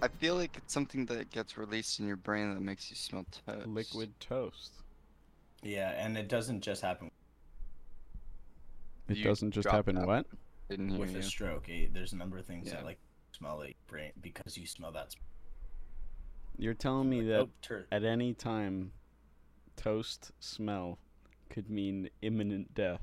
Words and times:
I 0.00 0.08
feel 0.08 0.36
like 0.36 0.56
it's 0.56 0.72
something 0.72 1.06
that 1.06 1.30
gets 1.30 1.58
released 1.58 1.98
in 2.00 2.06
your 2.06 2.16
brain 2.16 2.54
that 2.54 2.60
makes 2.60 2.88
you 2.90 2.96
smell 2.96 3.26
toast. 3.46 3.66
Liquid 3.66 4.12
toast. 4.20 4.72
Yeah, 5.62 5.90
and 5.90 6.16
it 6.16 6.28
doesn't 6.28 6.60
just 6.60 6.82
happen 6.82 7.10
It 9.08 9.16
You 9.16 9.24
doesn't 9.24 9.50
just 9.52 9.66
happen 9.68 9.98
out. 9.98 10.06
what? 10.06 10.26
Didn't 10.68 10.90
hear 10.90 11.00
with 11.00 11.12
you. 11.12 11.18
a 11.18 11.22
stroke. 11.22 11.68
Eh, 11.68 11.86
There's 11.92 12.12
a 12.12 12.16
number 12.16 12.38
of 12.38 12.44
things 12.46 12.68
Yeah. 12.68 12.74
that 12.74 12.84
like 12.84 12.98
smell 13.32 13.56
like 13.58 13.76
brain 13.86 14.12
because 14.20 14.56
you 14.56 14.66
smell 14.66 14.92
that. 14.92 15.12
Smell. 15.12 15.24
You're 16.58 16.74
telling 16.74 17.08
me 17.08 17.22
that 17.22 17.40
Oh, 17.40 17.50
tur- 17.62 17.86
at 17.90 18.04
any 18.04 18.34
time, 18.34 18.92
toast 19.76 20.30
smell 20.40 20.98
could 21.48 21.70
mean 21.70 22.10
imminent 22.22 22.74
death 22.74 23.00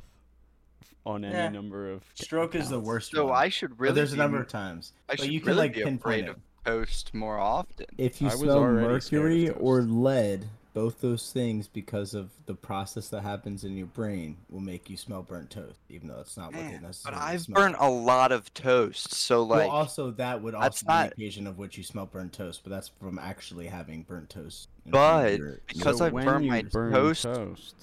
on 1.06 1.26
any 1.26 1.34
Yeah. 1.34 1.50
number 1.50 1.90
of 1.92 2.02
ca- 2.16 2.24
stroke 2.24 2.54
is 2.56 2.70
the 2.70 2.76
counts. 2.76 2.88
worst. 2.88 3.12
So 3.12 3.26
one. 3.28 3.36
I 3.36 3.50
should 3.50 3.72
But 3.72 3.80
really. 3.80 3.96
there's 3.96 4.14
a 4.14 4.18
number 4.18 4.40
of 4.40 4.48
times. 4.48 4.94
I 5.10 5.14
but 5.14 5.22
should 5.22 5.34
you 5.34 5.42
can, 5.42 5.58
like, 5.58 5.74
be 5.74 5.84
pinpoint 5.84 6.00
afraid 6.02 6.24
it. 6.26 6.30
of 6.32 6.42
toast 6.70 7.14
more 7.14 7.38
often. 7.38 7.86
If 7.98 8.22
you 8.22 8.28
I 8.28 8.32
was 8.32 8.40
smell 8.42 8.58
already 8.58 9.00
scared 9.02 9.22
of 9.24 9.28
mercury 9.30 9.50
or 9.50 9.82
lead, 9.82 10.46
both 10.74 11.00
those 11.00 11.32
things, 11.32 11.68
because 11.68 12.14
of 12.14 12.32
the 12.48 12.54
process 12.54 13.08
that 13.10 13.22
happens 13.22 13.64
in 13.64 13.78
your 13.78 13.88
brain, 13.88 14.36
will 14.50 14.60
make 14.60 14.90
you 14.90 14.98
smell 14.98 15.22
burnt 15.22 15.50
toast, 15.50 15.80
even 15.90 16.10
though 16.10 16.20
it's 16.20 16.36
not 16.36 16.52
what 16.54 16.60
it 16.66 16.82
Man, 16.82 16.94
but 17.04 17.14
I've 17.14 17.42
smells 17.44 17.56
burnt 17.64 17.76
a 17.80 17.90
lot 17.90 18.32
of 18.34 18.54
toast, 18.54 19.14
so 19.14 19.44
like 19.44 19.68
well, 19.68 19.72
also 19.72 20.12
that 20.12 20.42
would 20.42 20.54
also 20.54 20.86
be 20.86 20.92
not- 20.94 21.06
an 21.08 21.12
occasion 21.14 21.48
of 21.48 21.58
which 21.58 21.78
you 21.78 21.84
smell 21.84 22.06
burnt 22.08 22.34
toast, 22.34 22.62
but 22.64 22.72
that's 22.72 22.90
from 23.00 23.18
actually 23.20 23.68
having 23.68 24.04
burnt 24.04 24.30
toast. 24.30 24.68
But 24.86 25.40
your- 25.40 25.60
because 25.68 26.00
so 26.00 26.06
I 26.06 26.10
when 26.10 26.26
burnt 26.26 26.44
you 26.44 26.52
my 26.52 26.62
burn 26.64 26.92
toast- 26.92 27.24
toast, 27.24 27.76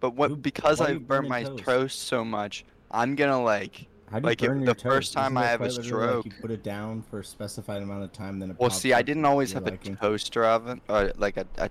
but 0.00 0.14
what 0.14 0.30
Who- 0.30 0.36
because 0.36 0.80
why 0.80 0.88
you 0.90 0.96
I've 0.96 1.08
burnt 1.08 1.28
my 1.28 1.44
toast? 1.44 1.64
toast 1.64 1.98
so 2.00 2.24
much, 2.26 2.64
I'm 2.90 3.14
gonna 3.14 3.42
like 3.42 3.86
How 4.10 4.18
do 4.18 4.24
you 4.24 4.26
like, 4.30 4.42
if 4.42 4.48
burn 4.48 4.60
the 4.60 4.64
your 4.66 4.74
first 4.74 5.12
time 5.12 5.36
Isn't 5.36 5.36
I 5.38 5.46
have 5.50 5.60
a 5.60 5.64
quite 5.64 5.76
literally 5.76 6.16
like 6.16 6.24
you 6.26 6.32
put 6.40 6.50
it 6.50 6.62
down 6.62 7.02
for 7.02 7.20
a 7.20 7.24
specified 7.24 7.82
amount 7.82 8.04
of 8.04 8.12
time, 8.12 8.38
then 8.38 8.50
it 8.50 8.56
Well, 8.58 8.70
see, 8.70 8.92
I 8.92 9.02
didn't 9.02 9.24
always 9.24 9.52
your 9.52 9.62
have 9.62 9.66
a 9.66 9.76
toaster 9.76 10.44
oven 10.44 10.80
or 10.88 11.12
like 11.16 11.36
a, 11.36 11.46
a 11.58 11.70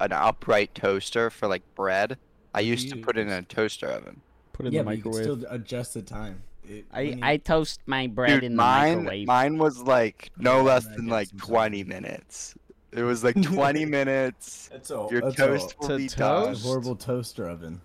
an 0.00 0.12
upright 0.12 0.74
toaster 0.74 1.30
for 1.30 1.46
like 1.48 1.62
bread. 1.74 2.18
I 2.54 2.60
do 2.60 2.66
used 2.68 2.90
to 2.90 2.96
put 2.96 3.16
it 3.16 3.22
in 3.22 3.28
a 3.30 3.42
toaster 3.42 3.86
oven. 3.86 4.20
put 4.52 4.66
it 4.66 4.68
in 4.68 4.72
yeah, 4.74 4.80
the 4.80 4.84
but 4.86 4.96
you 4.96 5.02
can 5.02 5.10
microwave. 5.12 5.40
still 5.40 5.50
adjust 5.54 5.94
the 5.94 6.02
time. 6.02 6.42
It- 6.68 6.84
I, 6.92 7.00
you- 7.00 7.18
I 7.22 7.36
toast 7.38 7.80
my 7.86 8.06
bread 8.06 8.34
Dude, 8.40 8.44
in 8.44 8.52
the 8.52 8.56
mine 8.56 8.98
microwave. 9.04 9.26
mine 9.26 9.58
was 9.58 9.78
like 9.82 10.30
no 10.36 10.56
Yeah, 10.58 10.62
less 10.62 10.86
than 10.86 11.06
like 11.06 11.28
20 11.36 11.78
something. 11.80 11.88
minutes. 11.88 12.54
It 12.92 13.02
was 13.04 13.24
like 13.24 13.40
20 13.40 13.84
minutes. 13.98 14.68
That's 14.70 14.90
a, 14.90 15.06
Your 15.10 15.22
that's 15.22 15.36
toast 15.36 15.72
a, 15.72 15.76
will 15.80 15.88
To 15.88 15.96
be 15.96 16.06
a 16.06 16.08
done. 16.10 16.46
toast? 16.48 16.62
horrible 16.64 16.96
toaster 16.96 17.48
oven. 17.48 17.80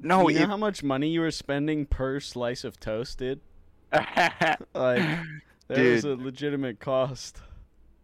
No, 0.00 0.28
you 0.28 0.40
know 0.40 0.46
how 0.46 0.56
much 0.56 0.82
money 0.82 1.08
you 1.08 1.20
were 1.20 1.30
spending 1.30 1.86
per 1.86 2.20
slice 2.20 2.64
of 2.64 2.78
toast, 2.78 3.18
dude? 3.18 3.40
Like, 4.74 5.02
There 5.66 5.92
was 5.92 6.04
a 6.04 6.14
legitimate 6.14 6.78
cost. 6.78 7.38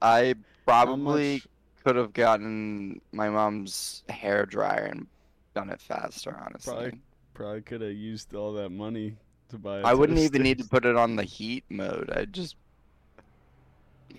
I 0.02 0.34
probably 0.66 1.42
could 1.84 1.96
have 1.96 2.12
gotten 2.12 3.00
my 3.12 3.28
mom's 3.28 4.02
hair 4.08 4.44
dryer 4.46 4.86
and 4.90 5.06
done 5.54 5.70
it 5.70 5.80
faster. 5.80 6.36
Honestly, 6.44 6.72
Probably 6.72 7.00
Probably 7.34 7.62
could 7.62 7.80
have 7.80 7.92
used 7.92 8.34
all 8.34 8.52
that 8.54 8.70
money 8.70 9.16
to 9.50 9.58
buy. 9.58 9.78
a 9.80 9.82
I 9.82 9.94
wouldn't 9.94 10.18
even 10.18 10.42
need 10.42 10.58
to 10.58 10.64
put 10.64 10.84
it 10.84 10.96
on 10.96 11.16
the 11.16 11.24
heat 11.24 11.64
mode. 11.68 12.10
I'd 12.14 12.32
just 12.32 12.56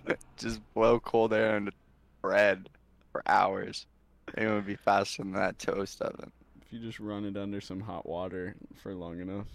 just 0.38 0.62
blow 0.74 1.00
cold 1.00 1.34
air 1.34 1.58
into 1.58 1.72
bread 2.22 2.70
for 3.12 3.22
hours. 3.28 3.86
It 4.38 4.48
would 4.48 4.66
be 4.66 4.76
faster 4.76 5.24
than 5.24 5.34
that 5.34 5.60
toast 5.60 6.02
oven. 6.02 6.32
If 6.66 6.74
you 6.74 6.80
just 6.80 7.00
run 7.00 7.26
it 7.26 7.38
under 7.38 7.62
some 7.62 7.80
hot 7.80 8.08
water 8.08 8.56
for 8.82 8.94
long 8.96 9.20
enough. 9.20 9.48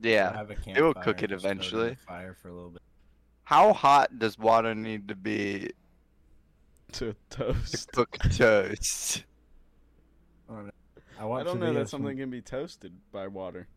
Yeah. 0.00 0.44
It 0.66 0.80
will 0.82 0.94
cook 0.94 1.22
it 1.22 1.30
and 1.32 1.40
just 1.40 1.42
throw 1.42 1.50
in 1.50 1.58
the 1.58 1.62
eventually. 1.64 1.94
Fire 2.06 2.34
for 2.40 2.48
a 2.48 2.52
little 2.54 2.70
bit. 2.70 2.82
How 3.44 3.72
hot 3.72 4.18
does 4.18 4.38
water 4.38 4.74
need 4.74 5.08
to 5.08 5.14
be 5.14 5.70
To 6.92 7.12
to 7.12 7.16
toast. 7.30 7.92
cook 7.92 8.16
toast? 8.32 9.24
I 10.50 10.54
don't 10.54 10.66
know. 10.66 10.72
I, 11.18 11.26
I 11.40 11.42
don't 11.44 11.60
know 11.60 11.72
that 11.74 11.88
something 11.88 12.16
can 12.16 12.30
be 12.30 12.42
toasted 12.42 12.92
by 13.12 13.26
water. 13.26 13.68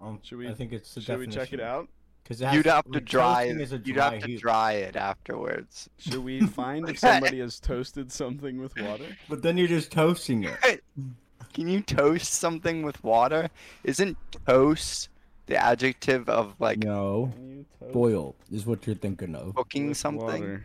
Um, 0.00 0.20
Should 0.22 0.38
we- 0.38 0.48
I 0.48 0.54
think 0.54 0.72
it's 0.72 0.94
the 0.94 1.00
Should 1.00 1.18
we 1.18 1.26
check 1.28 1.52
it 1.52 1.60
out? 1.60 1.88
'Cause 2.24 2.40
it 2.40 2.52
You'd 2.54 2.66
have 2.66 2.90
to 2.92 3.00
dry 3.00 3.44
toasting 3.48 3.60
it. 3.60 3.62
is 3.62 3.72
You'd 3.72 3.94
dry 3.94 4.12
have 4.14 4.22
to 4.22 4.26
heat. 4.28 4.40
dry 4.40 4.72
it 4.74 4.94
afterwards. 4.96 5.90
Should 5.98 6.18
we 6.24 6.40
find 6.46 6.88
if 6.88 6.98
somebody 6.98 7.40
has 7.40 7.58
toasted 7.58 8.12
something 8.12 8.58
with 8.60 8.76
water? 8.78 9.16
But 9.28 9.42
then 9.42 9.56
you're 9.58 9.66
just 9.68 9.90
toasting 9.90 10.44
it. 10.44 10.84
Can 11.52 11.68
you 11.68 11.80
toast 11.82 12.32
something 12.34 12.82
with 12.82 13.02
water? 13.04 13.50
Isn't 13.84 14.16
toast 14.46 15.08
the 15.46 15.56
adjective 15.56 16.28
of 16.28 16.54
like 16.60 16.78
no, 16.78 17.32
Can 17.34 17.66
boil 17.92 18.36
is 18.50 18.64
what 18.66 18.86
you're 18.86 18.96
thinking 18.96 19.34
of. 19.34 19.54
cooking 19.56 19.88
with 19.88 19.96
something? 19.98 20.24
Water? 20.26 20.64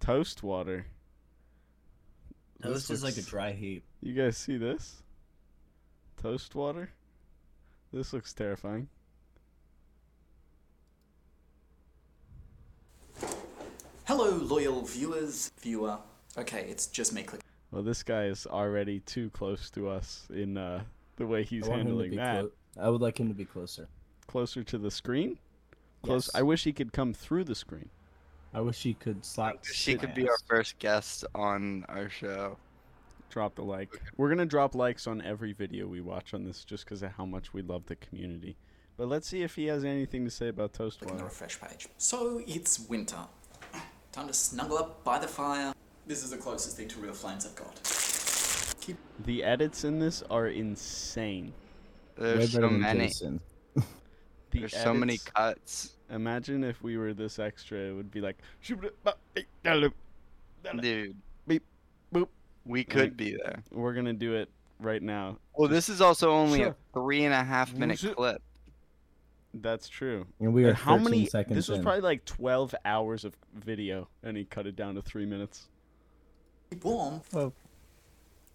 Toast 0.00 0.42
water. 0.42 0.86
Toast 2.62 2.90
is 2.90 3.02
like 3.02 3.16
a 3.16 3.22
dry 3.22 3.52
heat. 3.52 3.82
You 4.00 4.12
guys 4.14 4.36
see 4.36 4.56
this? 4.56 5.02
Toast 6.20 6.54
water? 6.54 6.90
This 7.92 8.12
looks 8.12 8.32
terrifying. 8.32 8.88
Hello, 14.04 14.30
loyal 14.30 14.82
viewers, 14.82 15.52
viewer. 15.60 15.98
Okay, 16.36 16.66
it's 16.68 16.86
just 16.86 17.12
me 17.12 17.22
clicking. 17.22 17.44
Well, 17.70 17.82
this 17.82 18.02
guy 18.02 18.24
is 18.24 18.46
already 18.46 19.00
too 19.00 19.30
close 19.30 19.70
to 19.70 19.88
us 19.88 20.26
in 20.34 20.56
uh, 20.58 20.82
the 21.16 21.26
way 21.26 21.44
he's 21.44 21.64
I 21.66 21.68
want 21.70 21.80
him 21.82 21.86
to 21.86 21.90
handling 21.92 22.10
be 22.10 22.16
that. 22.16 22.40
clo- 22.40 22.50
I 22.80 22.90
would 22.90 23.00
like 23.00 23.18
him 23.18 23.28
to 23.28 23.34
be 23.34 23.44
closer. 23.44 23.88
Closer 24.26 24.62
to 24.64 24.78
the 24.78 24.90
screen? 24.90 25.38
Close. 26.02 26.26
Yes. 26.32 26.34
I 26.40 26.42
wish 26.42 26.64
he 26.64 26.72
could 26.72 26.92
come 26.92 27.12
through 27.14 27.44
the 27.44 27.54
screen. 27.54 27.88
I 28.54 28.60
wish 28.60 28.82
he 28.82 28.94
could 28.94 29.24
slap. 29.24 29.64
She 29.64 29.94
could 29.96 30.10
my 30.10 30.14
be 30.14 30.28
our 30.28 30.36
first 30.46 30.78
guest 30.78 31.24
on 31.34 31.84
our 31.88 32.10
show. 32.10 32.58
Drop 33.30 33.54
the 33.54 33.62
like. 33.62 33.88
We're 34.18 34.28
gonna 34.28 34.44
drop 34.44 34.74
likes 34.74 35.06
on 35.06 35.22
every 35.22 35.52
video 35.52 35.86
we 35.86 36.02
watch 36.02 36.34
on 36.34 36.44
this, 36.44 36.64
just 36.64 36.84
because 36.84 37.02
of 37.02 37.12
how 37.12 37.24
much 37.24 37.54
we 37.54 37.62
love 37.62 37.86
the 37.86 37.96
community. 37.96 38.56
But 38.98 39.08
let's 39.08 39.26
see 39.26 39.42
if 39.42 39.54
he 39.54 39.66
has 39.66 39.84
anything 39.84 40.24
to 40.26 40.30
say 40.30 40.48
about 40.48 40.74
toast 40.74 40.98
Clicking 40.98 41.16
the 41.16 41.22
water. 41.22 41.32
refresh 41.32 41.58
page. 41.58 41.88
So 41.96 42.42
it's 42.46 42.78
winter. 42.80 43.16
Time 44.12 44.26
to 44.28 44.34
snuggle 44.34 44.76
up 44.76 45.02
by 45.04 45.18
the 45.18 45.26
fire. 45.26 45.72
This 46.06 46.22
is 46.22 46.30
the 46.30 46.36
closest 46.36 46.76
thing 46.76 46.86
to 46.88 47.00
real 47.00 47.14
flames 47.14 47.46
I've 47.46 47.56
got. 47.56 47.74
Keep 48.82 48.98
The 49.24 49.42
edits 49.42 49.84
in 49.84 49.98
this 49.98 50.22
are 50.28 50.48
insane. 50.48 51.54
There's 52.18 52.52
so 52.52 52.68
many. 52.68 53.10
The 54.50 54.58
There's 54.58 54.76
so 54.76 54.92
many 54.92 55.16
cuts. 55.16 55.94
Imagine 56.10 56.62
if 56.62 56.82
we 56.82 56.98
were 56.98 57.14
this 57.14 57.38
extra, 57.38 57.78
it 57.78 57.92
would 57.94 58.10
be 58.10 58.20
like. 58.20 58.36
Dude. 60.78 61.16
Beep, 61.46 61.62
boop. 62.12 62.28
We 62.66 62.84
could 62.84 63.16
be 63.16 63.34
there. 63.42 63.62
We're 63.70 63.94
gonna 63.94 64.12
do 64.12 64.34
it 64.34 64.50
right 64.78 65.02
now. 65.02 65.38
Well, 65.56 65.70
this 65.70 65.88
is 65.88 66.02
also 66.02 66.32
only 66.32 66.58
Sure. 66.58 66.68
a 66.68 66.76
three 66.92 67.24
and 67.24 67.32
a 67.32 67.42
half 67.42 67.72
minute 67.72 68.04
clip. 68.14 68.42
That's 69.54 69.88
true. 69.88 70.26
And 70.40 70.54
we 70.54 70.64
are 70.64 70.68
And 70.68 70.76
how 70.76 70.92
13 70.96 71.04
many? 71.04 71.26
seconds 71.26 71.56
This 71.56 71.68
was 71.68 71.78
in. 71.78 71.84
probably 71.84 72.00
like 72.00 72.24
12 72.24 72.74
hours 72.84 73.24
of 73.24 73.36
video, 73.54 74.08
and 74.22 74.36
he 74.36 74.44
cut 74.44 74.66
it 74.66 74.76
down 74.76 74.94
to 74.94 75.02
three 75.02 75.26
minutes. 75.26 75.68
warm. 76.82 77.20
Oh. 77.34 77.52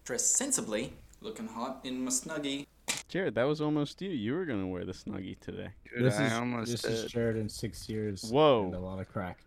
Dress 0.04 0.24
sensibly. 0.26 0.92
Looking 1.20 1.46
hot 1.48 1.80
in 1.84 2.02
my 2.04 2.10
snuggie. 2.10 2.66
Jarod, 3.10 3.34
that 3.34 3.44
was 3.44 3.60
almost 3.60 4.00
you. 4.02 4.10
You 4.10 4.34
were 4.34 4.44
gonna 4.44 4.66
wear 4.66 4.84
the 4.84 4.92
snuggie 4.92 5.38
today. 5.40 5.68
Dude, 5.94 6.04
This 6.04 6.16
I 6.18 6.26
is 6.26 6.32
almost 6.32 6.70
this 6.70 6.82
did. 6.82 6.90
is 6.92 7.12
Jarod 7.12 7.40
in 7.40 7.48
six 7.48 7.88
years. 7.88 8.30
Whoa. 8.30 8.64
And 8.66 8.74
a 8.74 8.80
lot 8.80 8.98
of 9.00 9.08
crack. 9.08 9.38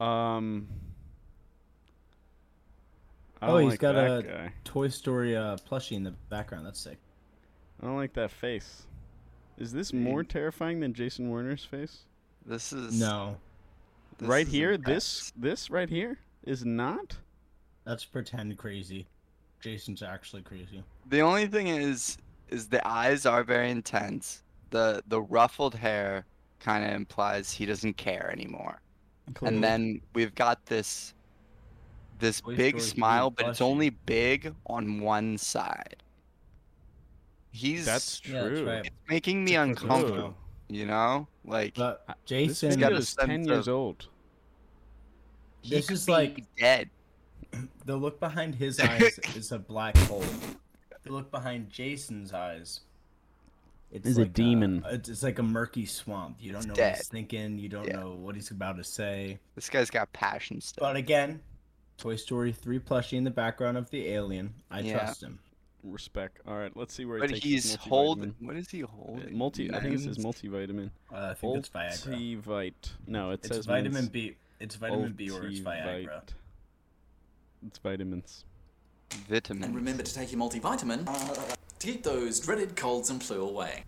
Um. 0.00 0.68
Oh, 3.40 3.46
don't 3.48 3.62
he's 3.62 3.70
like 3.72 3.80
got 3.80 3.94
a- 3.94 4.22
guy. 4.22 4.52
Toy 4.64 4.88
Story 4.88 5.36
uh, 5.36 5.56
plushie 5.56 5.92
in 5.96 6.02
the 6.02 6.10
background. 6.28 6.66
That's 6.66 6.80
sick. 6.80 6.98
I 7.82 7.86
don't 7.86 7.96
like 7.96 8.12
that 8.14 8.30
face. 8.30 8.82
Is 9.58 9.72
this 9.72 9.92
more 9.92 10.22
terrifying 10.22 10.80
than 10.80 10.94
Jason 10.94 11.30
Werner's 11.30 11.64
face? 11.64 12.04
This 12.46 12.72
is 12.72 12.98
No, 12.98 13.36
this 14.18 14.28
right 14.28 14.46
is 14.46 14.52
here, 14.52 14.72
intense. 14.72 14.86
this 14.86 15.32
this 15.36 15.70
right 15.70 15.88
here 15.88 16.18
is 16.44 16.64
not. 16.64 17.16
that's 17.84 18.04
pretend 18.04 18.56
crazy. 18.56 19.06
Jason's 19.60 20.02
actually 20.02 20.42
crazy. 20.42 20.84
The 21.08 21.20
only 21.20 21.46
thing 21.48 21.66
is, 21.66 22.16
is 22.48 22.68
the 22.68 22.86
eyes 22.86 23.26
are 23.26 23.42
very 23.42 23.70
intense. 23.70 24.42
The 24.70 25.02
the 25.08 25.20
ruffled 25.20 25.74
hair 25.74 26.24
kind 26.60 26.84
of 26.84 26.92
implies 26.92 27.50
he 27.52 27.66
doesn't 27.66 27.96
care 27.96 28.30
anymore. 28.30 28.80
Clearly. 29.34 29.56
And 29.56 29.64
then 29.64 30.00
we've 30.14 30.34
got 30.34 30.64
this 30.66 31.14
this 32.20 32.40
Toy 32.40 32.56
big 32.56 32.80
Story 32.80 32.90
smile, 32.90 33.30
but 33.30 33.46
it's 33.48 33.60
only 33.60 33.90
big 33.90 34.54
on 34.66 35.00
one 35.00 35.36
side. 35.38 36.02
He's 37.50 37.86
that's 37.86 38.20
Yeah, 38.24 38.42
that's 38.42 38.48
true. 38.48 38.66
right. 38.68 38.86
it's 38.86 38.96
making 39.08 39.44
me 39.44 39.56
It's 39.56 39.80
uncomfortable. 39.80 40.16
smile. 40.16 40.36
You 40.68 40.84
know, 40.86 41.26
like 41.44 41.74
But 41.74 42.04
Jason, 42.26 42.78
got 42.78 42.92
is 42.92 43.14
ten 43.14 43.44
years 43.44 43.68
of- 43.68 43.74
old. 43.74 44.06
this 45.68 45.90
is 45.90 46.08
like- 46.08 46.44
dead. 46.58 46.90
the 47.86 47.96
look 47.96 48.20
behind 48.20 48.54
his 48.54 48.78
eyes 48.80 49.18
is 49.34 49.52
a 49.52 49.58
black 49.58 49.96
hole. 49.96 50.24
The 51.04 51.12
look 51.12 51.30
behind 51.30 51.70
Jason's 51.70 52.34
eyes 52.34 52.80
It's 53.90 54.06
Is 54.06 54.18
a 54.18 54.22
uh, 54.22 54.24
demon. 54.26 54.84
it's, 54.90 55.08
it's 55.08 55.22
like 55.22 55.38
a 55.38 55.42
murky 55.42 55.86
swamp. 55.86 56.36
You 56.38 56.52
don't 56.52 56.66
It's 56.66 56.76
know 56.78 56.84
what 56.84 56.96
he's 56.96 57.08
thinking. 57.08 57.58
You 57.58 57.70
don't 57.70 57.86
Yeah. 57.86 58.00
know 58.00 58.10
what 58.12 58.34
he's 58.34 58.50
about 58.50 58.76
to 58.76 58.84
say. 58.84 59.38
This 59.54 59.70
guy's 59.70 59.88
got 59.88 60.12
passion 60.12 60.60
stuff. 60.60 60.82
But 60.82 60.96
again, 60.96 61.40
Toy 61.96 62.16
Story 62.16 62.52
3 62.52 62.78
plushie 62.80 63.16
in 63.16 63.24
the 63.24 63.30
background 63.30 63.78
of 63.78 63.88
the 63.88 64.08
alien. 64.08 64.52
I 64.70 64.80
Yeah. 64.80 64.98
trust 64.98 65.22
him. 65.22 65.38
Respect. 65.84 66.40
All 66.46 66.56
right, 66.56 66.76
let's 66.76 66.92
see 66.92 67.04
where. 67.04 67.20
But 67.20 67.30
it 67.30 67.34
takes 67.34 67.44
he's 67.44 67.74
holding. 67.76 68.34
What 68.40 68.56
is 68.56 68.68
he 68.68 68.82
Uh, 68.82 68.88
holding? 68.88 69.36
Multi. 69.38 69.72
I 69.72 69.80
think 69.80 69.94
it 69.94 70.00
says 70.00 70.18
multivitamin. 70.18 70.90
Uh, 71.12 71.16
I 71.16 71.34
think 71.34 71.56
it's 71.58 71.68
Viagra. 71.68 72.42
Multivite. 72.44 72.90
No, 73.06 73.30
it 73.30 73.40
It's 73.44 73.48
says 73.48 73.66
vitamin 73.66 74.06
B. 74.08 74.36
It's 74.60 74.74
vitamin 74.74 75.12
B 75.12 75.30
or 75.30 75.46
it's 75.46 75.60
Viagra. 75.60 76.04
Multivite. 76.08 76.28
It's 77.66 77.78
vitamins. 77.78 78.44
Vitamins. 79.28 79.66
And 79.66 79.74
remember 79.76 80.02
to 80.02 80.12
take 80.14 80.32
your 80.32 80.40
multivitamin 80.40 81.06
to 81.06 81.56
keep 81.86 82.02
those 82.02 82.40
dreaded 82.40 82.74
colds 82.76 83.08
and 83.10 83.22
flu 83.22 83.40
away. 83.48 83.84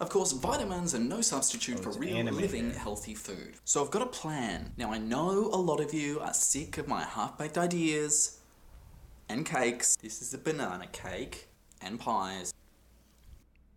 Of 0.00 0.08
course, 0.08 0.32
vitamins 0.32 0.96
are 0.96 0.98
no 0.98 1.20
substitute 1.20 1.78
Oh, 1.78 1.82
for 1.82 1.98
real 1.98 2.16
animated. 2.16 2.40
living 2.52 2.70
healthy 2.74 3.14
food. 3.14 3.54
So 3.64 3.84
I've 3.84 3.90
got 3.92 4.02
a 4.02 4.06
plan. 4.06 4.72
Now 4.76 4.92
I 4.92 4.98
know 4.98 5.30
a 5.52 5.56
lot 5.56 5.78
of 5.80 5.94
you 5.94 6.18
are 6.18 6.34
sick 6.34 6.76
of 6.76 6.88
my 6.88 7.04
half-baked 7.04 7.56
ideas 7.56 8.38
and 9.32 9.46
cakes. 9.46 9.96
This 9.96 10.20
is 10.22 10.34
a 10.34 10.38
banana 10.38 10.86
cake 10.92 11.48
and 11.80 11.98
pies. 11.98 12.52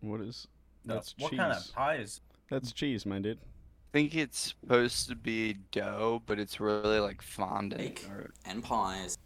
What 0.00 0.20
is? 0.20 0.46
No, 0.84 0.94
That's 0.94 1.14
what 1.18 1.30
cheese. 1.30 1.38
What 1.38 1.48
kind 1.48 1.58
of 1.58 1.74
pies? 1.74 2.20
That's 2.50 2.72
cheese, 2.72 3.06
my 3.06 3.18
dude. 3.18 3.38
I 3.38 3.92
think 3.98 4.14
it's 4.14 4.54
supposed 4.60 5.08
to 5.08 5.16
be 5.16 5.54
dough, 5.72 6.22
but 6.26 6.38
it's 6.38 6.60
really 6.60 7.00
like 7.00 7.22
fondant. 7.22 7.80
Cake 7.80 8.06
Or, 8.10 8.30
and 8.44 8.62
pies. 8.62 9.16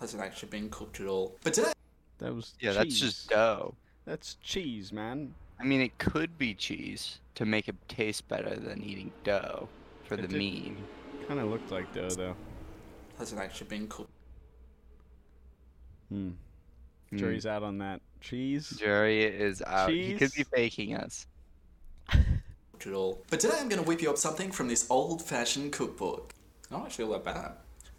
Hasn't 0.00 0.22
actually 0.22 0.48
been 0.50 0.68
cooked 0.70 1.00
at 1.00 1.06
all. 1.06 1.36
But 1.44 1.54
today 1.54 1.72
That 2.18 2.34
was. 2.34 2.54
yeah, 2.60 2.72
that's 2.72 2.98
just 2.98 3.28
cheese. 3.28 3.36
dough. 3.36 3.74
That's 4.04 4.34
cheese, 4.42 4.92
man. 4.92 5.32
I 5.60 5.64
mean, 5.64 5.80
it 5.80 5.96
could 5.98 6.36
be 6.38 6.54
cheese 6.54 7.20
to 7.36 7.44
make 7.46 7.68
it 7.68 7.76
taste 7.88 8.26
better 8.28 8.56
than 8.56 8.82
eating 8.82 9.12
dough 9.24 9.68
for 10.04 10.14
It 10.14 10.22
the 10.22 10.28
did- 10.28 10.64
meme. 10.64 10.76
Kind 11.28 11.40
of 11.40 11.48
looked 11.48 11.70
like 11.70 11.92
dough, 11.94 12.08
though. 12.10 12.34
hasn't 13.18 13.40
actually 13.40 13.66
been 13.68 13.86
cooked 13.88 14.10
Hmm. 16.08 16.30
Hmm. 17.10 17.16
Jury's 17.16 17.46
out 17.46 17.62
on 17.62 17.78
that. 17.78 18.00
Cheese. 18.20 18.70
Jerry 18.78 19.24
is 19.24 19.62
out. 19.62 19.90
He 19.90 20.14
could 20.14 20.32
be 20.32 20.38
Cheese? 20.38 20.46
faking 20.52 20.96
us. 20.96 21.26
at 22.12 22.92
all. 22.92 23.22
But 23.30 23.40
today 23.40 23.56
I'm 23.58 23.68
going 23.68 23.82
to 23.82 23.86
whip 23.88 24.00
you 24.02 24.10
up 24.10 24.16
something 24.18 24.50
from 24.52 24.68
this 24.68 24.86
old-fashioned 24.90 25.72
cookbook. 25.72 26.32
I'm 26.70 26.78
not 26.78 26.86
actually 26.86 27.06
all 27.06 27.12
that 27.12 27.24
bad. 27.24 27.52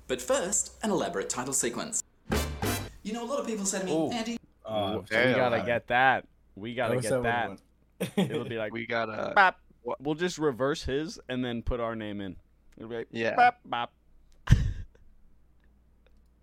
But 0.08 0.22
first, 0.22 0.74
an 0.84 0.90
elaborate 0.92 1.30
title 1.30 1.54
sequence. 1.54 2.02
You 3.04 3.14
know, 3.14 3.24
a 3.24 3.28
lot 3.28 3.40
of 3.40 3.48
people 3.48 3.66
say 3.66 3.80
to 3.80 3.86
me, 3.86 3.92
Ooh. 3.94 4.10
Andy, 4.12 4.38
Uh, 4.66 5.00
we 5.02 5.16
gotta 5.16 5.58
loud. 5.58 5.66
get 5.66 5.88
that. 5.88 6.26
We 6.56 6.76
gotta 6.76 6.96
What's 6.96 7.10
get 7.10 7.24
that 7.24 7.58
that. 8.00 8.10
It'll 8.18 8.44
be 8.46 8.58
like 8.58 8.72
We 8.74 8.86
gotta. 8.86 9.34
bop. 9.36 9.60
We'll 10.00 10.16
just 10.16 10.38
reverse 10.38 10.84
his 10.84 11.20
and 11.30 11.44
then 11.44 11.62
put 11.64 11.80
our 11.80 11.96
name 11.96 12.22
in. 12.22 12.36
It'll 12.78 12.90
be 12.90 12.98
like 12.98 13.08
Yeah. 13.12 13.36
bop 13.36 13.60
bop. 13.66 13.94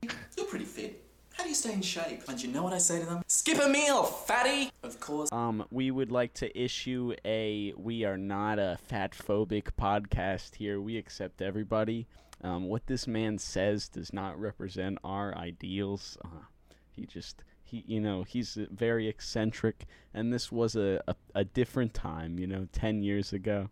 you're 0.03 0.47
pretty 0.49 0.65
fit. 0.65 1.05
How 1.37 1.43
do 1.43 1.51
you 1.51 1.55
stay 1.55 1.75
in 1.75 1.83
shape? 1.83 2.23
And 2.29 2.43
you 2.43 2.51
know 2.51 2.63
what 2.63 2.73
I 2.73 2.79
say 2.79 2.99
to 2.99 3.05
them? 3.05 3.23
Skip 3.27 3.59
a 3.63 3.69
meal, 3.69 4.05
fatty! 4.05 4.71
Of 4.83 4.99
course. 5.01 5.31
Um, 5.31 5.67
we 5.71 5.91
would 5.91 6.11
like 6.11 6.33
to 6.35 6.59
issue 6.59 7.15
a 7.27 7.75
we 7.77 8.05
are 8.05 8.17
not 8.17 8.59
a 8.59 8.79
fat 8.89 9.13
phobic 9.13 9.69
podcast 9.79 10.55
here. 10.55 10.81
We 10.81 10.97
accept 10.97 11.43
everybody. 11.43 12.07
Um, 12.43 12.69
what 12.69 12.87
this 12.87 13.07
man 13.07 13.37
says 13.37 13.89
does 13.89 14.15
not 14.15 14.41
represent 14.41 14.97
our 15.05 15.37
ideals. 15.37 16.17
Uh, 16.25 16.47
he 16.91 17.05
just 17.05 17.45
he 17.63 17.85
you 17.87 18.01
know 18.01 18.23
he's 18.23 18.57
very 18.71 19.07
eccentric, 19.07 19.85
and 20.15 20.33
this 20.33 20.51
was 20.51 20.75
a, 20.75 21.03
a 21.07 21.15
a 21.35 21.45
different 21.45 21.93
time. 21.93 22.39
You 22.39 22.47
know, 22.47 22.67
ten 22.73 23.03
years 23.03 23.35
ago. 23.35 23.69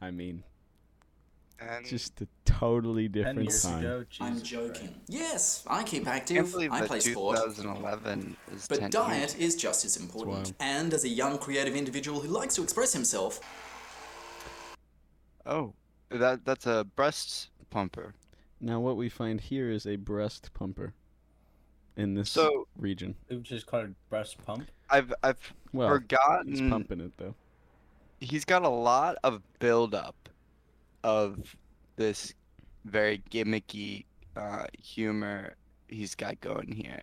I 0.00 0.12
mean, 0.12 0.44
And 1.60 1.84
just 1.84 2.20
a 2.22 2.28
totally 2.46 3.04
Ten 3.08 3.12
different 3.12 3.40
years 3.50 3.62
time. 3.62 3.78
ago, 3.80 4.04
I'm 4.20 4.40
joking. 4.42 4.88
Christ. 4.88 5.00
Yes, 5.08 5.64
I 5.66 5.82
keep 5.82 6.02
I 6.06 6.18
can't 6.20 6.30
active. 6.40 6.52
believe 6.52 6.72
I 6.72 6.80
that 6.80 6.88
play 6.88 7.00
sport. 7.00 7.36
2011 7.36 8.36
is 8.54 8.66
10 8.66 8.76
But 8.76 8.80
years. 8.80 8.90
diet 8.92 9.38
is 9.38 9.56
just 9.56 9.84
as 9.84 9.96
important. 9.98 10.30
wild. 10.36 10.54
And 10.60 10.94
as 10.94 11.04
a 11.04 11.08
young 11.08 11.36
creative 11.38 11.76
individual 11.76 12.20
who 12.20 12.28
likes 12.28 12.54
to 12.56 12.62
express 12.62 12.92
himself, 12.94 13.40
Oh, 15.46 15.74
that 16.10 16.44
that's 16.44 16.66
a 16.66 16.84
breast 16.96 17.48
pumper. 17.70 18.14
Now, 18.60 18.80
what 18.80 18.96
we 18.96 19.08
find 19.08 19.40
here 19.40 19.70
is 19.70 19.86
a 19.86 19.96
breast 19.96 20.50
pumper 20.54 20.92
in 21.96 22.14
this 22.14 22.30
So 22.30 22.68
region. 22.76 23.16
It 23.28 23.34
was 23.36 23.44
just 23.48 23.66
called 23.66 23.94
breast 24.08 24.36
pump. 24.44 24.70
I've 24.88 25.12
I've 25.22 25.52
Well, 25.72 25.88
forgotten. 25.88 26.48
he's 26.48 26.60
pumping 26.60 27.00
it 27.00 27.12
though. 27.16 27.34
he's 28.20 28.44
got 28.44 28.62
a 28.62 28.68
lot 28.68 29.16
of 29.24 29.42
buildup 29.58 30.19
of 31.04 31.56
this 31.96 32.34
very 32.84 33.22
gimmicky 33.30 34.04
uh, 34.36 34.64
humor 34.82 35.54
he's 35.88 36.14
got 36.14 36.40
going 36.40 36.72
here. 36.72 37.00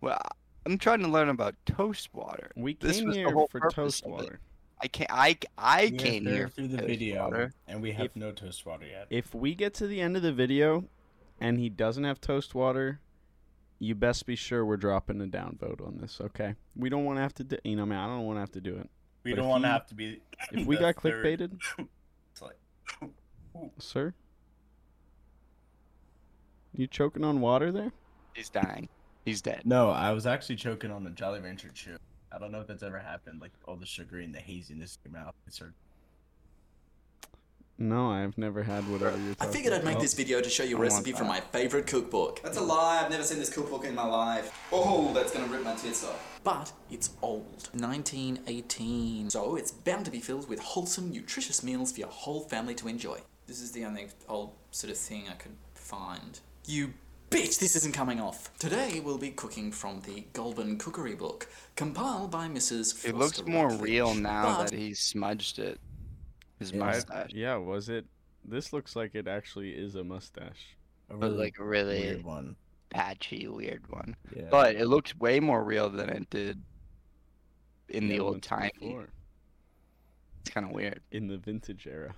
Well, 0.00 0.20
I'm 0.66 0.78
trying 0.78 1.00
to 1.00 1.08
learn 1.08 1.28
about 1.28 1.54
toast 1.66 2.08
water. 2.12 2.50
We 2.56 2.74
This 2.74 2.98
came 2.98 3.06
was 3.06 3.14
the 3.14 3.20
here 3.22 3.32
whole 3.32 3.48
for 3.48 3.60
toast 3.70 4.06
water. 4.06 4.40
I 4.80 4.86
can't. 4.86 5.10
I 5.12 5.36
I 5.56 5.86
We 5.90 5.98
came 5.98 6.24
here 6.26 6.48
through 6.48 6.68
the 6.68 6.76
video, 6.78 7.24
water. 7.24 7.52
and 7.66 7.82
we 7.82 7.92
have 7.92 8.06
If- 8.06 8.16
no 8.16 8.30
toast 8.32 8.64
water 8.64 8.86
yet. 8.86 9.06
If 9.10 9.34
we 9.34 9.54
get 9.54 9.74
to 9.74 9.86
the 9.86 10.00
end 10.00 10.16
of 10.16 10.22
the 10.22 10.32
video 10.32 10.84
and 11.40 11.58
he 11.58 11.68
doesn't 11.68 12.04
have 12.04 12.20
toast 12.20 12.54
water, 12.54 13.00
you 13.80 13.94
best 13.94 14.24
be 14.26 14.36
sure 14.36 14.64
we're 14.64 14.76
dropping 14.76 15.20
a 15.20 15.26
downvote 15.26 15.84
on 15.84 15.98
this, 15.98 16.20
okay? 16.20 16.54
We 16.76 16.88
don't 16.88 17.04
want 17.04 17.18
to 17.18 17.22
have 17.22 17.34
to, 17.34 17.44
do, 17.44 17.56
you 17.64 17.76
know, 17.76 17.86
man, 17.86 17.98
I 17.98 18.06
don't 18.06 18.24
want 18.26 18.36
to 18.36 18.40
have 18.40 18.52
to 18.52 18.60
do 18.60 18.76
it. 18.76 18.88
we 19.24 19.32
but 19.32 19.36
don't 19.38 19.48
want 19.48 19.64
to 19.64 19.68
have 19.68 19.86
to 19.88 19.94
be. 19.94 20.20
If 20.52 20.66
we 20.66 20.76
got 20.78 20.96
third- 21.00 21.24
clickbaited, 21.24 21.54
It's 21.54 21.74
like, 21.78 21.88
sir, 23.78 24.14
you 26.74 26.86
choking 26.86 27.24
on 27.24 27.40
water 27.40 27.72
there? 27.72 27.92
He's 28.34 28.48
dying. 28.48 28.88
He's 29.24 29.42
dead. 29.42 29.62
no, 29.64 29.90
I 29.90 30.12
was 30.12 30.26
actually 30.26 30.56
choking 30.56 30.90
on 30.90 31.04
the 31.04 31.10
Jolly 31.10 31.40
Rancher 31.40 31.68
chew. 31.74 31.96
I 32.32 32.38
don't 32.38 32.52
know 32.52 32.60
if 32.60 32.66
that's 32.66 32.82
ever 32.82 32.98
happened. 32.98 33.40
Like 33.40 33.52
all 33.66 33.76
the 33.76 33.86
sugar 33.86 34.18
and 34.18 34.34
the 34.34 34.38
haziness 34.38 34.98
in 35.04 35.12
your 35.12 35.20
mouth. 35.20 35.34
It's 35.46 35.58
sort 35.58 35.70
No, 37.80 38.10
I've 38.10 38.36
never 38.36 38.64
had 38.64 38.82
whatever 38.90 39.16
you're 39.18 39.30
I 39.32 39.44
talking 39.44 39.52
figured 39.52 39.72
I'd 39.72 39.84
make 39.84 39.92
about. 39.94 40.02
this 40.02 40.14
video 40.14 40.40
to 40.40 40.50
show 40.50 40.64
you 40.64 40.74
a 40.74 40.78
I 40.78 40.80
want 40.80 40.92
recipe 40.92 41.12
from 41.12 41.28
that. 41.28 41.32
my 41.34 41.40
favorite 41.58 41.86
cookbook. 41.86 42.42
That's 42.42 42.56
a 42.58 42.60
lie, 42.60 43.00
I've 43.04 43.10
never 43.10 43.22
seen 43.22 43.38
this 43.38 43.52
cookbook 43.54 43.84
in 43.84 43.94
my 43.94 44.04
life. 44.04 44.52
Oh, 44.72 45.12
that's 45.14 45.30
gonna 45.32 45.46
rip 45.46 45.62
my 45.62 45.76
tits 45.76 46.04
off. 46.04 46.40
But 46.42 46.72
it's 46.90 47.10
old. 47.22 47.68
1918. 47.74 49.30
So 49.30 49.54
it's 49.56 49.70
bound 49.70 50.04
to 50.06 50.10
be 50.10 50.18
filled 50.20 50.48
with 50.48 50.58
wholesome, 50.58 51.12
nutritious 51.12 51.62
meals 51.62 51.92
for 51.92 52.00
your 52.00 52.08
whole 52.08 52.40
family 52.40 52.74
to 52.76 52.88
enjoy. 52.88 53.20
This 53.46 53.60
is 53.60 53.70
the 53.70 53.84
only 53.84 54.08
old 54.28 54.54
sort 54.72 54.90
of 54.90 54.98
thing 54.98 55.24
I 55.30 55.34
could 55.34 55.54
find. 55.74 56.40
You 56.66 56.92
bitch, 57.30 57.58
this 57.60 57.76
isn't 57.76 57.94
coming 57.94 58.20
off. 58.20 58.50
Today 58.58 59.00
we'll 59.04 59.18
be 59.18 59.30
cooking 59.30 59.70
from 59.70 60.00
the 60.00 60.24
Goulburn 60.32 60.78
Cookery 60.78 61.14
Book, 61.14 61.46
compiled 61.76 62.30
by 62.32 62.48
Mrs. 62.48 63.04
It 63.04 63.14
looks 63.14 63.44
more 63.46 63.68
Rutledge. 63.68 63.80
real 63.82 64.14
now 64.14 64.58
But 64.58 64.70
that 64.70 64.78
he 64.78 64.94
smudged 64.94 65.58
it. 65.60 65.78
His 66.58 66.72
Yeah. 66.72 66.78
mustache. 66.78 67.30
Yeah, 67.32 67.56
was 67.56 67.88
it? 67.88 68.06
This 68.44 68.72
looks 68.72 68.96
like 68.96 69.14
it 69.14 69.26
actually 69.28 69.70
is 69.72 69.94
a 69.94 70.04
mustache. 70.04 70.76
a 71.10 71.16
But 71.16 71.32
like 71.32 71.58
really 71.58 72.00
weird 72.02 72.24
one. 72.24 72.56
patchy, 72.90 73.48
weird 73.48 73.88
one. 73.88 74.14
Yeah. 74.34 74.48
But 74.50 74.76
it 74.76 74.86
looks 74.86 75.16
way 75.16 75.40
more 75.40 75.64
real 75.64 75.88
than 75.88 76.10
it 76.10 76.28
did 76.30 76.62
in 77.88 78.08
the 78.08 78.20
old 78.20 78.42
time. 78.42 78.70
before, 78.78 79.08
It's 80.40 80.50
kind 80.50 80.66
of 80.66 80.72
weird. 80.72 81.00
In 81.10 81.26
the 81.28 81.38
vintage 81.38 81.86
era. 81.86 82.14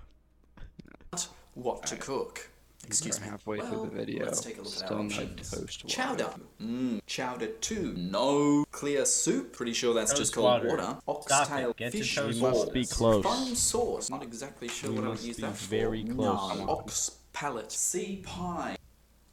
what 1.53 1.85
to 1.87 1.95
cook. 1.97 2.49
Excuse 2.87 3.21
me. 3.21 3.27
halfway 3.27 3.59
through 3.59 3.89
the 3.91 3.95
video. 3.95 4.25
Let's 4.25 4.41
take 4.41 4.55
a 4.57 4.61
look 4.61 4.67
at 4.67 4.73
Still 4.73 4.97
our 4.97 5.03
no 5.03 5.05
options. 5.05 5.51
toast 5.51 5.83
water. 5.83 5.87
Chowder. 5.95 6.29
Mmm, 6.61 6.99
chowder 7.05 7.47
two. 7.47 7.93
No 7.97 8.65
clear 8.71 9.05
soup. 9.05 9.53
Pretty 9.53 9.73
sure 9.73 9.93
that's 9.93 10.11
just 10.11 10.33
Toast 10.33 10.35
called 10.35 10.65
water. 10.65 10.77
water. 10.77 10.97
Oxtail 11.07 11.69
it. 11.71 11.77
Get 11.77 11.91
to 11.93 11.97
fish 11.99 12.15
toast 12.15 12.35
We 12.35 12.41
must 12.41 12.73
be 12.73 12.85
close. 12.85 13.23
Foam 13.23 13.55
sauce. 13.55 14.09
Not 14.09 14.23
exactly 14.23 14.67
sure 14.67 14.89
We 14.91 14.95
what 14.97 15.05
I 15.05 15.09
would 15.09 15.19
use 15.21 15.35
be 15.37 15.41
that 15.43 15.55
for. 15.55 15.67
very 15.67 16.03
close. 16.03 16.57
No. 16.57 16.69
Ox 16.69 17.11
palate. 17.33 17.71
Sea 17.71 18.21
pie. 18.25 18.75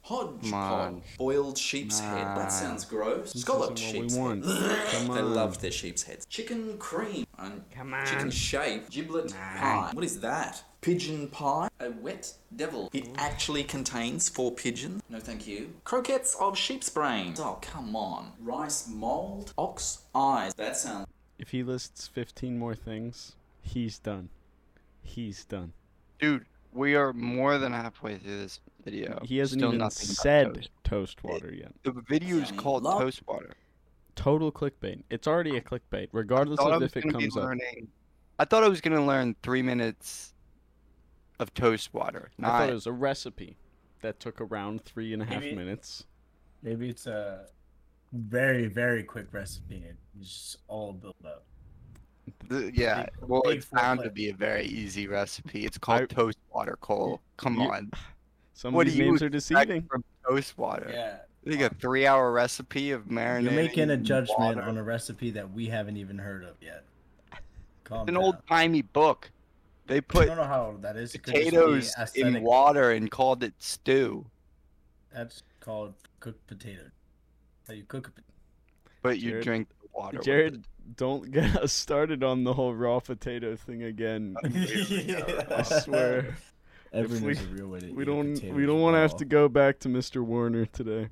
Hodgepodge. 0.03 0.49
Come. 0.51 1.01
Boiled 1.19 1.57
sheep's 1.57 1.99
head. 1.99 2.25
That 2.35 2.51
sounds 2.51 2.83
gross. 2.85 3.33
This 3.33 3.43
Scalloped 3.43 3.79
isn't 3.79 3.93
what 3.95 4.01
we 4.03 4.09
sheep's 4.09 4.15
want. 4.15 4.45
head. 4.45 4.87
Come 4.91 5.07
They 5.15 5.21
on. 5.21 5.33
love 5.35 5.61
their 5.61 5.69
sheep's 5.71 6.01
heads. 6.03 6.25
Chicken 6.25 6.77
cream. 6.79 7.25
And 7.37 7.61
Come 7.75 7.93
Chicken 8.05 8.25
on. 8.25 8.31
shape. 8.31 8.89
Giblet 8.89 9.31
pie. 9.33 9.91
What 9.93 10.03
is 10.03 10.19
that? 10.21 10.63
Pigeon 10.81 11.27
pie. 11.27 11.67
A 11.81 11.89
wet 11.91 12.33
devil. 12.55 12.89
It 12.93 13.09
actually 13.17 13.63
contains 13.63 14.29
four 14.29 14.51
pigeons. 14.51 15.01
No, 15.09 15.19
thank 15.19 15.45
you. 15.45 15.73
Croquettes 15.83 16.35
of 16.39 16.57
sheep's 16.57 16.89
brains. 16.89 17.39
Oh, 17.39 17.57
come 17.61 17.95
on. 17.95 18.31
Rice 18.39 18.87
mold. 18.87 19.53
Ox 19.57 20.03
eyes. 20.15 20.53
That 20.55 20.77
sounds. 20.77 21.07
If 21.37 21.49
he 21.49 21.63
lists 21.63 22.07
15 22.07 22.57
more 22.57 22.75
things, 22.75 23.33
he's 23.61 23.99
done. 23.99 24.29
He's 25.03 25.43
done. 25.45 25.73
Dude, 26.19 26.45
we 26.73 26.95
are 26.95 27.11
more 27.13 27.57
than 27.57 27.73
halfway 27.73 28.17
through 28.17 28.39
this 28.39 28.59
video. 28.85 29.19
He 29.23 29.37
hasn't 29.37 29.59
Still 29.61 29.73
even 29.73 29.89
said 29.89 30.53
toast. 30.55 30.69
toast 30.83 31.23
water 31.23 31.53
yet. 31.53 31.73
The 31.83 31.91
video 32.07 32.37
is 32.37 32.41
Yeah, 32.43 32.47
I 32.47 32.51
mean, 32.51 32.59
called 32.59 32.83
love- 32.83 33.01
toast 33.01 33.27
water. 33.27 33.51
Total 34.15 34.51
clickbait. 34.51 35.03
It's 35.09 35.27
already 35.27 35.55
a 35.57 35.61
clickbait, 35.61 36.09
regardless 36.11 36.57
thought 36.57 36.71
I 36.71 36.75
of 36.75 36.81
was 36.81 36.91
if 36.91 36.97
it 36.97 37.01
gonna 37.03 37.17
be 37.17 37.23
comes 37.25 37.37
up. 37.37 37.43
learning. 37.43 37.87
I 38.37 38.45
thought 38.45 38.63
I 38.63 38.67
was 38.67 38.81
gonna 38.81 39.05
learn 39.05 39.35
three 39.43 39.61
minutes 39.61 40.33
of 41.39 41.53
toast 41.53 41.93
water. 41.93 42.31
I 42.41 42.43
thought 42.47 42.69
it 42.69 42.73
was 42.73 42.87
a 42.87 42.91
recipe 42.91 43.57
that 44.01 44.19
took 44.19 44.39
around 44.41 44.83
three 44.85 45.13
and 45.13 45.21
a 45.21 45.25
half 45.25 45.41
Maybe- 45.41 45.55
minutes. 45.55 46.05
Maybe 46.61 46.89
it's 46.89 47.07
a 47.07 47.47
very 48.11 48.67
very 48.67 49.03
quick 49.03 49.27
recipe. 49.31 49.75
and 49.87 49.97
It's 50.19 50.29
just 50.29 50.57
all 50.67 50.93
built 50.93 51.15
up. 51.25 51.43
the, 52.47 52.71
yeah. 52.73 53.03
big- 53.03 53.29
Well, 53.29 53.41
big 53.45 53.57
it's 53.57 53.65
found 53.65 54.01
to 54.03 54.09
be 54.09 54.29
a 54.29 54.33
very 54.35 54.65
easy 54.65 55.07
recipe. 55.07 55.65
It's 55.65 55.77
called 55.77 56.01
I- 56.01 56.05
toast 56.05 56.37
water, 56.53 56.77
Cole. 56.81 57.21
Come 57.37 57.55
You- 57.55 57.71
on. 57.71 57.91
Some 58.53 58.73
What 58.73 58.87
of 58.87 58.87
do 58.87 58.91
these 58.91 58.99
you 58.99 59.05
names 59.05 59.23
are 59.23 59.27
expect 59.27 59.67
deceiving. 59.69 59.83
from 59.87 60.03
toast 60.27 60.57
water? 60.57 60.89
Yeah. 60.93 61.19
Like 61.45 61.61
a 61.71 61.73
three-hour 61.75 62.33
recipe 62.33 62.91
of 62.91 63.05
marinating. 63.05 63.43
You're 63.43 63.51
making 63.53 63.89
a 63.89 63.95
judgment 63.95 64.37
water. 64.57 64.61
on 64.63 64.77
a 64.77 64.83
recipe 64.83 65.31
that 65.31 65.49
we 65.53 65.67
haven't 65.67 65.95
even 65.95 66.17
heard 66.17 66.43
of 66.43 66.57
yet. 66.61 66.83
Calm 67.85 68.01
It's 68.01 68.09
an 68.09 68.15
down. 68.15 68.23
old-timey 68.23 68.81
book. 68.81 69.31
They 69.89 70.01
put 70.01 70.17
I 70.17 70.19
put 70.21 70.27
don't 70.27 70.37
know 70.37 70.43
how 70.43 70.65
old 70.67 70.81
that 70.83 70.95
is. 70.97 71.15
It 71.15 71.23
could 71.23 71.33
just 71.33 71.45
be 71.45 71.57
potatoes 71.57 71.93
in 72.13 72.43
water 72.43 72.91
and 72.91 73.09
called 73.09 73.43
it 73.43 73.55
stew. 73.57 74.27
That's 75.11 75.41
called 75.59 75.95
cooked 76.19 76.45
potato. 76.45 76.83
How 77.67 77.73
you 77.73 77.83
cook 77.83 78.07
a 78.07 78.11
potato. 78.11 78.31
But 79.01 79.19
you 79.19 79.33
Jarod- 79.33 79.43
drink 79.43 79.67
water. 79.91 80.19
Jarod, 80.19 80.63
don't 80.95 81.31
get 81.31 81.55
us 81.57 81.73
started 81.73 82.23
on 82.23 82.43
the 82.43 82.53
whole 82.53 82.75
raw 82.75 82.99
potato 82.99 83.55
thing 83.55 83.81
again. 83.83 84.35
I 84.43 85.63
swear. 85.63 86.37
Everyone 86.93 87.25
we- 87.25 87.33
knows 87.33 87.43
a 87.43 87.47
real 87.47 87.67
way 87.67 87.79
to 87.79 87.91
We 87.91 88.03
eat 88.03 88.05
don't 88.05 88.33
potato 88.35 88.53
we 88.53 88.65
don't 88.67 88.81
want 88.81 88.93
to 88.93 88.99
have 88.99 89.17
to 89.17 89.25
go 89.25 89.49
back 89.49 89.79
to 89.79 89.89
Mr. 89.89 90.21
Warner 90.23 90.67
today. 90.67 91.09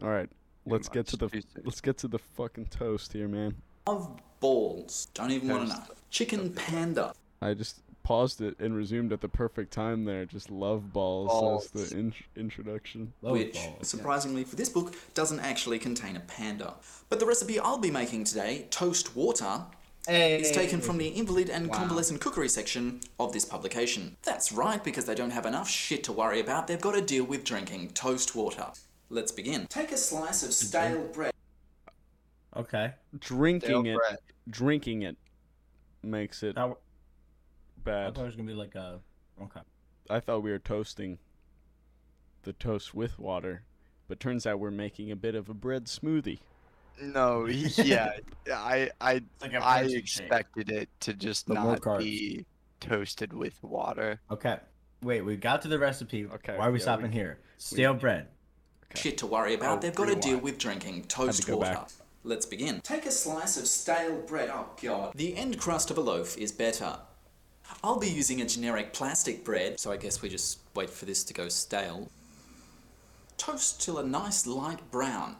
All 0.00 0.08
right, 0.10 0.30
let's 0.64 0.88
get 0.88 1.08
to 1.08 1.16
the 1.16 1.24
much, 1.24 1.32
too 1.32 1.40
soon. 1.40 1.62
let's 1.64 1.80
get 1.80 1.98
to 1.98 2.08
the 2.08 2.18
fucking 2.20 2.66
toast 2.66 3.12
here, 3.12 3.26
man. 3.26 3.56
Of 3.88 4.16
balls. 4.38 5.08
Don't 5.12 5.32
even 5.32 5.48
want 5.48 5.70
to 5.70 5.74
know. 5.76 5.82
Chicken 6.10 6.52
panda. 6.52 7.14
I 7.42 7.54
just 7.54 7.80
paused 8.02 8.40
it 8.40 8.58
and 8.58 8.74
resumed 8.74 9.12
at 9.12 9.20
the 9.20 9.28
perfect 9.28 9.72
time 9.72 10.04
there. 10.04 10.24
Just 10.26 10.50
love 10.50 10.92
balls, 10.92 11.64
as 11.74 11.90
the 11.90 11.96
in- 11.96 12.14
introduction. 12.36 13.12
Love 13.22 13.32
which, 13.32 13.54
balls. 13.54 13.88
surprisingly 13.88 14.44
for 14.44 14.56
this 14.56 14.68
book, 14.68 14.94
doesn't 15.14 15.40
actually 15.40 15.78
contain 15.78 16.16
a 16.16 16.20
panda. 16.20 16.74
But 17.08 17.20
the 17.20 17.26
recipe 17.26 17.58
I'll 17.58 17.78
be 17.78 17.90
making 17.90 18.24
today, 18.24 18.66
toast 18.70 19.16
water, 19.16 19.64
is 20.08 20.50
taken 20.50 20.80
from 20.80 20.98
the 20.98 21.08
invalid 21.08 21.50
and 21.50 21.68
Wow. 21.68 21.78
convalescent 21.78 22.20
cookery 22.20 22.48
section 22.48 23.00
of 23.18 23.32
this 23.32 23.44
publication. 23.44 24.16
That's 24.22 24.50
right, 24.52 24.82
because 24.82 25.04
they 25.04 25.14
don't 25.14 25.30
have 25.30 25.46
enough 25.46 25.68
shit 25.68 26.02
to 26.04 26.12
worry 26.12 26.40
about, 26.40 26.66
they've 26.66 26.80
got 26.80 26.94
to 26.94 27.02
deal 27.02 27.24
with 27.24 27.44
drinking 27.44 27.90
toast 27.90 28.34
water. 28.34 28.66
Let's 29.08 29.32
begin. 29.32 29.66
Take 29.68 29.92
a 29.92 29.96
slice 29.96 30.42
of 30.42 30.52
stale 30.52 30.96
mm-hmm. 30.98 31.12
bread. 31.12 31.32
Okay. 32.56 32.92
Drinking 33.18 33.68
Stale 33.68 33.86
it, 33.86 33.96
bread. 33.96 34.18
drinking 34.48 35.02
it 35.02 35.16
makes 36.02 36.42
it 36.42 36.56
Now, 36.56 36.78
I 37.86 38.10
thought 38.10 38.18
it 38.18 38.24
was 38.26 38.36
gonna 38.36 38.48
be 38.48 38.54
like 38.54 38.74
a. 38.74 39.00
Okay. 39.42 39.60
I 40.08 40.20
thought 40.20 40.42
we 40.42 40.50
were 40.50 40.58
toasting 40.58 41.18
the 42.42 42.52
toast 42.52 42.94
with 42.94 43.18
water, 43.18 43.62
but 44.08 44.18
turns 44.20 44.46
out 44.46 44.58
we're 44.60 44.70
making 44.70 45.10
a 45.10 45.16
bit 45.16 45.34
of 45.34 45.48
a 45.48 45.54
bread 45.54 45.84
smoothie. 45.86 46.38
No, 47.00 47.46
yeah, 47.46 48.12
I 48.52 48.90
I 49.00 49.22
like 49.40 49.52
a 49.54 49.64
I 49.66 49.80
protein 49.80 49.88
shake. 49.90 49.98
expected 49.98 50.70
it 50.70 50.88
to 51.00 51.14
just 51.14 51.46
But 51.48 51.54
not 51.54 51.98
be 51.98 52.44
toasted 52.80 53.32
with 53.32 53.62
water. 53.62 54.20
Okay. 54.30 54.58
Wait, 55.02 55.22
we 55.22 55.36
got 55.36 55.62
to 55.62 55.68
the 55.68 55.78
recipe. 55.78 56.26
Okay, 56.26 56.58
Why 56.58 56.66
are 56.68 56.72
we 56.72 56.78
yeah, 56.78 56.82
stopping 56.82 57.06
we- 57.06 57.12
here? 57.16 57.38
Stale 57.56 57.94
bread. 57.94 58.28
Shit 58.94 59.16
to 59.18 59.26
worry 59.26 59.54
about, 59.54 59.78
Oh, 59.78 59.80
they've 59.80 59.94
got 59.94 60.06
to 60.08 60.16
deal 60.16 60.38
with 60.38 60.58
drinking 60.58 61.04
toast 61.04 61.46
go 61.46 61.58
water. 61.58 61.74
back. 61.74 61.88
Let's 62.24 62.44
begin. 62.44 62.80
Take 62.80 63.06
a 63.06 63.10
slice 63.12 63.56
of 63.56 63.66
stale 63.66 64.20
bread. 64.22 64.50
Oh 64.52 64.66
god. 64.82 65.12
The 65.14 65.36
end 65.36 65.58
crust 65.58 65.90
of 65.90 65.96
a 65.96 66.00
loaf 66.02 66.36
is 66.36 66.52
better. 66.52 66.98
I'll 67.82 67.98
be 67.98 68.08
using 68.08 68.40
a 68.40 68.46
generic 68.46 68.92
plastic 68.92 69.44
bread, 69.44 69.78
so 69.80 69.90
I 69.90 69.96
guess 69.96 70.22
we 70.22 70.28
just 70.28 70.58
wait 70.74 70.90
for 70.90 71.04
this 71.06 71.24
to 71.24 71.34
go 71.34 71.48
stale. 71.48 72.10
Toast 73.36 73.80
till 73.80 73.98
a 73.98 74.04
nice 74.06 74.46
light 74.46 74.78
brown. 74.90 75.36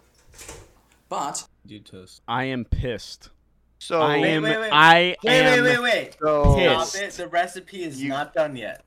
But 1.08 1.46
Do 1.66 1.78
toast. 1.80 2.22
I 2.28 2.44
am 2.44 2.64
pissed. 2.64 3.30
So 3.78 4.00
I 4.00 4.20
Wait, 4.20 4.34
am. 4.36 4.42
wait, 4.42 4.58
wait. 4.58 4.70
I 4.72 5.16
Wait, 5.24 5.32
am. 5.42 5.64
wait, 5.64 5.78
wait, 5.78 5.82
wait. 5.82 6.16
so 6.20 6.54
Pissed. 6.56 6.90
Stop 6.92 7.02
it. 7.02 7.12
The 7.12 7.28
recipe 7.28 7.82
is 7.82 8.02
You- 8.02 8.10
not 8.10 8.32
done 8.34 8.56
yet. 8.56 8.84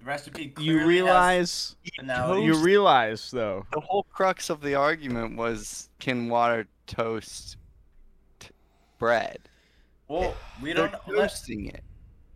The 0.00 0.04
recipe. 0.06 0.44
You 0.44 0.50
clearly 0.52 0.78
has 0.80 0.86
realize. 0.88 1.76
You 2.44 2.54
realize 2.64 3.30
though. 3.30 3.66
the 3.72 3.80
whole 3.80 4.02
crux 4.04 4.50
of 4.50 4.60
the 4.60 4.74
argument 4.74 5.36
was 5.36 5.88
can 6.00 6.28
water 6.28 6.66
toast 6.86 7.56
t- 8.40 8.48
bread? 8.98 9.38
Well, 10.08 10.34
we 10.60 10.72
They're 10.72 10.88
don't. 10.88 11.08
Let, 11.08 11.30
toasting 11.30 11.66
it. 11.66 11.84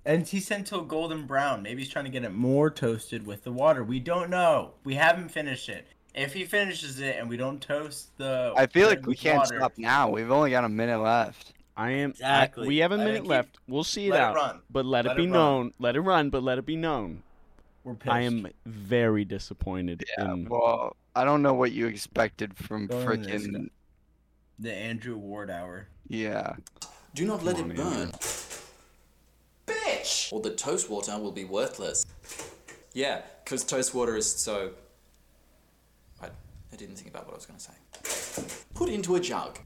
And 0.07 0.27
he 0.27 0.41
sent 0.41 0.67
to 0.69 0.79
a 0.81 0.83
golden 0.83 1.27
brown. 1.27 1.63
Maybe 1.63 1.83
he's 1.83 1.91
trying 1.93 2.07
to 2.07 2.11
get 2.11 2.25
it 2.25 2.33
more 2.33 2.71
toasted 2.71 3.27
with 3.27 3.45
the 3.45 3.53
water. 3.53 3.85
We 3.85 4.01
don't 4.01 4.31
know. 4.31 4.73
We 4.85 4.95
haven't 4.95 5.29
finished 5.29 5.69
it. 5.69 5.87
If 6.15 6.33
he 6.33 6.45
finishes 6.47 6.99
it 7.01 7.17
and 7.19 7.29
we 7.29 7.37
don't 7.37 7.61
toast 7.61 8.17
the, 8.17 8.55
I 8.57 8.67
feel 8.67 8.89
like 8.89 9.05
we 9.07 9.15
can't 9.15 9.37
water, 9.39 9.57
stop 9.59 9.73
now. 9.77 10.09
We've 10.09 10.31
only 10.31 10.51
got 10.51 10.65
a 10.65 10.69
minute 10.71 10.99
left. 11.01 11.53
I 11.77 11.91
am. 11.91 12.09
I- 12.09 12.13
Exactly. 12.13 12.69
we 12.69 12.79
have 12.79 12.93
a 12.93 12.97
Let 12.97 13.05
minute 13.05 13.23
keep- 13.25 13.31
left. 13.31 13.59
We'll 13.69 13.85
see 13.85 14.07
it 14.07 14.13
let 14.13 14.21
it 14.21 14.23
out. 14.23 14.35
run. 14.37 14.61
But 14.71 14.87
let, 14.87 15.05
Let 15.05 15.13
it 15.13 15.17
be 15.19 15.25
it 15.25 15.31
known. 15.31 15.75
Let 15.79 15.95
it 15.97 16.01
run. 16.01 16.31
But 16.31 16.43
let 16.43 16.57
it 16.57 16.65
be 16.65 16.77
known. 16.77 17.23
We're 17.85 17.95
pissed. 17.95 18.11
I 18.15 18.21
am 18.23 18.47
very 18.65 19.27
disappointed 19.27 20.05
Yeah. 20.17 20.33
in. 20.33 20.49
Well, 20.49 20.97
I 21.15 21.25
don't 21.25 21.43
know 21.43 21.53
what 21.53 21.73
you 21.73 21.87
expected 21.87 22.57
from 22.57 22.87
Go 22.87 23.05
freaking 23.05 23.69
the 24.59 24.73
Andrew 24.73 25.17
Ward 25.19 25.51
hour. 25.51 25.89
yeah. 26.09 26.55
do 27.15 27.27
not 27.27 27.43
let 27.45 27.57
Come 27.57 27.71
it 27.73 27.79
on, 27.81 27.95
burn. 27.95 28.13
Bitch! 30.07 30.33
Or 30.33 30.41
the 30.41 30.51
toast 30.51 30.89
water 30.89 31.19
will 31.19 31.33
be 31.33 31.45
worthless. 31.45 32.07
Yeah, 32.93 33.23
because 33.45 33.65
toast 33.65 33.95
water 33.95 34.17
is 34.17 34.31
so. 34.31 34.71
I, 36.23 36.27
I 36.73 36.77
didn't 36.77 36.97
think 36.97 37.11
about 37.11 37.27
what 37.27 37.35
I 37.35 37.37
was 37.37 37.47
going 37.47 37.59
to 37.59 37.65
say. 37.65 38.63
Put 38.75 38.89
into 38.89 39.17
a 39.17 39.21
jug 39.21 39.59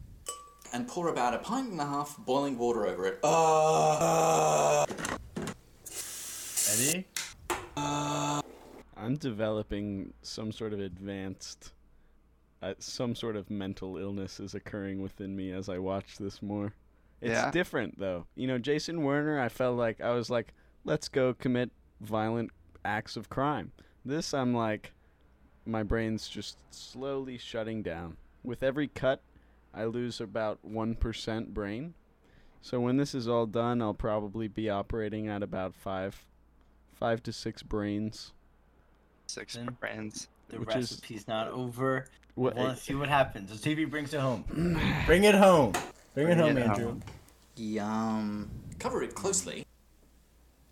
and 0.72 0.88
pour 0.88 1.08
about 1.08 1.34
a 1.34 1.38
pint 1.38 1.70
and 1.70 1.80
a 1.80 1.84
half 1.84 2.16
boiling 2.18 2.56
water 2.58 2.86
over 2.86 3.06
it. 3.06 3.18
Uh, 3.22 4.86
Ready? 6.68 7.06
I'm 7.76 9.16
developing 9.16 10.12
some 10.22 10.52
sort 10.52 10.72
of 10.72 10.80
advanced. 10.80 11.72
Uh, 12.62 12.74
some 12.78 13.14
sort 13.14 13.36
of 13.36 13.50
mental 13.50 13.96
illness 13.96 14.38
is 14.38 14.54
occurring 14.54 15.00
within 15.00 15.34
me 15.34 15.50
as 15.52 15.68
I 15.68 15.78
watch 15.78 16.18
this 16.18 16.42
more. 16.42 16.72
It's 17.20 17.32
Yeah. 17.32 17.50
different 17.50 17.98
though. 17.98 18.26
You 18.34 18.46
know, 18.46 18.58
Jason 18.58 19.02
Werner, 19.02 19.38
I 19.40 19.48
felt 19.48 19.76
like 19.76 20.00
I 20.00 20.10
was 20.10 20.30
like, 20.30 20.52
let's 20.84 21.08
go 21.08 21.34
commit 21.34 21.70
violent 22.00 22.50
acts 22.84 23.16
of 23.16 23.28
crime. 23.28 23.72
This 24.04 24.32
I'm 24.32 24.54
like 24.54 24.92
my 25.66 25.82
brain's 25.82 26.28
just 26.28 26.58
slowly 26.70 27.36
shutting 27.38 27.82
down. 27.82 28.16
With 28.42 28.62
every 28.62 28.88
cut, 28.88 29.22
I 29.74 29.84
lose 29.84 30.20
about 30.20 30.58
1% 30.66 31.48
brain. 31.54 31.94
So 32.62 32.80
when 32.80 32.96
this 32.96 33.14
is 33.14 33.28
all 33.28 33.46
done, 33.46 33.80
I'll 33.82 33.94
probably 33.94 34.48
be 34.48 34.68
operating 34.70 35.28
at 35.28 35.42
about 35.42 35.74
5 35.74 36.24
5 36.94 37.22
to 37.22 37.32
6 37.32 37.62
brains. 37.62 38.32
Six 39.26 39.54
Then- 39.54 39.76
brands. 39.80 40.28
The 40.48 40.58
Which 40.58 40.74
is- 40.74 40.90
recipe's 40.92 41.28
not 41.28 41.48
over. 41.48 42.06
What 42.34 42.56
I 42.56 42.60
want 42.60 42.78
to 42.78 42.82
see 42.82 42.94
what 42.94 43.08
happens. 43.08 43.50
Let's 43.50 43.62
see 43.62 43.72
if 43.72 43.78
he 43.78 43.84
brings 43.84 44.12
it 44.14 44.20
home. 44.20 44.44
Bring 45.06 45.24
it 45.24 45.34
home. 45.34 45.72
Bring, 46.14 46.28
it 46.28 46.36
Bring 46.36 46.38
home, 46.38 46.56
it 46.58 46.62
Andrew. 46.66 46.86
home. 46.86 47.02
Yum. 47.56 48.50
Cover 48.78 49.02
it 49.02 49.14
closely 49.14 49.64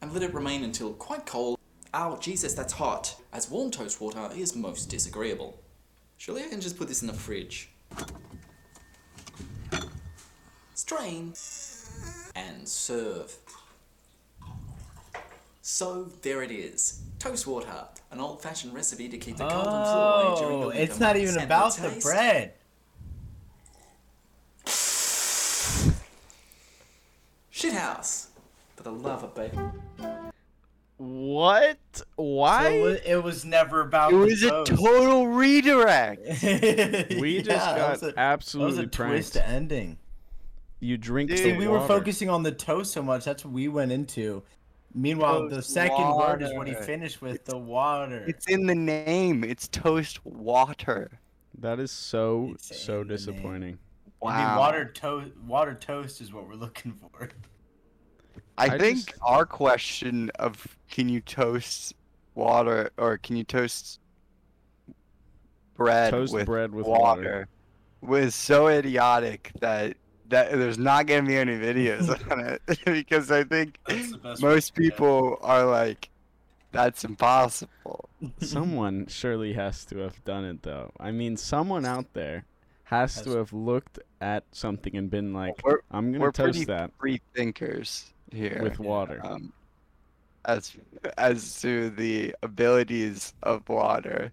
and 0.00 0.12
let 0.12 0.22
it 0.22 0.32
remain 0.34 0.64
until 0.64 0.92
quite 0.94 1.26
cold. 1.26 1.58
Ow, 1.94 2.16
Jesus, 2.18 2.54
that's 2.54 2.72
hot. 2.72 3.16
As 3.32 3.50
warm 3.50 3.70
toast 3.70 4.00
water 4.00 4.28
is 4.34 4.54
most 4.56 4.86
disagreeable. 4.90 5.60
Surely 6.16 6.42
I 6.42 6.48
can 6.48 6.60
just 6.60 6.76
put 6.76 6.88
this 6.88 7.02
in 7.02 7.06
the 7.08 7.14
fridge. 7.14 7.70
Strain 10.74 11.32
and 12.34 12.66
serve. 12.68 13.34
So 15.62 16.04
there 16.22 16.42
it 16.42 16.50
is. 16.50 17.02
Toast 17.18 17.46
water, 17.46 17.84
an 18.10 18.20
old-fashioned 18.20 18.72
recipe 18.74 19.08
to 19.08 19.18
keep 19.18 19.36
the 19.36 19.46
cold 19.48 19.66
and 19.66 19.84
flu 19.86 19.94
away 20.00 20.40
during 20.40 20.60
the 20.60 20.66
Oh, 20.66 20.68
winter 20.68 20.82
it's 20.82 20.98
not 20.98 21.16
even 21.16 21.34
And 21.34 21.44
about 21.44 21.76
the 21.76 21.90
taste? 21.90 22.06
bread. 22.06 22.54
Shithouse. 27.58 28.28
For 28.76 28.84
the 28.84 28.92
love 28.92 29.24
of 29.24 29.34
bacon. 29.34 29.72
What? 30.98 31.78
Why? 32.16 32.62
So 32.64 32.86
it, 32.86 33.02
it 33.06 33.22
was 33.22 33.44
never 33.44 33.80
about 33.82 34.12
It 34.12 34.16
the 34.16 34.20
was 34.20 34.42
a 34.42 34.64
total 34.64 35.28
redirect. 35.28 36.20
we 37.20 37.38
just 37.38 37.50
Yeah, 37.50 37.74
that 37.74 37.76
got 37.76 37.90
was 37.90 38.02
a- 38.02 38.06
That 38.06 38.14
was 38.14 38.14
absolutely 38.16 38.84
a 38.84 38.88
pranked. 38.88 39.12
twist 39.12 39.36
ending. 39.36 39.98
You 40.80 40.96
drink 40.96 41.30
Dude, 41.30 41.38
the 41.38 41.42
See, 41.42 41.52
we 41.54 41.66
were 41.66 41.84
focusing 41.86 42.30
on 42.30 42.42
the 42.44 42.52
toast 42.52 42.92
so 42.92 43.02
much. 43.02 43.24
That's 43.24 43.44
what 43.44 43.52
we 43.52 43.66
went 43.68 43.90
into. 43.92 44.42
Meanwhile, 44.94 45.48
the 45.48 45.56
Toast 45.56 45.70
second 45.70 46.14
word 46.16 46.42
is 46.42 46.52
what 46.54 46.66
he 46.68 46.74
finished 46.74 47.20
with 47.20 47.44
the 47.44 47.58
water. 47.58 48.24
It's 48.26 48.46
in 48.48 48.66
the 48.66 48.74
name. 48.74 49.42
It's 49.44 49.68
toast 49.68 50.24
water. 50.24 51.10
That 51.58 51.78
is 51.80 51.90
so 51.90 52.52
It's 52.54 52.80
so 52.80 53.00
in 53.02 53.08
the 54.20 54.26
name. 54.28 54.36
disappointing. 54.36 54.46
Wow. 54.46 54.58
water 54.58 54.84
toast. 54.92 55.30
Water 55.46 55.74
toast 55.74 56.20
is 56.20 56.32
what 56.32 56.48
we're 56.48 56.54
looking 56.54 56.92
for. 56.92 57.28
I, 58.56 58.64
I 58.66 58.78
think 58.78 59.06
just- 59.06 59.18
our 59.22 59.46
question 59.46 60.30
of 60.38 60.76
can 60.90 61.08
you 61.08 61.20
toast 61.20 61.94
water 62.34 62.90
or 62.98 63.18
can 63.18 63.36
you 63.36 63.44
toast 63.44 64.00
bread 65.76 66.10
Toast 66.10 66.32
with 66.34 66.46
bread 66.46 66.72
with 66.72 66.86
water, 66.86 66.98
water. 67.00 67.48
was 68.00 68.34
so 68.34 68.68
idiotic 68.68 69.52
that 69.60 69.96
that 70.28 70.50
there's 70.52 70.78
not 70.78 71.06
gonna 71.06 71.22
be 71.22 71.36
any 71.36 71.52
videos 71.56 72.08
on 72.32 72.40
it 72.40 72.62
because 72.84 73.30
I 73.30 73.44
think 73.44 73.78
That's 73.86 74.10
the 74.10 74.18
best 74.18 74.42
most 74.42 74.76
way 74.76 74.84
to 74.84 74.90
people 74.90 75.38
are 75.40 75.64
like, 75.64 76.10
that's 76.72 77.04
impossible. 77.04 78.08
Someone 78.40 79.06
surely 79.08 79.52
has 79.54 79.84
to 79.86 79.98
have 79.98 80.22
done 80.24 80.44
it 80.44 80.62
though. 80.62 80.92
I 81.00 81.12
mean, 81.12 81.36
someone 81.36 81.86
out 81.86 82.12
there 82.12 82.44
has 82.88 83.20
to 83.22 83.36
have 83.36 83.52
looked 83.52 83.98
at 84.22 84.44
something 84.52 84.96
and 84.96 85.10
been 85.10 85.34
like, 85.34 85.54
We're 85.62 85.80
"I'm 85.90 86.10
gonna 86.10 86.24
we're 86.24 86.32
toast 86.32 86.52
pretty 86.52 86.64
that 86.66 86.90
free 86.98 87.20
thinkers 87.34 88.12
here. 88.32 88.60
with 88.62 88.78
water." 88.78 89.20
um, 89.24 89.52
as 90.46 90.74
as 91.18 91.60
to 91.60 91.90
the 91.90 92.34
abilities 92.42 93.34
of 93.42 93.68
water, 93.68 94.32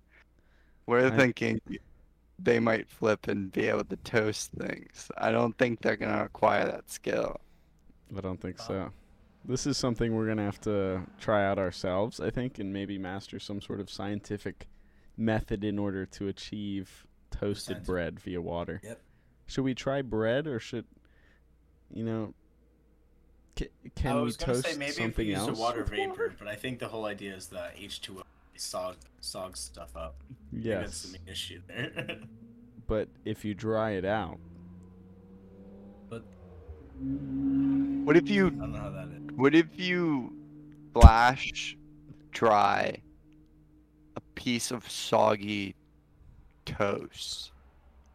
we're 0.86 1.08
I- 1.08 1.18
thinking 1.18 1.60
they 2.40 2.60
might 2.60 2.88
flip 2.90 3.28
and 3.28 3.52
be 3.52 3.68
able 3.68 3.84
to 3.86 3.96
toast 3.98 4.52
things. 4.58 5.12
I 5.18 5.32
don't 5.32 5.58
think 5.58 5.82
they're 5.82 5.98
gonna 5.98 6.24
acquire 6.24 6.66
that 6.66 6.90
skill. 6.90 7.40
I 8.16 8.22
don't 8.22 8.40
think 8.40 8.60
so. 8.60 8.90
This 9.44 9.68
is 9.68 9.78
something 9.78 10.16
we're 10.16 10.28
gonna 10.28 10.44
have 10.46 10.62
to 10.62 11.02
try 11.20 11.46
out 11.46 11.60
ourselves, 11.60 12.20
I 12.22 12.30
think, 12.30 12.60
and 12.60 12.72
maybe 12.72 12.98
master 12.98 13.38
some 13.40 13.60
sort 13.62 13.80
of 13.82 13.90
scientific 13.90 14.68
method 15.18 15.64
in 15.66 15.78
order 15.78 16.06
to 16.06 16.28
achieve 16.30 17.06
toasted 17.40 17.66
Scientific. 17.78 17.86
bread 17.86 18.20
via 18.20 18.42
water. 18.42 18.82
Yep. 18.84 19.02
Should 19.48 19.64
we 19.64 19.74
try 19.76 20.02
bread, 20.02 20.48
or 20.48 20.60
should, 20.60 20.86
you 21.94 22.04
know, 22.04 22.34
ca- 23.58 23.70
can 23.96 24.14
I 24.14 24.16
we 24.18 24.22
was 24.24 24.38
gonna 24.38 24.54
toast 24.54 24.66
say 24.68 24.78
maybe 24.78 24.92
if 24.92 24.98
we 24.98 25.04
something 25.04 25.28
use 25.28 25.38
else? 25.38 25.58
a 25.58 25.62
water 25.62 25.82
with 25.82 25.90
vapor, 25.92 26.34
but 26.40 26.48
I 26.48 26.56
think 26.56 26.80
the 26.80 26.88
whole 26.88 27.06
idea 27.06 27.36
is 27.36 27.48
the 27.48 27.70
H2O 27.80 28.24
sog 28.58 28.96
sog 29.22 29.56
stuff 29.58 29.96
up. 29.96 30.16
I 30.52 30.52
think 30.54 30.64
That's 30.66 31.04
the 31.04 31.18
main 31.20 31.28
issue 31.28 31.62
there. 31.68 32.18
but 32.88 33.08
if 33.24 33.44
you 33.46 33.54
dry 33.54 33.92
it 33.92 34.06
out, 34.06 34.40
But 36.10 36.24
What 38.06 38.16
if 38.18 38.30
you 38.30 38.48
I 38.48 38.50
don't 38.52 38.72
know 38.72 38.80
how 38.80 38.90
that 38.92 39.08
is. 39.10 39.32
what 39.38 39.54
if 39.56 39.68
you 39.80 40.34
flash 40.94 41.78
dry 42.32 43.02
a 44.16 44.22
piece 44.36 44.72
of 44.72 44.90
soggy 44.90 45.76
toast? 46.66 47.52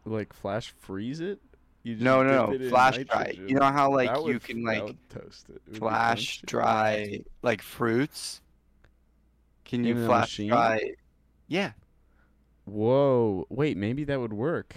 like 0.05 0.33
flash 0.33 0.73
freeze 0.79 1.19
it. 1.19 1.39
You 1.83 1.93
just 1.95 2.03
No, 2.03 2.23
no, 2.23 2.47
no. 2.47 2.69
Flash 2.69 2.97
dry. 2.99 3.33
You 3.47 3.55
know 3.55 3.65
how 3.71 3.91
like 3.91 4.09
That 4.09 4.19
you 4.19 4.33
would- 4.33 4.43
can 4.43 4.63
like 4.63 4.95
toast 5.09 5.47
it. 5.49 5.61
It 5.71 5.77
flash 5.77 6.41
dry 6.45 7.21
like 7.41 7.61
fruits? 7.61 8.41
Can 9.65 9.83
you 9.83 9.95
In 9.95 10.05
flash 10.05 10.37
dry? 10.37 10.93
Yeah. 11.47 11.71
Whoa! 12.65 13.45
Wait, 13.49 13.77
maybe 13.77 14.03
that 14.05 14.19
would 14.19 14.33
work. 14.33 14.75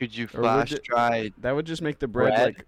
Could 0.00 0.16
you 0.16 0.26
flash 0.26 0.72
it- 0.72 0.84
dry? 0.84 1.30
That 1.38 1.54
would 1.54 1.66
just 1.66 1.82
make 1.82 1.98
the 1.98 2.08
bread, 2.08 2.34
Bread? 2.34 2.46
like, 2.46 2.66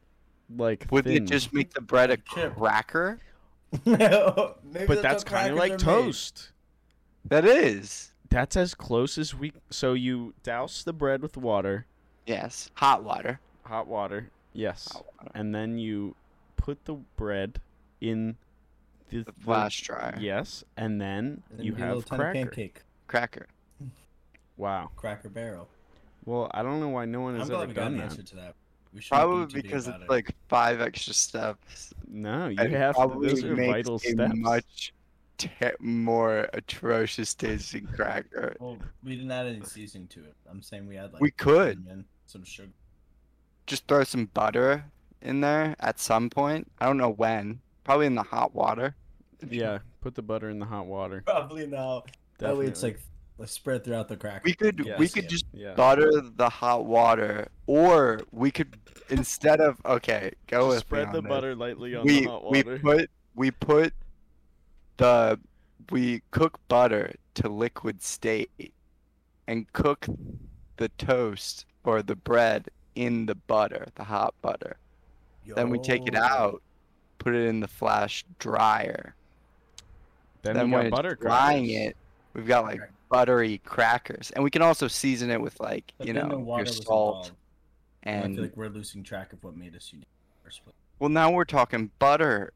like 0.83 0.87
Would 0.93 1.05
thin. 1.05 1.25
it 1.25 1.27
just 1.27 1.53
make 1.53 1.73
the 1.73 1.81
bread 1.81 2.11
a 2.11 2.17
Chip. 2.17 2.55
cracker? 2.57 3.19
Maybe 3.87 4.87
But 4.87 5.01
that's 5.03 5.23
kind 5.25 5.53
of 5.53 5.59
like 5.59 5.79
toast. 5.79 6.51
That 7.27 7.45
is. 7.45 8.10
That's 8.31 8.57
as 8.57 8.75
close 8.75 9.19
as 9.19 9.35
we. 9.35 9.53
So 9.71 9.93
you 9.95 10.35
douse 10.43 10.83
the 10.85 10.93
bread 10.93 11.21
with 11.23 11.37
water, 11.37 11.87
Yes. 12.27 12.71
Hot 12.75 13.03
water. 13.05 13.41
hot 13.65 13.87
water. 13.87 14.31
Yes, 14.53 14.89
Hot 14.93 15.05
water. 15.19 15.31
and 15.35 15.55
then 15.55 15.79
you 15.79 16.15
put 16.57 16.85
the 16.85 16.95
bread 17.17 17.61
in 18.01 18.37
the, 19.11 19.23
The 19.25 19.33
flash 19.33 19.83
dryer. 19.83 20.17
Yes, 20.21 20.63
and 20.77 21.01
then 21.01 21.43
And 21.51 21.59
then 21.59 21.67
you 21.67 21.73
be 21.73 21.83
a 21.83 21.87
little 21.87 22.01
have 22.01 22.07
tiny 22.09 22.19
cracker. 22.21 22.47
pancake, 22.47 22.83
Cracker. 23.09 23.47
Wow. 24.57 24.91
Cracker 24.97 25.29
Barrel. 25.29 25.69
Well, 26.25 26.51
I 26.53 26.63
don't 26.63 26.81
know 26.81 26.89
why 26.91 27.07
no 27.07 27.23
one 27.23 27.35
I'm 27.35 27.41
has 27.41 27.51
ever 27.51 27.67
we 27.67 27.73
got 27.73 27.83
done 27.85 27.93
an 27.95 27.99
that. 27.99 28.05
answer 28.05 28.23
to 28.23 28.37
that. 28.37 28.55
We 28.93 29.01
Probably 29.09 29.63
because 29.63 29.89
it's 29.89 30.03
it. 30.03 30.09
like 30.11 30.31
five 30.49 30.81
extra 30.81 31.15
steps. 31.15 31.95
No, 32.09 32.49
you 32.49 32.57
and 32.59 32.73
have 32.75 32.95
to. 32.95 32.99
probably 32.99 33.29
Those 33.31 33.45
are 33.45 33.55
vital 33.57 33.97
a 33.97 33.99
steps. 34.01 34.35
much 34.37 34.93
te- 35.41 35.71
more 35.81 36.49
atrocious 36.53 37.35
tasting 37.35 37.87
cracker. 37.87 38.57
Well, 38.61 38.79
we 39.03 39.17
didn't 39.17 39.31
add 39.33 39.47
any 39.47 39.63
seasoning 39.65 40.09
to 40.09 40.21
it. 40.21 40.35
I'm 40.51 40.63
saying 40.63 40.87
we 40.87 40.97
had 40.97 41.13
like 41.13 41.21
We 41.23 41.31
could. 41.31 41.79
cinnamon, 41.79 42.05
some 42.27 42.45
sugar. 42.45 42.71
Just 43.67 43.87
throw 43.89 44.05
some 44.05 44.27
butter 44.27 44.85
in 45.23 45.41
there 45.41 45.77
at 45.81 45.99
some 46.01 46.29
point. 46.31 46.71
I 46.79 46.87
don't 46.87 46.97
know 46.99 47.11
when. 47.11 47.61
Probably 47.85 48.07
in 48.07 48.15
the 48.15 48.23
hot 48.23 48.55
water. 48.55 48.95
Yeah, 49.51 49.79
put 50.03 50.15
the 50.15 50.21
butter 50.21 50.51
in 50.51 50.59
the 50.59 50.67
hot 50.67 50.85
water. 50.85 51.23
Probably 51.25 51.67
now. 51.67 52.03
That 52.41 52.59
way 52.59 52.67
it's 52.67 52.83
like 52.83 53.01
like 53.39 53.49
spread 53.49 53.85
throughout 53.85 54.07
the 54.09 54.17
cracker. 54.19 54.43
We 54.45 54.53
could 54.53 54.85
we 54.99 55.09
could 55.09 55.23
yeah. 55.25 55.29
just 55.31 55.47
Yeah. 55.55 55.73
butter 55.75 56.11
the 56.37 56.51
hot 56.51 56.85
water, 56.85 57.49
or 57.67 58.21
we 58.33 58.51
could 58.51 58.77
instead 59.09 59.63
of 59.63 59.81
okay, 59.87 60.33
go 60.47 60.59
Just 60.59 60.69
with 60.69 60.77
me 60.77 60.81
spread 60.81 61.07
on 61.07 61.13
the 61.15 61.23
this. 61.23 61.29
butter 61.31 61.55
lightly 61.55 61.95
on 61.97 62.05
we 62.05 62.21
the 62.21 62.27
hot 62.31 62.45
water. 62.45 62.53
we 62.53 62.63
water. 62.63 62.79
put 62.83 63.11
we 63.35 63.51
put 63.51 63.95
the 65.01 65.39
we 65.91 66.23
cook 66.31 66.59
butter 66.69 67.15
to 67.35 67.49
liquid 67.49 68.03
state 68.03 68.73
and 69.49 69.71
cook 69.73 70.07
the 70.77 70.89
toast 70.91 71.65
or 71.85 72.03
the 72.03 72.15
bread 72.15 72.69
in 72.95 73.27
the 73.27 73.35
butter, 73.35 73.87
the 73.95 74.05
hot 74.05 74.35
butter. 74.43 74.77
Then 75.57 75.71
we 75.71 75.79
take 75.81 76.07
it 76.07 76.15
out, 76.15 76.63
put 77.19 77.35
it 77.35 77.47
in 77.49 77.59
the 77.61 77.67
flash 77.67 78.25
dryer. 78.39 79.15
then, 80.43 80.55
then 80.55 80.67
we 80.67 80.73
when 80.77 80.83
got 80.83 80.87
it's 80.87 80.97
butter 80.97 81.15
drying 81.21 81.65
crackers. 81.67 81.89
it, 81.89 81.97
we've 82.35 82.47
got 82.47 82.65
like 82.65 82.79
Crack- 82.79 82.93
buttery 83.09 83.59
crackers, 83.65 84.31
and 84.33 84.45
we 84.45 84.51
can 84.51 84.63
also 84.63 84.87
season 84.87 85.31
it 85.31 85.41
with 85.41 85.59
like 85.59 85.93
But 85.99 86.07
you 86.07 86.13
know 86.13 86.45
your 86.57 86.67
salt 86.67 86.83
involved, 86.85 87.31
and 88.05 88.25
I 88.25 88.35
feel 88.35 88.43
like 88.45 88.57
we're 88.57 88.69
losing 88.69 89.03
track 89.03 89.33
of 89.33 89.43
what 89.43 89.57
made 89.57 89.75
us 89.75 89.89
unique. 89.93 90.07
in 90.07 90.43
the 90.43 90.45
first 90.49 90.63
place. 90.63 90.77
well 91.01 91.11
now 91.11 91.33
we're 91.33 91.45
talking 91.45 91.91
butter. 91.99 92.53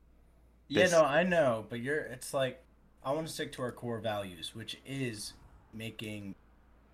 Yeah, 0.69 0.87
no, 0.89 1.03
I 1.05 1.23
know, 1.23 1.67
but 1.69 1.81
you're. 1.81 2.01
It's 2.01 2.33
like 2.35 2.63
I 3.05 3.13
want 3.13 3.27
to 3.27 3.33
stick 3.33 3.53
to 3.53 3.63
our 3.63 3.73
core 3.73 3.99
values, 3.99 4.55
which 4.55 4.79
is 4.87 5.35
making 5.73 6.35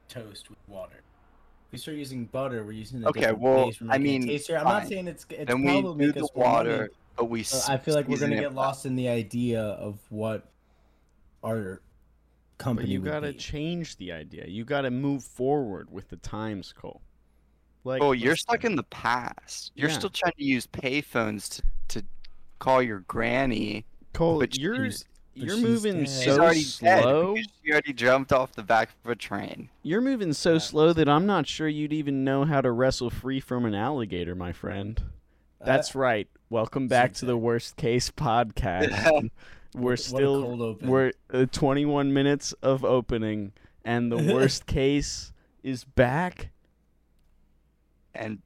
toast 0.09 0.51
with 0.51 0.59
water. 0.67 1.03
If 1.69 1.73
we 1.73 1.79
start 1.79 1.97
using 1.97 2.25
butter, 2.27 2.65
we're 2.65 2.73
using 2.73 3.05
a 3.05 3.09
Okay, 3.09 3.33
well, 3.33 3.71
I 3.89 3.99
mean, 3.99 4.27
tastier. 4.27 4.57
I'm 4.59 4.65
fine. 4.65 4.73
not 4.83 4.89
saying 4.89 5.09
it's 5.09 5.25
it's 5.31 5.47
Then 5.47 5.63
we 5.63 5.69
probably 5.81 5.93
do 5.93 6.07
make 6.09 6.15
the 6.17 6.25
us 6.25 6.31
money, 6.35 6.49
water, 6.49 6.91
but 7.17 7.25
we. 7.27 7.43
but 7.43 7.67
I 7.69 7.77
feel 7.79 7.95
like 7.95 8.09
we're 8.09 8.19
gonna 8.19 8.41
get 8.41 8.55
lost 8.55 8.87
in 8.87 8.97
the 8.97 9.09
idea 9.09 9.63
of 9.63 9.99
what 10.09 10.49
our 11.45 11.81
company 12.59 12.87
But 12.87 12.91
you 12.93 13.01
would 13.03 13.11
gotta 13.13 13.33
be. 13.33 13.39
change 13.39 13.97
the 13.99 14.13
idea. 14.13 14.47
You 14.47 14.65
gotta 14.65 14.91
move 14.91 15.23
forward 15.25 15.91
with 15.93 16.09
the 16.09 16.17
times, 16.17 16.73
Cole. 16.73 17.01
Like, 17.85 18.03
Oh, 18.03 18.13
you're 18.13 18.37
stuck 18.37 18.65
in 18.65 18.75
the 18.77 18.83
past. 18.83 19.73
You're 19.75 19.89
Yeah. 19.89 19.97
still 19.99 20.11
trying 20.11 20.35
to 20.37 20.45
use 20.45 20.67
payphones 20.67 21.49
to, 21.49 21.63
to 22.01 22.07
call 22.61 22.81
your 22.81 23.01
granny. 23.01 23.85
Cole. 24.13 24.39
but 24.39 24.57
You're 24.57 24.77
she's- 24.87 25.05
you're 25.35 25.55
she's 25.57 25.65
moving 25.65 25.95
dead. 26.01 26.09
She's 26.09 26.25
so 26.25 26.39
already 26.41 26.61
slow. 26.63 27.35
because 27.35 27.53
she 27.65 27.71
already 27.73 27.93
jumped 27.93 28.33
off 28.33 28.53
the 28.53 28.63
back 28.65 28.91
of 29.05 29.11
a 29.11 29.15
train. 29.17 29.69
You're 29.83 30.01
moving 30.01 30.33
so 30.33 30.55
Yeah. 30.55 30.59
slow 30.59 30.93
that 30.93 31.09
I'm 31.09 31.25
not 31.27 31.47
sure 31.47 31.69
you'd 31.69 31.93
even 31.93 32.25
know 32.25 32.45
how 32.45 32.61
to 32.61 32.71
wrestle 32.73 33.11
free 33.11 33.39
from 33.41 33.65
an 33.65 33.75
alligator, 33.75 34.35
my 34.35 34.53
friend. 34.53 35.01
That's 35.65 35.95
right. 35.95 36.29
Welcome 36.51 36.89
back 36.89 37.13
to 37.15 37.27
the 37.27 37.37
worst 37.37 37.77
case 37.77 38.11
podcast. 38.11 39.31
We're 39.75 39.91
What 39.93 40.01
still 40.01 40.77
we're 40.83 41.13
uh, 41.33 41.47
21 41.53 42.13
minutes 42.13 42.53
of 42.55 42.85
opening, 42.85 43.53
and 43.85 44.11
the 44.11 44.17
worst 44.35 44.67
case 44.67 45.33
is 45.63 45.85
back 45.85 46.51
And 48.15 48.41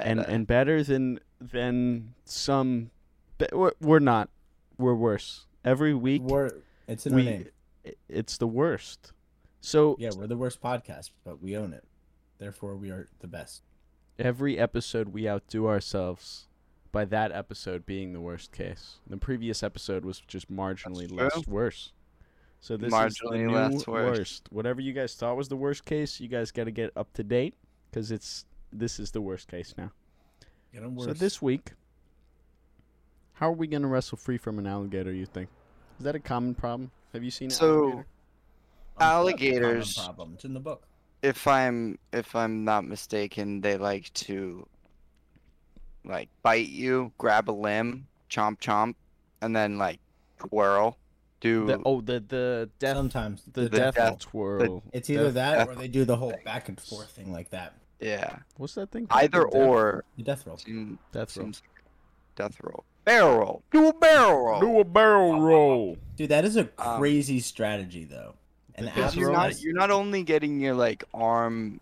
and 0.00 0.20
and 0.20 0.46
better 0.46 0.82
than 0.82 1.20
than 1.38 2.14
some. 2.24 2.90
Be- 3.40 3.56
we're, 3.56 3.72
we're 3.80 3.98
not. 3.98 4.28
We're 4.78 4.94
worse 4.94 5.46
every 5.64 5.94
week. 5.94 6.22
We're, 6.22 6.50
it's 6.88 7.06
in 7.06 7.14
we 7.14 7.26
our 7.26 7.32
name. 7.32 7.48
it's 8.08 8.38
the 8.38 8.46
worst. 8.46 9.12
So 9.60 9.96
Yeah, 9.98 10.10
we're 10.16 10.26
the 10.26 10.36
worst 10.36 10.62
podcast, 10.62 11.10
but 11.24 11.42
we 11.42 11.56
own 11.56 11.72
it. 11.72 11.84
Therefore, 12.38 12.76
we 12.76 12.90
are 12.90 13.08
the 13.20 13.26
best. 13.26 13.62
every 14.18 14.58
episode 14.58 15.08
we 15.08 15.28
outdo 15.28 15.66
ourselves 15.68 16.48
by 16.92 17.04
that 17.04 17.32
episode 17.32 17.84
being 17.86 18.12
the 18.12 18.20
worst 18.20 18.52
case. 18.52 18.98
The 19.06 19.16
previous 19.16 19.62
episode 19.62 20.04
was 20.04 20.20
just 20.20 20.50
marginally 20.50 21.10
less 21.10 21.46
worse. 21.46 21.92
So 22.60 22.76
this 22.76 22.92
is 22.92 23.20
the 23.22 23.36
new 23.36 23.50
less 23.50 23.86
worse. 23.86 24.18
worst. 24.18 24.48
Whatever 24.50 24.80
you 24.80 24.92
guys 24.92 25.14
thought 25.14 25.36
was 25.36 25.48
the 25.48 25.56
worst 25.56 25.84
case, 25.84 26.20
you 26.20 26.28
guys 26.28 26.50
got 26.50 26.64
to 26.64 26.70
get 26.70 26.90
up 26.96 27.12
to 27.14 27.22
date 27.22 27.54
because 27.90 28.10
it's 28.10 28.44
this 28.72 29.00
is 29.00 29.10
the 29.10 29.20
worst 29.20 29.48
case 29.48 29.74
now. 29.76 29.90
Getting 30.72 30.94
worse. 30.94 31.06
So 31.06 31.12
this 31.12 31.40
week, 31.42 31.72
how 33.40 33.48
are 33.48 33.52
we 33.54 33.66
gonna 33.66 33.88
wrestle 33.88 34.18
free 34.18 34.36
from 34.36 34.58
an 34.58 34.66
alligator? 34.66 35.12
You 35.12 35.24
think? 35.26 35.48
Is 35.98 36.04
that 36.04 36.14
a 36.14 36.20
common 36.20 36.54
problem? 36.54 36.90
Have 37.14 37.24
you 37.24 37.30
seen 37.30 37.46
an 37.46 37.50
So, 37.52 38.04
alligator? 39.00 39.64
alligators- 39.64 39.94
Problem. 39.96 40.34
It's 40.34 40.44
in 40.44 40.52
the 40.54 40.60
book. 40.60 40.82
if 41.22 41.46
I'm 41.46 41.98
if 42.12 42.36
I'm 42.36 42.64
not 42.64 42.84
mistaken, 42.84 43.60
they 43.62 43.76
like 43.78 44.12
to 44.14 44.66
like 46.04 46.28
bite 46.42 46.68
you, 46.68 47.12
grab 47.18 47.48
a 47.50 47.52
limb, 47.52 48.06
chomp 48.30 48.58
chomp, 48.60 48.94
and 49.40 49.54
then 49.56 49.78
like 49.78 50.00
twirl. 50.38 50.96
Do 51.40 51.66
The, 51.66 51.80
oh, 51.86 52.02
the 52.02 52.20
the 52.20 52.70
death 52.78 52.96
Sometimes 52.96 53.42
the, 53.50 53.62
the 53.62 53.68
death, 53.70 53.94
death- 53.94 54.18
twirl. 54.18 54.82
it's 54.92 55.08
either 55.08 55.24
Death- 55.32 55.34
that 55.34 55.68
or 55.68 55.74
they 55.74 55.88
do 55.88 56.04
the 56.04 56.16
whole 56.16 56.34
back 56.44 56.68
and 56.68 56.78
forth 56.78 57.10
thing 57.12 57.32
like 57.32 57.48
that. 57.50 57.74
yeah, 57.98 58.40
What's 58.58 58.74
that 58.74 58.90
thing? 58.90 59.06
called? 59.06 59.22
either 59.24 59.44
The 59.44 59.50
death- 59.50 59.66
or 59.68 60.04
The 60.16 60.22
death 60.22 60.46
roll. 60.46 60.58
seem, 60.58 60.98
Death 61.12 61.34
roll. 61.38 61.44
seems 61.46 61.62
like 61.62 61.84
death 62.36 62.58
roll. 62.62 62.84
Barrel 63.10 63.38
roll. 63.38 63.62
Do 63.72 63.88
a 63.88 63.92
barrel 63.92 64.44
roll. 64.44 64.60
Do 64.60 64.78
a 64.80 64.84
barrel 64.84 65.40
roll. 65.40 65.96
Dude, 66.16 66.28
that 66.30 66.44
is 66.44 66.56
a 66.56 66.68
Um, 66.78 66.98
crazy 66.98 67.40
strategy 67.40 68.04
though. 68.04 68.34
And 68.76 68.86
Because 68.86 68.96
Because 68.96 69.16
you're 69.16 69.32
not 69.32 69.60
you're 69.62 69.74
not 69.74 69.90
only 69.90 70.22
getting 70.22 70.60
your 70.60 70.74
like 70.74 71.02
arm 71.12 71.80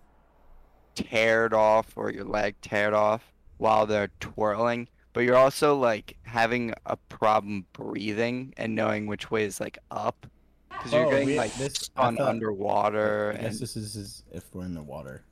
teared 0.96 1.52
off 1.52 1.92
or 1.96 2.10
your 2.10 2.24
leg 2.24 2.54
teared 2.62 2.92
off 2.94 3.32
while 3.58 3.86
they're 3.86 4.10
twirling, 4.20 4.88
but 5.12 5.20
you're 5.20 5.36
also 5.36 5.76
like 5.76 6.16
having 6.22 6.72
a 6.86 6.96
problem 6.96 7.66
breathing 7.72 8.54
and 8.56 8.74
knowing 8.74 9.06
which 9.06 9.30
way 9.30 9.44
is 9.44 9.60
like 9.60 9.78
up 9.90 10.26
because 10.70 10.92
you're 10.92 11.06
Oh, 11.06 11.10
getting 11.10 11.26
we- 11.26 11.36
like 11.38 11.52
this- 11.54 11.74
I 11.78 11.82
spun 11.84 12.16
thought- 12.16 12.28
underwater 12.28 13.34
I 13.38 13.42
guess 13.42 13.52
and 13.52 13.60
this 13.60 13.76
is, 13.76 13.96
is 13.96 14.22
if 14.32 14.44
we're 14.54 14.64
in 14.64 14.74
the 14.74 14.82
water. 14.82 15.24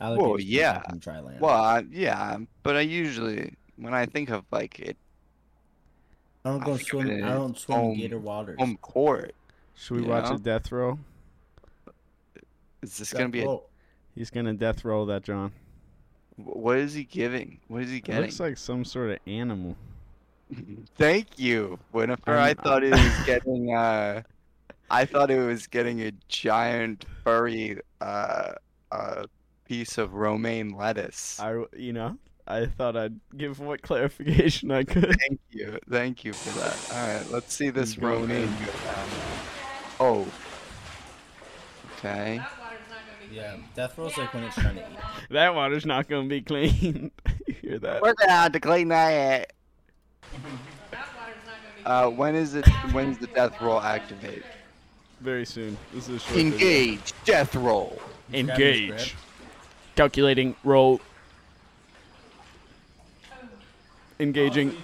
Well, 0.00 0.10
Alligators 0.14 0.30
come 0.42 0.50
yeah. 0.50 0.72
back 0.74 0.88
From 0.90 0.98
dry 0.98 1.20
land. 1.20 1.40
well 1.40 1.62
I, 1.62 1.84
yeah, 1.90 2.38
but 2.64 2.76
I 2.76 2.80
usually 2.80 3.54
when 3.76 3.94
I 3.94 4.06
think 4.06 4.30
of 4.30 4.44
like 4.50 4.78
it 4.80 4.96
I 6.44 6.50
don't 6.50 6.58
go 6.64 6.76
think 6.76 6.80
of 6.82 6.86
swim. 6.86 7.24
I 7.24 7.28
don't 7.32 7.56
swim 7.58 7.78
in 7.78 7.84
home- 7.84 7.96
gator 7.98 8.18
waters. 8.18 8.56
home 8.58 8.76
court, 8.78 9.34
Should 9.76 9.96
we 9.98 10.02
You 10.04 10.08
watch 10.10 10.28
know? 10.30 10.36
a 10.36 10.38
death 10.38 10.70
roll? 10.72 10.98
is 12.82 12.98
this 12.98 13.10
Death 13.10 13.18
gonna 13.18 13.30
be 13.30 13.42
a. 13.44 13.56
He's 14.14 14.30
gonna 14.30 14.54
death 14.54 14.84
roll 14.84 15.06
that 15.06 15.22
John. 15.24 15.52
what 16.36 16.78
is 16.78 16.94
he 16.94 17.04
giving? 17.04 17.60
What 17.68 17.82
is 17.82 17.90
he 17.90 17.96
It 17.98 18.04
getting? 18.04 18.22
looks 18.22 18.40
like 18.40 18.56
some 18.58 18.84
sort 18.84 19.10
of 19.10 19.18
animal. 19.26 19.76
Thank 20.96 21.38
you, 21.38 21.78
Winifred. 21.92 22.36
I 22.36 22.54
thought 22.54 22.84
it 22.84 22.90
was 22.92 23.12
getting 23.26 23.74
uh 23.74 24.22
I 24.90 25.06
thought 25.06 25.30
it 25.30 25.40
was 25.40 25.66
getting 25.66 26.02
a 26.02 26.12
giant 26.28 27.06
furry 27.24 27.80
uh 28.00 28.52
uh 28.92 29.24
piece 29.64 29.96
of 29.96 30.12
romaine 30.12 30.76
lettuce. 30.76 31.40
I, 31.40 31.64
you 31.74 31.94
know, 31.94 32.18
I 32.46 32.66
thought 32.66 32.96
I'd 32.96 33.18
give 33.36 33.58
what 33.58 33.80
clarification 33.82 34.70
I 34.70 34.84
could. 34.84 35.16
Thank 35.20 35.40
you. 35.50 35.78
Thank 35.88 36.24
you 36.24 36.32
for 36.34 36.58
that. 36.58 36.90
Alright, 36.92 37.30
let's 37.30 37.54
see 37.54 37.70
this 37.70 37.94
Go 37.94 38.08
romaine 38.08 38.44
ahead. 38.44 38.66
go 38.66 38.84
down. 38.84 39.08
Oh. 40.00 40.26
Okay. 41.98 42.40
Yeah, 43.32 43.56
death 43.74 43.96
roll's 43.96 44.16
like 44.18 44.32
when 44.34 44.44
it's 44.44 44.54
trying 44.56 44.76
to 44.76 44.82
eat. 44.82 44.98
That 45.30 45.54
water's 45.54 45.86
not 45.86 46.06
gonna 46.08 46.28
be 46.28 46.42
clean. 46.42 47.10
you 47.46 47.54
hear 47.54 47.78
that? 47.78 48.02
We're 48.02 48.12
gonna 48.14 48.32
have 48.32 48.52
to 48.52 48.60
clean 48.60 48.88
that. 48.88 49.52
Uh 51.86 52.10
when 52.10 52.34
is 52.34 52.54
it 52.54 52.66
when 52.92 53.10
is 53.10 53.18
the 53.18 53.26
death 53.28 53.60
roll 53.62 53.80
activate? 53.80 54.42
Very 55.20 55.46
soon. 55.46 55.78
This 55.94 56.08
is 56.08 56.16
a 56.16 56.18
short 56.18 56.34
video. 56.34 56.52
Engage 56.52 57.12
death 57.24 57.54
roll. 57.54 57.98
Engage. 58.32 59.16
Calculating 59.96 60.54
roll. 60.62 61.00
Engaging. 64.20 64.76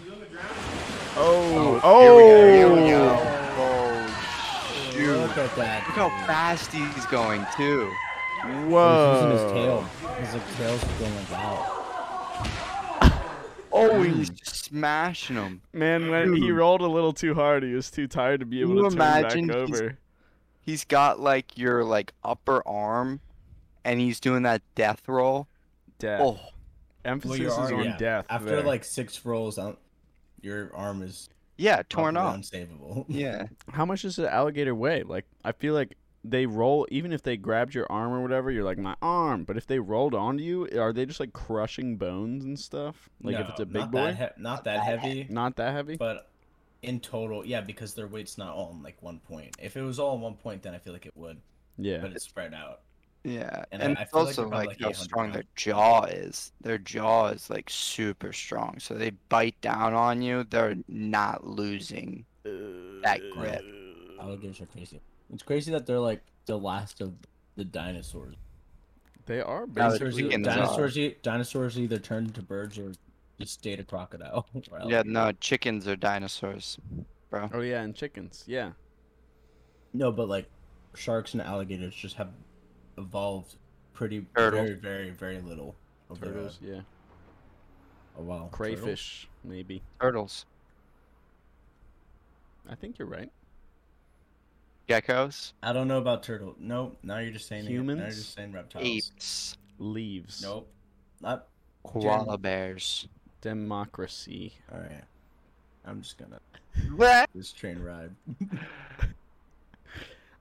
Oh, 1.16 1.16
oh, 1.16 1.80
oh 1.82 2.48
Here 2.48 2.68
we 2.68 2.90
go. 2.90 3.16
Oh 3.22 3.90
shoot. 5.00 5.16
Look 5.16 5.36
at 5.36 5.56
that. 5.56 5.86
Look 5.86 5.96
how 5.96 6.08
fast 6.26 6.72
he's 6.72 7.06
going 7.06 7.46
too. 7.56 7.90
Oh, 8.42 8.48
he's 8.48 9.22
using 9.22 9.30
his 9.30 9.40
Whoa. 9.42 9.52
tail. 9.52 9.82
His 10.14 10.34
like, 10.34 10.56
tail's 10.56 10.84
going 10.98 11.14
like 11.14 11.28
that. 11.30 11.76
Oh, 13.72 14.02
he's 14.02 14.30
smashing 14.42 15.36
him. 15.36 15.62
Man, 15.72 16.10
when 16.10 16.34
he 16.34 16.50
rolled 16.50 16.80
a 16.80 16.88
little 16.88 17.12
too 17.12 17.34
hard, 17.34 17.62
he 17.62 17.72
was 17.72 17.90
too 17.90 18.08
tired 18.08 18.40
to 18.40 18.46
be 18.46 18.60
able 18.60 18.74
you 18.74 18.82
to 18.82 18.88
turn 18.90 18.98
back 18.98 19.20
imagine 19.20 19.44
he's- 19.48 19.80
over. 19.80 19.98
He's 20.62 20.84
got 20.84 21.18
like 21.18 21.56
your 21.56 21.84
like 21.84 22.12
upper 22.22 22.66
arm, 22.66 23.20
and 23.84 23.98
he's 23.98 24.20
doing 24.20 24.42
that 24.42 24.62
death 24.74 25.08
roll. 25.08 25.48
Death. 25.98 26.20
Oh, 26.22 26.38
Emphasis 27.04 27.38
your 27.38 27.48
is 27.48 27.72
on 27.72 27.84
yeah. 27.84 27.96
death. 27.96 28.26
After 28.28 28.46
there. 28.46 28.62
like 28.62 28.84
six 28.84 29.24
rolls, 29.24 29.58
out, 29.58 29.78
your 30.42 30.70
arm 30.74 31.02
is 31.02 31.28
yeah, 31.56 31.82
torn 31.88 32.16
off. 32.16 32.36
unsavable. 32.36 33.04
Yeah, 33.08 33.46
How 33.70 33.84
much 33.84 34.02
does 34.02 34.18
an 34.18 34.26
alligator 34.26 34.74
weigh? 34.74 35.02
Like, 35.02 35.26
I 35.44 35.52
feel 35.52 35.74
like 35.74 35.96
they 36.24 36.46
roll, 36.46 36.86
even 36.90 37.12
if 37.12 37.22
they 37.22 37.36
grabbed 37.36 37.74
your 37.74 37.86
arm 37.90 38.12
or 38.12 38.22
whatever, 38.22 38.50
you're 38.50 38.64
like, 38.64 38.78
my 38.78 38.96
arm. 39.02 39.44
But 39.44 39.56
if 39.56 39.66
they 39.66 39.78
rolled 39.78 40.14
onto 40.14 40.42
you, 40.42 40.68
are 40.78 40.92
they 40.92 41.06
just 41.06 41.20
like 41.20 41.32
crushing 41.32 41.96
bones 41.96 42.44
and 42.44 42.58
stuff? 42.58 43.08
Like, 43.22 43.36
if 43.36 43.48
it's 43.50 43.60
a 43.60 43.66
big 43.66 43.82
not 43.82 43.90
boy? 43.90 43.98
that 44.12 44.16
he- 44.36 44.42
not 44.42 44.64
that 44.64 44.80
heavy, 44.80 45.26
Not 45.28 45.56
that 45.56 45.72
heavy? 45.72 45.96
but 45.96 46.30
in 46.82 47.00
total, 47.00 47.44
yeah, 47.44 47.60
because 47.60 47.94
their 47.94 48.06
weight's 48.06 48.38
not 48.38 48.54
all 48.54 48.72
in 48.72 48.82
like 48.82 48.96
one 49.02 49.20
point. 49.20 49.54
If 49.58 49.76
it 49.76 49.82
was 49.82 49.98
all 49.98 50.14
in 50.14 50.22
one 50.22 50.34
point, 50.34 50.62
then 50.62 50.74
I 50.74 50.78
feel 50.78 50.92
like 50.92 51.04
it 51.06 51.16
would, 51.16 51.40
yeah. 51.76 51.98
but 51.98 52.12
it's 52.12 52.24
spread 52.24 52.54
out. 52.54 52.80
Yeah, 53.24 53.64
And 53.72 53.82
and, 53.82 53.96
I- 53.98 54.00
I 54.00 54.04
it's 54.04 54.12
also 54.14 54.48
like 54.48 54.68
like, 54.68 54.80
how 54.80 54.88
800 54.90 54.96
strong 54.96 55.32
their 55.32 55.44
jaw 55.56 56.04
is. 56.04 56.52
Their 56.60 56.78
jaw 56.78 57.26
is 57.28 57.50
like 57.50 57.68
super 57.68 58.32
strong, 58.32 58.78
so 58.78 58.94
they 58.94 59.10
bite 59.28 59.60
down 59.60 59.94
on 59.94 60.22
you. 60.22 60.44
They're 60.44 60.76
not 60.88 61.46
losing 61.46 62.24
that 62.44 63.20
grip. 63.32 63.62
Alligators 64.20 64.60
are 64.60 64.66
crazy. 64.66 65.00
It's 65.32 65.42
crazy 65.42 65.70
that 65.72 65.86
they're 65.86 65.98
like 66.00 66.22
the 66.46 66.56
last 66.58 67.00
of 67.00 67.14
the 67.56 67.64
dinosaurs. 67.64 68.36
They 69.26 69.40
are 69.40 69.66
Dinosaurs, 69.66 70.16
basically. 70.16 70.40
e- 70.40 70.42
dinosaurs, 70.42 70.98
e- 70.98 71.16
dinosaurs 71.22 71.78
either 71.78 71.98
turned 71.98 72.28
into 72.28 72.42
birds 72.42 72.78
or 72.78 72.92
just 73.38 73.52
stayed 73.54 73.78
a 73.80 73.84
crocodile. 73.84 74.46
Yeah, 74.86 75.02
no, 75.06 75.30
chickens 75.32 75.86
are 75.86 75.94
dinosaurs, 75.96 76.78
bro. 77.28 77.48
Oh, 77.52 77.60
yeah, 77.60 77.82
and 77.82 77.94
chickens. 77.94 78.44
Yeah. 78.46 78.72
No, 79.92 80.10
but 80.10 80.28
like 80.28 80.48
sharks 80.94 81.34
and 81.34 81.42
alligators 81.42 81.94
just 81.94 82.16
have 82.16 82.30
evolved 82.98 83.56
pretty 83.94 84.26
Turtle. 84.36 84.62
very, 84.62 84.74
very, 84.74 85.10
very 85.10 85.40
little 85.40 85.74
over 86.10 86.24
a- 86.24 86.28
Turtles, 86.28 86.58
yeah. 86.62 86.80
a 88.18 88.22
while. 88.22 88.38
Turtle? 88.44 88.50
Crayfish, 88.56 89.28
maybe. 89.44 89.82
Turtles, 90.00 90.46
I 92.68 92.74
think 92.74 92.98
you're 92.98 93.08
right. 93.08 93.30
geckos, 94.88 95.52
I 95.62 95.72
don't 95.72 95.88
know 95.88 95.98
about 95.98 96.22
turtle. 96.22 96.54
Nope. 96.58 96.96
Now 97.02 97.18
you're 97.18 97.32
just 97.32 97.46
saying 97.48 97.62
it. 97.62 97.68
Now 97.68 97.70
you're 97.72 97.82
Humans? 97.82 98.16
just 98.16 98.34
saying 98.34 98.52
reptiles. 98.52 98.84
apes, 98.86 99.56
Leaves. 99.78 100.42
Nope. 100.42 100.68
Not. 101.20 101.46
koala 101.84 102.38
bears. 102.38 103.06
Democracy. 103.40 104.52
All 104.72 104.78
right. 104.80 105.04
I'm 105.86 106.02
just 106.02 106.18
gonna 106.18 106.38
What? 106.94 107.30
this 107.34 107.52
train 107.52 107.78
ride. 107.82 108.14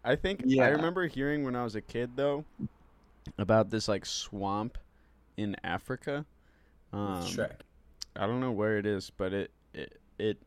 I 0.04 0.16
think 0.16 0.44
I 0.60 0.70
remember 0.70 1.08
hearing 1.08 1.44
when 1.44 1.56
I 1.56 1.64
was 1.64 1.76
a 1.76 1.82
kid 1.82 2.12
though 2.16 2.46
about 3.38 3.70
this 3.70 3.88
like 3.88 4.06
swamp 4.06 4.78
in 5.38 5.56
Africa. 5.64 6.26
Um, 6.94 7.24
Shrek. 7.24 7.58
I 8.16 8.26
don't 8.26 8.40
know 8.40 8.52
where 8.52 8.78
it 8.78 8.86
is, 8.86 9.12
but 9.16 9.34
it 9.34 9.52
it, 9.74 10.00
it 10.18 10.38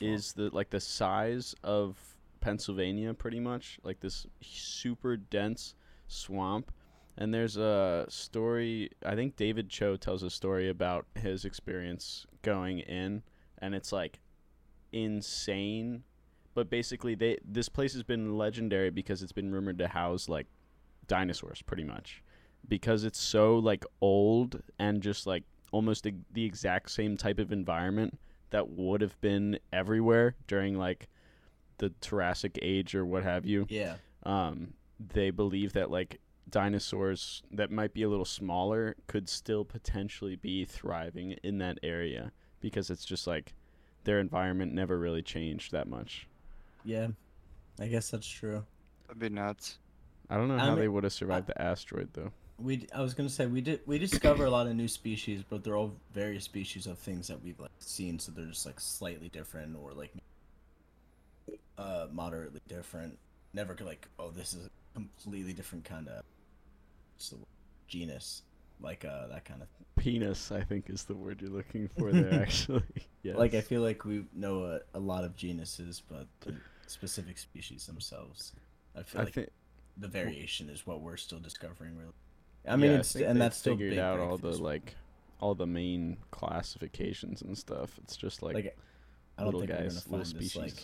is 0.00 0.32
the 0.32 0.50
like 0.52 0.70
the 0.70 0.80
size 0.80 1.54
of 1.62 1.96
Pennsylvania 2.40 3.14
pretty 3.14 3.40
much, 3.40 3.78
like 3.82 4.00
this 4.00 4.26
super 4.40 5.16
dense 5.16 5.74
swamp. 6.08 6.72
And 7.16 7.34
there's 7.34 7.56
a 7.56 8.06
story, 8.08 8.90
I 9.04 9.14
think 9.14 9.36
David 9.36 9.68
Cho 9.68 9.96
tells 9.96 10.22
a 10.22 10.30
story 10.30 10.70
about 10.70 11.06
his 11.14 11.44
experience 11.44 12.26
going 12.42 12.78
in 12.78 13.22
and 13.58 13.74
it's 13.74 13.92
like 13.92 14.20
insane. 14.92 16.04
But 16.60 16.68
basically 16.68 17.14
they 17.14 17.38
this 17.42 17.70
place 17.70 17.94
has 17.94 18.02
been 18.02 18.36
legendary 18.36 18.90
because 18.90 19.22
it's 19.22 19.32
been 19.32 19.50
rumored 19.50 19.78
to 19.78 19.88
house 19.88 20.28
like 20.28 20.46
dinosaurs 21.06 21.62
pretty 21.62 21.84
much. 21.84 22.22
Because 22.68 23.02
it's 23.04 23.18
so 23.18 23.56
like 23.56 23.82
old 24.02 24.62
and 24.78 25.00
just 25.00 25.26
like 25.26 25.44
almost 25.72 26.04
the, 26.04 26.12
the 26.34 26.44
exact 26.44 26.90
same 26.90 27.16
type 27.16 27.38
of 27.38 27.50
environment 27.50 28.18
that 28.50 28.68
would 28.68 29.00
have 29.00 29.18
been 29.22 29.58
everywhere 29.72 30.36
during 30.48 30.76
like 30.76 31.08
the 31.78 31.94
Jurassic 32.02 32.58
age 32.60 32.94
or 32.94 33.06
what 33.06 33.22
have 33.22 33.46
you. 33.46 33.64
Yeah. 33.70 33.94
Um, 34.24 34.74
they 34.98 35.30
believe 35.30 35.72
that 35.72 35.90
like 35.90 36.20
dinosaurs 36.50 37.42
that 37.52 37.70
might 37.70 37.94
be 37.94 38.02
a 38.02 38.08
little 38.10 38.26
smaller 38.26 38.96
could 39.06 39.30
still 39.30 39.64
potentially 39.64 40.36
be 40.36 40.66
thriving 40.66 41.36
in 41.42 41.56
that 41.56 41.78
area 41.82 42.32
because 42.60 42.90
it's 42.90 43.06
just 43.06 43.26
like 43.26 43.54
their 44.04 44.20
environment 44.20 44.74
never 44.74 44.98
really 44.98 45.22
changed 45.22 45.72
that 45.72 45.88
much. 45.88 46.26
Yeah. 46.84 47.08
I 47.78 47.86
guess 47.86 48.10
that's 48.10 48.26
true. 48.28 48.64
That'd 49.06 49.20
be 49.20 49.28
nuts. 49.28 49.78
I 50.28 50.36
don't 50.36 50.48
know 50.48 50.56
I 50.56 50.60
how 50.60 50.66
mean- 50.70 50.78
they 50.80 50.88
would 50.88 51.04
have 51.04 51.12
survived 51.12 51.46
the 51.48 51.60
asteroid 51.60 52.08
though. 52.12 52.32
We 52.58 52.76
d- 52.76 52.88
I 52.94 53.00
was 53.00 53.14
gonna 53.14 53.30
say 53.30 53.46
we 53.46 53.62
did 53.62 53.80
we 53.86 53.98
discover 53.98 54.44
a 54.44 54.50
lot 54.50 54.66
of 54.66 54.74
new 54.76 54.86
species, 54.88 55.42
but 55.48 55.64
they're 55.64 55.76
all 55.76 55.96
various 56.12 56.44
species 56.44 56.86
of 56.86 56.98
things 56.98 57.26
that 57.28 57.42
we've 57.42 57.58
like 57.58 57.70
seen, 57.78 58.18
so 58.18 58.32
they're 58.32 58.44
just 58.44 58.66
like 58.66 58.78
slightly 58.78 59.30
different 59.30 59.76
or 59.82 59.92
like 59.94 60.12
uh 61.78 62.06
moderately 62.12 62.60
different. 62.68 63.18
Never 63.54 63.74
like 63.82 64.06
oh 64.18 64.30
this 64.30 64.52
is 64.52 64.66
a 64.66 64.70
completely 64.94 65.54
different 65.54 65.84
kind 65.86 66.08
of 66.08 66.22
genus. 67.88 68.42
Like 68.80 69.04
uh 69.04 69.28
that 69.28 69.44
kind 69.44 69.62
of. 69.62 69.68
Penis, 69.96 70.50
I 70.50 70.62
think, 70.62 70.88
is 70.88 71.04
the 71.04 71.14
word 71.14 71.42
you're 71.42 71.50
looking 71.50 71.88
for 71.98 72.12
there. 72.12 72.42
Actually, 72.42 72.82
yes. 73.22 73.36
Like 73.36 73.54
I 73.54 73.60
feel 73.60 73.82
like 73.82 74.04
we 74.04 74.24
know 74.34 74.64
a, 74.64 74.80
a 74.94 75.00
lot 75.00 75.24
of 75.24 75.36
genuses, 75.36 76.02
but 76.08 76.26
the 76.40 76.54
specific 76.86 77.38
species 77.38 77.86
themselves, 77.86 78.52
I 78.96 79.02
feel 79.02 79.22
I 79.22 79.24
like 79.24 79.34
think 79.34 79.50
the 79.96 80.08
variation 80.08 80.70
is 80.70 80.86
what 80.86 81.00
we're 81.02 81.16
still 81.16 81.38
discovering. 81.40 81.96
Really, 81.96 82.12
I 82.66 82.76
mean, 82.76 82.92
yeah, 82.92 82.96
I 82.96 83.00
it's 83.00 83.12
think 83.12 83.26
and 83.26 83.40
that's 83.40 83.56
still 83.56 83.76
figured 83.76 83.90
big 83.90 83.98
out 83.98 84.18
all 84.20 84.38
the 84.38 84.52
breakthroughs. 84.52 84.60
like 84.60 84.96
all 85.40 85.54
the 85.54 85.66
main 85.66 86.18
classifications 86.30 87.42
and 87.42 87.56
stuff. 87.56 87.98
It's 88.02 88.16
just 88.16 88.42
like, 88.42 88.54
like 88.54 88.76
I 89.38 89.44
don't 89.44 89.54
little 89.54 89.60
think 89.60 89.72
guys, 89.72 90.06
we're 90.06 90.18
gonna 90.18 90.24
find 90.24 90.26
species. 90.26 90.52
this 90.52 90.56
like 90.56 90.74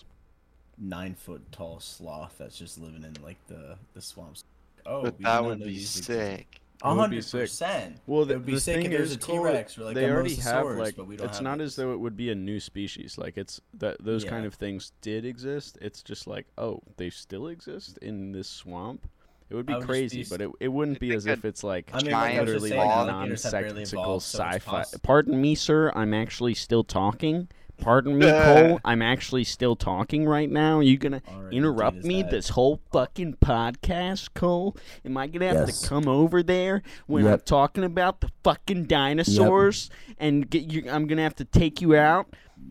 nine 0.79 1.15
foot 1.15 1.51
tall 1.53 1.81
sloth 1.81 2.37
that's 2.39 2.59
just 2.59 2.79
living 2.79 3.05
in 3.05 3.15
like 3.23 3.39
the 3.47 3.79
the 3.95 4.01
swamps. 4.03 4.45
Oh, 4.87 5.03
but 5.03 5.19
we 5.19 5.25
that 5.25 5.41
did 5.41 5.45
not 5.45 5.45
would 5.47 5.63
be 5.63 5.65
these 5.65 5.83
existed. 5.83 6.05
sick. 6.05 6.61
A 6.83 6.89
It 6.91 6.91
would 6.91 6.97
be 6.97 7.01
hundred 7.01 7.25
sick. 7.25 7.41
percent. 7.43 7.97
Well, 8.07 8.23
It 8.23 8.27
the, 8.27 8.35
would 8.35 8.47
be 8.47 8.55
the 8.55 8.61
sick 8.61 8.77
thing 8.77 8.85
if 8.87 8.91
there's 8.93 9.11
is, 9.11 9.17
a 9.17 9.19
Cole, 9.19 9.37
T-Rex 9.39 9.79
or 9.79 9.85
like 9.85 9.95
they 9.95 10.05
a 10.05 10.13
already 10.13 10.35
have 10.37 10.65
Mosasaurus, 10.67 10.79
like 10.79 10.97
but 10.97 11.07
we 11.07 11.17
don't 11.17 11.27
it's 11.27 11.39
have 11.39 11.45
not 11.45 11.59
this. 11.59 11.67
as 11.73 11.77
though 11.77 11.93
it 11.93 12.01
would 12.01 12.17
be 12.17 12.31
a 12.31 12.35
new 12.35 12.61
species. 12.61 13.17
Like 13.19 13.37
it's 13.39 13.61
that 13.75 13.97
those 14.05 14.25
kind 14.25 14.45
of 14.45 14.55
things 14.55 14.93
did 15.01 15.25
exist. 15.25 15.79
It's 15.81 16.03
just 16.03 16.27
like 16.27 16.47
oh, 16.59 16.83
they 16.97 17.11
still 17.11 17.49
exist 17.49 17.99
in 18.03 18.33
this 18.33 18.49
swamp. 18.49 19.09
It 19.49 19.55
would 19.55 19.65
be 19.67 19.75
would 19.75 19.87
crazy, 19.87 20.25
be 20.25 20.29
but 20.29 20.41
it, 20.41 20.51
it 20.59 20.69
wouldn't 20.69 20.99
be 20.99 21.15
as 21.15 21.27
if 21.27 21.45
it's 21.45 21.63
like 21.63 21.91
I 21.95 22.03
mean, 22.03 22.11
like 22.11 22.35
I 22.35 22.41
was 22.41 22.51
just 22.51 22.63
literally 22.63 22.69
saying, 22.71 22.81
like 22.81 22.91
alligators 23.09 23.43
have 23.45 23.53
barely 23.53 23.67
nonsensical 23.69 24.03
evolved, 24.03 24.25
so 24.25 24.45
it's 24.45 24.55
sci-fi. 24.57 24.71
poss- 24.79 24.95
Pardon 25.03 25.41
me, 25.41 25.55
sir. 25.55 25.93
I'm 25.95 26.13
actually 26.13 26.55
still 26.55 26.83
talking. 26.85 27.49
Pardon 27.79 28.19
me. 28.19 28.27
Cole. 28.31 28.81
I'm 28.85 29.03
actually 29.03 29.45
still 29.45 29.77
talking 29.77 30.25
right 30.27 30.51
now. 30.51 30.79
Are 30.79 30.83
you 30.83 30.97
gonna 30.99 31.23
Already 31.29 31.57
interrupt 31.59 32.05
me 32.05 32.23
that. 32.23 32.31
this 32.31 32.49
whole 32.51 32.81
fucking 32.93 33.35
podcast, 33.35 34.35
Cole? 34.35 34.77
Am 35.05 35.17
I 35.17 35.27
gonna 35.27 35.47
have 35.47 35.69
Yes. 35.69 35.81
to 35.83 35.89
come 35.89 36.09
over 36.09 36.43
there 36.43 36.83
when 37.07 37.27
I'm 37.27 37.41
talking 37.41 37.85
about 37.85 38.21
the 38.21 38.31
fucking 38.43 38.85
dinosaurs 38.85 39.91
and 40.19 40.49
get 40.49 40.73
you? 40.73 40.91
I'm 40.91 41.07
gonna 41.07 41.23
have 41.23 41.37
to 41.37 41.45
take 41.45 41.81
you 41.81 41.95
out. 41.97 42.29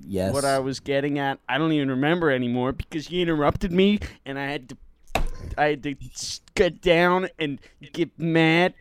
Yes. 0.07 0.33
What 0.33 0.43
I 0.45 0.59
was 0.59 0.79
getting 0.79 1.19
at, 1.19 1.39
I 1.47 1.57
don't 1.57 1.71
even 1.71 1.89
remember 1.89 2.31
anymore 2.31 2.71
because 2.73 3.09
you 3.11 3.21
interrupted 3.21 3.71
me 3.71 3.99
and 4.25 4.37
I 4.39 4.45
had 4.47 4.69
to, 4.69 4.77
I 5.57 5.65
had 5.65 5.83
to 5.83 5.95
s- 6.13 6.41
get 6.55 6.81
down 6.81 7.29
and 7.37 7.59
get 7.93 8.17
mad. 8.19 8.73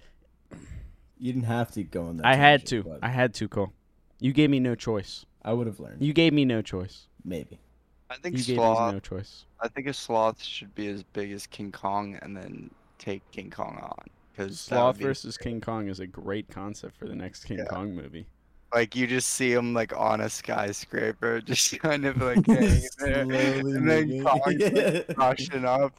You 1.18 1.32
didn't 1.32 1.46
have 1.46 1.70
to 1.72 1.84
go 1.84 2.06
on 2.06 2.16
that. 2.16 2.26
I 2.26 2.34
had 2.34 2.66
to. 2.66 2.82
but 2.82 2.98
I 3.02 3.08
had 3.08 3.34
to, 3.34 3.48
Cole. 3.48 3.72
You 4.20 4.32
gave 4.32 4.48
me 4.50 4.60
no 4.60 4.74
choice. 4.74 5.24
I 5.44 5.52
would 5.52 5.66
have 5.66 5.80
learned. 5.80 6.02
You 6.02 6.12
gave 6.12 6.32
me 6.32 6.44
no 6.44 6.62
choice. 6.62 7.06
Maybe. 7.24 7.58
I 8.10 8.16
think 8.16 8.36
You 8.36 8.44
gave 8.44 8.56
me 8.56 8.62
sloth. 8.62 8.92
no 8.94 9.00
choice. 9.00 9.44
I 9.60 9.68
think 9.68 9.86
a 9.86 9.92
sloth 9.92 10.42
should 10.42 10.74
be 10.74 10.88
as 10.88 11.02
big 11.02 11.32
as 11.32 11.46
King 11.46 11.72
Kong, 11.72 12.18
and 12.22 12.36
then 12.36 12.70
take 12.98 13.22
King 13.32 13.50
Kong 13.50 13.78
on. 13.82 14.04
Because 14.32 14.58
Sloth 14.60 14.96
versus 14.98 15.36
King 15.38 15.60
Kong 15.60 15.88
is 15.88 16.00
a 16.00 16.06
great 16.06 16.48
concept 16.50 16.96
for 16.96 17.06
the 17.06 17.14
next 17.14 17.44
King 17.44 17.58
Yeah. 17.58 17.64
Kong 17.66 17.94
movie. 17.94 18.26
like 18.74 18.96
you 18.96 19.06
just 19.06 19.28
see 19.30 19.52
him 19.52 19.72
like 19.72 19.96
on 19.96 20.20
a 20.20 20.28
skyscraper, 20.28 21.40
just 21.44 21.78
kind 21.78 22.04
of 22.04 22.16
like 22.20 22.44
hanging 22.46 22.82
there, 22.98 23.20
and 23.60 23.88
then 23.88 24.24
Kong 24.24 24.40
like, 24.46 25.16
rushing 25.16 25.64
up, 25.64 25.94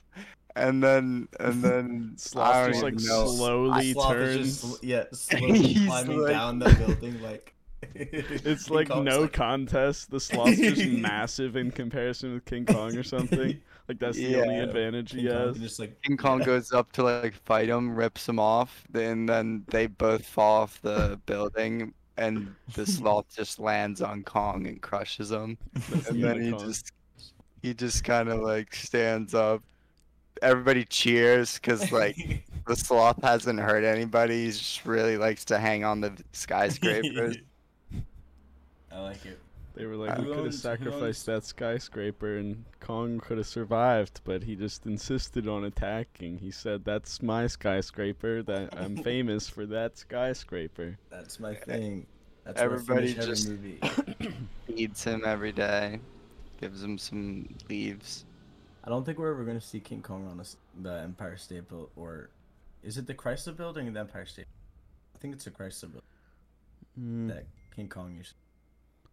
and 0.58 0.84
then 0.84 1.28
and 1.40 1.64
then 1.64 2.14
Sloth 2.18 2.68
just 2.72 2.84
like 2.84 2.96
know. 2.96 3.28
slowly 3.28 3.94
Sloth 3.94 4.16
is 4.18 4.62
turns. 4.62 4.62
just, 4.62 4.84
yeah, 4.84 5.04
slowly 5.14 5.86
climbing 5.86 6.20
like- 6.22 6.32
down 6.32 6.60
the 6.60 6.70
building 6.76 7.22
like. 7.22 7.54
It's 7.95 8.69
like 8.69 8.88
Kong's 8.89 9.06
no 9.06 9.28
contest. 9.28 10.10
The 10.12 10.19
sloth's 10.19 10.58
just 10.58 10.86
massive 10.88 11.56
in 11.56 11.71
comparison 11.71 12.34
with 12.34 12.45
King 12.45 12.65
Kong 12.65 12.95
or 12.98 13.04
something. 13.04 13.60
Like 13.88 14.00
that's 14.00 14.17
the 14.17 14.41
only 14.41 14.56
Yeah. 14.58 14.63
advantage 14.63 15.12
he 15.12 15.28
Kong 15.28 15.38
has. 15.48 15.60
just 15.60 15.80
like 15.80 16.02
King 16.02 16.17
Kong 16.17 16.39
goes 16.39 16.71
up 16.71 16.91
to 16.93 17.04
like 17.04 17.34
fight 17.45 17.69
him, 17.69 17.95
rips 17.95 18.28
him 18.28 18.39
off, 18.39 18.84
then 18.89 19.26
then 19.26 19.63
they 19.67 19.88
both 19.88 20.26
fall 20.26 20.62
off 20.63 20.82
the 20.82 21.19
building, 21.26 21.93
and 22.17 22.56
the 22.74 22.86
sloth 22.86 23.28
just 23.36 23.60
lands 23.60 24.02
on 24.02 24.24
Kong 24.24 24.67
and 24.67 24.82
crushes 24.82 25.32
him, 25.32 25.58
That's 25.89 26.08
and 26.10 26.21
the 26.24 26.28
then 26.28 26.41
he 26.41 26.52
Kong. 26.52 26.60
just 26.60 26.91
he 27.62 27.74
just 27.74 28.04
kind 28.04 28.30
of 28.30 28.41
like 28.41 28.74
stands 28.76 29.34
up. 29.34 29.62
Everybody 30.41 30.84
cheers 30.84 31.56
because 31.56 31.91
like 31.91 32.45
the 32.67 32.76
sloth 32.76 33.21
hasn't 33.24 33.60
hurt 33.60 33.84
anybody. 33.86 34.45
He 34.45 34.52
just 34.52 34.86
really 34.86 35.17
likes 35.17 35.45
to 35.45 35.58
hang 35.60 35.84
on 35.86 36.02
the 36.02 36.12
skyscrapers. 36.34 37.38
I 38.96 39.00
like 39.02 39.26
it. 39.26 39.40
They 39.76 39.86
were 39.86 39.98
like, 39.98 40.18
Who 40.18 40.30
we 40.30 40.36
could 40.36 40.46
have 40.46 40.54
sacrificed 40.56 41.26
that 41.26 41.44
skyscraper 41.44 42.38
and 42.38 42.64
Kong 42.80 43.20
could 43.20 43.38
have 43.38 43.48
survived, 43.48 44.22
but 44.24 44.42
he 44.44 44.56
just 44.56 44.86
insisted 44.86 45.50
on 45.50 45.66
attacking. 45.66 46.38
He 46.38 46.50
said, 46.50 46.86
"That's 46.86 47.22
my 47.22 47.48
skyscraper. 47.48 48.42
That 48.42 48.70
I'm 48.78 48.96
famous 48.96 49.50
for 49.50 49.66
that 49.66 49.98
skyscraper." 49.98 50.98
That's 51.10 51.42
my 51.42 51.54
thing. 51.54 52.06
That's 52.46 52.62
Everybody 52.62 53.14
where 53.16 53.26
just- 53.26 53.50
every 53.50 53.80
movie. 53.82 54.36
Feeds 54.68 55.04
him 55.04 55.24
every 55.26 55.52
day, 55.52 56.00
gives 56.62 56.82
him 56.82 56.98
some 56.98 57.54
leaves. 57.70 58.24
I 58.86 58.90
don't 58.90 59.04
think 59.04 59.18
we're 59.20 59.32
ever 59.32 59.44
gonna 59.44 59.60
see 59.60 59.82
King 59.82 60.02
Kong 60.02 60.26
on 60.28 60.38
this, 60.38 60.56
the 60.82 61.02
Empire 61.02 61.36
State 61.36 61.68
Building, 61.68 61.90
or 61.98 62.30
is 62.82 62.98
it 62.98 63.08
the 63.08 63.14
Chrysler 63.16 63.58
Building 63.58 63.90
or 63.90 63.92
the 63.92 64.00
Empire 64.00 64.26
State? 64.26 64.46
I 65.16 65.18
think 65.18 65.34
it's 65.34 65.44
the 65.44 65.52
Chrysler 65.52 65.92
Building 65.92 66.02
Hmm. 66.96 67.28
that 67.28 67.46
King 67.76 67.90
Kong 67.90 68.16
used. 68.16 68.36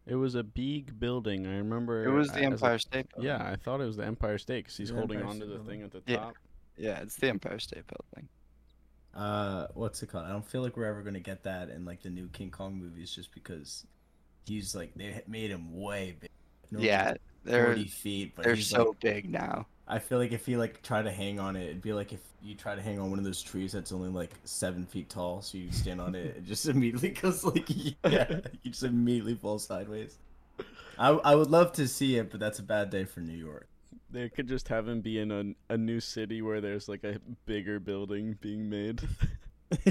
It 0.07 0.17
was 0.17 0.35
a 0.35 0.43
big 0.43 0.99
building. 0.99 1.47
I 1.47 1.57
remember. 1.59 2.05
It 2.05 2.11
was 2.11 2.29
the 2.29 2.39
as 2.39 2.41
a- 2.41 2.45
Empire 2.47 2.79
State 2.79 3.07
Building. 3.15 3.29
Yeah, 3.31 3.49
I 3.49 3.57
thought 3.57 3.81
it 3.81 3.85
was 3.87 3.97
the 3.97 4.05
Empire 4.05 4.37
State 4.39 4.65
because 4.65 4.77
he's 4.77 4.89
The 4.89 4.97
holding 4.97 5.19
Empire 5.19 5.31
onto 5.31 5.41
State 5.47 5.49
the 5.53 5.55
Building. 5.59 5.79
thing 5.81 5.83
at 5.85 5.91
the 6.07 6.13
Yeah. 6.13 6.17
top. 6.19 6.35
Yeah, 6.77 7.01
it's 7.03 7.17
the 7.17 7.29
Empire 7.29 7.59
State 7.61 7.85
Building. 7.87 8.29
Uh, 9.15 9.67
what's 9.75 10.03
it 10.03 10.07
called? 10.09 10.25
I 10.25 10.31
don't 10.31 10.45
feel 10.47 10.63
like 10.63 10.77
we're 10.77 10.87
ever 10.87 11.03
gonna 11.03 11.21
get 11.21 11.43
that 11.45 11.69
in 11.69 11.85
like 11.85 12.03
the 12.03 12.11
new 12.11 12.29
King 12.29 12.51
Kong 12.51 12.75
movies, 12.77 13.15
just 13.15 13.33
because 13.33 13.87
he's 14.47 14.75
like 14.75 14.95
they 14.95 15.23
made 15.27 15.51
him 15.51 15.79
way 15.79 16.17
big. 16.19 16.31
No, 16.71 16.81
Yeah, 16.81 17.15
they're 17.45 17.67
forty 17.67 17.87
feet, 17.89 18.35
but 18.35 18.45
they're 18.45 18.57
so 18.57 18.89
like, 18.89 19.01
big 19.01 19.31
now. 19.31 19.67
I 19.93 19.99
feel 19.99 20.17
like 20.17 20.33
if 20.33 20.49
you 20.49 20.57
like 20.57 20.81
try 20.81 21.03
to 21.03 21.11
hang 21.11 21.39
on 21.39 21.55
it, 21.55 21.65
it'd 21.65 21.83
be 21.83 21.93
like 21.93 22.15
if 22.15 22.21
you 22.43 22.55
try 22.55 22.75
to 22.75 22.81
hang 22.81 22.99
on 22.99 23.11
one 23.11 23.19
of 23.19 23.27
those 23.27 23.43
trees 23.43 23.73
that's 23.73 23.93
only 23.93 24.09
like 24.09 24.31
seven 24.45 24.87
feet 24.87 25.11
tall, 25.11 25.43
so 25.43 25.59
you 25.59 25.71
stand 25.71 26.01
on 26.01 26.15
it, 26.15 26.37
it 26.39 26.47
just 26.47 26.67
immediately 26.75 27.11
goes 27.11 27.45
like 27.45 27.69
yeah, 28.07 28.41
you 28.63 28.71
just 28.71 28.85
immediately 28.85 29.35
fall 29.35 29.59
sideways. 29.59 30.17
I 30.99 31.11
I 31.11 31.35
would 31.35 31.51
love 31.51 31.73
to 31.75 31.87
see 31.87 32.17
it, 32.17 32.31
but 32.31 32.41
that's 32.41 32.59
a 32.59 32.63
bad 32.63 32.89
day 32.89 33.05
for 33.05 33.21
New 33.21 33.37
York. 33.37 33.69
They 34.11 34.31
could 34.31 34.49
just 34.49 34.69
have 34.69 34.89
him 34.89 35.03
be 35.03 35.19
in 35.19 35.31
a, 35.31 35.75
a 35.75 35.77
new 35.77 36.01
city 36.01 36.41
where 36.41 36.63
there's 36.63 36.89
like 36.89 37.05
a 37.05 37.19
bigger 37.45 37.79
building 37.79 38.39
being 38.41 38.71
made. 38.71 39.03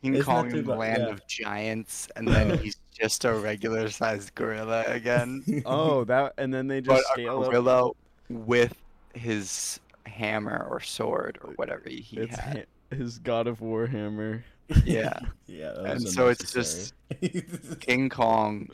King 0.00 0.14
It's 0.14 0.26
not 0.26 0.44
Kong 0.44 0.50
too 0.50 0.62
the 0.62 0.72
bad, 0.72 0.78
land 0.78 1.02
yeah. 1.02 1.08
of 1.08 1.26
giants, 1.26 2.08
and 2.16 2.26
then 2.26 2.56
he's 2.58 2.78
just 2.98 3.24
a 3.26 3.34
regular 3.34 3.90
sized 3.90 4.34
gorilla 4.34 4.84
again. 4.86 5.62
oh, 5.66 6.04
that 6.04 6.32
and 6.38 6.52
then 6.54 6.66
they 6.66 6.80
but 6.80 6.96
just 6.96 7.10
a 7.10 7.12
scale 7.12 7.42
up. 7.44 7.96
Gorilla 8.30 8.44
with 8.46 8.74
his 9.14 9.80
hammer 10.06 10.66
or 10.70 10.80
sword 10.80 11.38
or 11.42 11.52
whatever 11.56 11.88
he 11.88 12.06
It's 12.16 12.38
had. 12.38 12.56
ha- 12.90 12.96
his 12.96 13.18
God 13.18 13.46
of 13.46 13.60
War 13.60 13.86
hammer. 13.86 14.44
Yeah, 14.84 15.18
yeah, 15.46 15.72
that 15.72 15.84
and 15.86 16.08
so 16.08 16.28
it's 16.28 16.52
just. 16.52 16.94
King 17.80 18.08
Kong, 18.08 18.68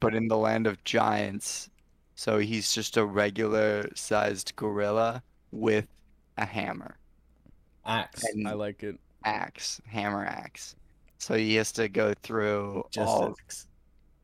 but 0.00 0.14
in 0.14 0.28
the 0.28 0.36
land 0.36 0.66
of 0.66 0.82
giants. 0.84 1.70
So 2.14 2.38
he's 2.38 2.72
just 2.72 2.96
a 2.96 3.04
regular 3.04 3.90
sized 3.94 4.54
gorilla 4.56 5.22
with 5.52 5.86
a 6.38 6.46
hammer, 6.46 6.96
axe. 7.84 8.24
and 8.24 8.48
I 8.48 8.52
like 8.54 8.82
it. 8.82 8.98
axe, 9.24 9.80
hammer 9.86 10.24
axe. 10.24 10.74
So 11.18 11.34
he 11.34 11.54
has 11.56 11.72
to 11.72 11.88
go 11.88 12.14
through 12.22 12.84
Just 12.90 13.08
all. 13.08 13.36
axe. 13.38 13.66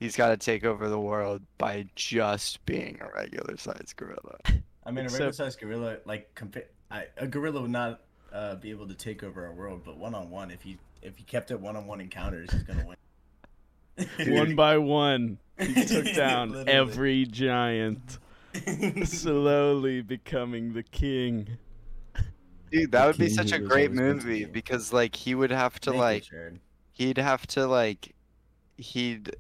He's 0.00 0.16
got 0.16 0.28
to 0.30 0.36
take 0.36 0.64
over 0.64 0.88
the 0.88 0.98
world 0.98 1.42
by 1.58 1.86
just 1.94 2.64
being 2.66 2.98
a 3.00 3.08
regular 3.14 3.56
sized 3.56 3.96
gorilla. 3.96 4.38
I 4.84 4.90
mean, 4.90 5.06
a 5.06 5.08
regular 5.08 5.32
sized 5.32 5.60
gorilla, 5.60 5.98
like 6.04 6.34
compa- 6.34 6.64
I, 6.90 7.06
a 7.16 7.26
gorilla 7.26 7.60
would 7.62 7.70
not 7.70 8.00
uh, 8.32 8.56
be 8.56 8.70
able 8.70 8.88
to 8.88 8.94
take 8.94 9.22
over 9.22 9.46
our 9.46 9.52
world, 9.52 9.82
but 9.84 9.96
one 9.96 10.14
on 10.14 10.30
one, 10.30 10.50
if 10.50 10.62
he 10.62 10.78
if 11.02 11.16
he 11.16 11.24
kept 11.24 11.50
it 11.50 11.60
one 11.60 11.76
on 11.76 11.86
one 11.86 12.00
encounters, 12.00 12.50
he's 12.52 12.62
gonna 12.62 12.84
win. 12.86 12.96
One 14.34 14.56
by 14.56 14.78
one, 14.78 15.38
he 15.58 15.84
took 15.86 16.14
down 16.14 16.66
every 16.66 17.26
giant, 17.26 18.18
slowly 19.04 20.00
becoming 20.00 20.72
the 20.72 20.82
king. 20.82 21.58
Dude, 22.70 22.90
that 22.92 23.02
The 23.02 23.06
would 23.08 23.18
be 23.18 23.28
such 23.28 23.52
a 23.52 23.58
great 23.58 23.88
always 23.90 24.00
meant 24.00 24.20
to 24.22 24.26
movie 24.26 24.44
because 24.46 24.94
like 24.94 25.14
he 25.14 25.34
would 25.34 25.50
have 25.50 25.78
to 25.80 25.90
Thank 25.90 26.00
like 26.00 26.24
Jarod. 26.24 26.58
he'd 26.92 27.18
have 27.18 27.46
to 27.48 27.66
like 27.66 28.14
he'd 28.78 29.36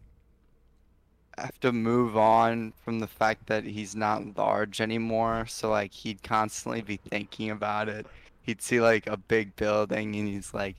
have 1.38 1.58
to 1.60 1.72
move 1.72 2.16
on 2.16 2.72
from 2.84 2.98
the 3.00 3.06
fact 3.06 3.46
that 3.46 3.64
he's 3.64 3.94
not 3.96 4.36
large 4.36 4.80
anymore 4.80 5.46
so 5.46 5.70
like 5.70 5.92
he'd 5.92 6.22
constantly 6.22 6.82
be 6.82 6.96
thinking 6.96 7.50
about 7.50 7.88
it 7.88 8.06
he'd 8.42 8.60
see 8.60 8.80
like 8.80 9.06
a 9.06 9.16
big 9.16 9.54
building 9.56 10.14
and 10.16 10.28
he's 10.28 10.52
like 10.52 10.76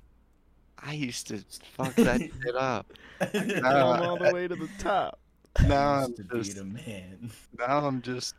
i 0.79 0.93
used 0.93 1.27
to 1.27 1.43
fuck 1.75 1.93
that 1.95 2.19
shit 2.43 2.55
up 2.55 2.85
Come 3.19 3.65
Uh, 3.65 3.99
all 4.03 4.17
the 4.17 4.31
way 4.33 4.47
to 4.47 4.55
the 4.55 4.69
top. 4.79 5.19
now 5.67 5.93
i'm 6.03 6.13
to 6.15 6.23
just 6.23 6.57
a 6.57 6.63
man. 6.63 7.31
now 7.57 7.85
i'm 7.87 8.01
just 8.01 8.35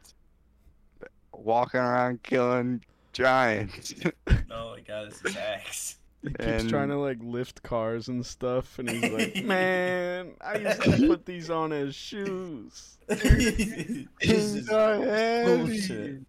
walking 1.33 1.81
around 1.81 2.23
killing 2.23 2.83
giants 3.13 3.95
oh 4.51 4.73
my 4.75 4.81
god, 4.87 5.11
this 5.11 5.25
is 5.25 5.37
axe. 5.37 5.97
He 6.25 6.31
keeps 6.31 6.43
And- 6.63 6.69
trying 6.71 6.89
to 6.89 6.97
like 6.97 7.19
lift 7.21 7.63
cars 7.63 8.09
and 8.09 8.25
stuff, 8.25 8.79
and 8.79 8.89
he's 8.91 9.13
like, 9.13 9.45
"Man, 9.45 10.33
I 10.41 10.57
used 10.57 10.83
to 10.83 11.07
put 11.07 11.27
these 11.27 11.51
on 11.51 11.73
as 11.73 11.95
shoes." 11.95 12.97
Things 13.09 14.09
Jesus. 14.21 14.69
are 14.71 14.97
heavy. 15.05 16.25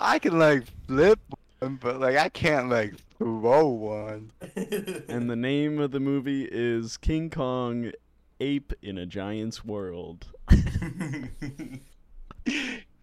I 0.00 0.18
can 0.18 0.36
like 0.38 0.64
flip 0.88 1.20
one, 1.60 1.76
but 1.80 2.00
like 2.00 2.16
I 2.16 2.28
can't 2.28 2.68
like 2.68 2.94
throw 3.18 3.68
one. 3.68 4.32
And 5.08 5.30
the 5.30 5.36
name 5.36 5.78
of 5.78 5.92
the 5.92 6.00
movie 6.00 6.48
is 6.50 6.96
King 6.96 7.30
Kong, 7.30 7.92
Ape 8.40 8.72
in 8.82 8.98
a 8.98 9.06
Giant's 9.06 9.64
World. 9.64 10.26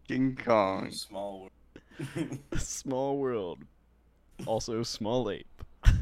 King 0.08 0.38
Kong. 0.44 0.92
Small. 0.92 1.40
World. 1.40 1.52
small 2.58 3.18
world, 3.18 3.60
also 4.46 4.84
small 4.84 5.30
ape. 5.32 5.55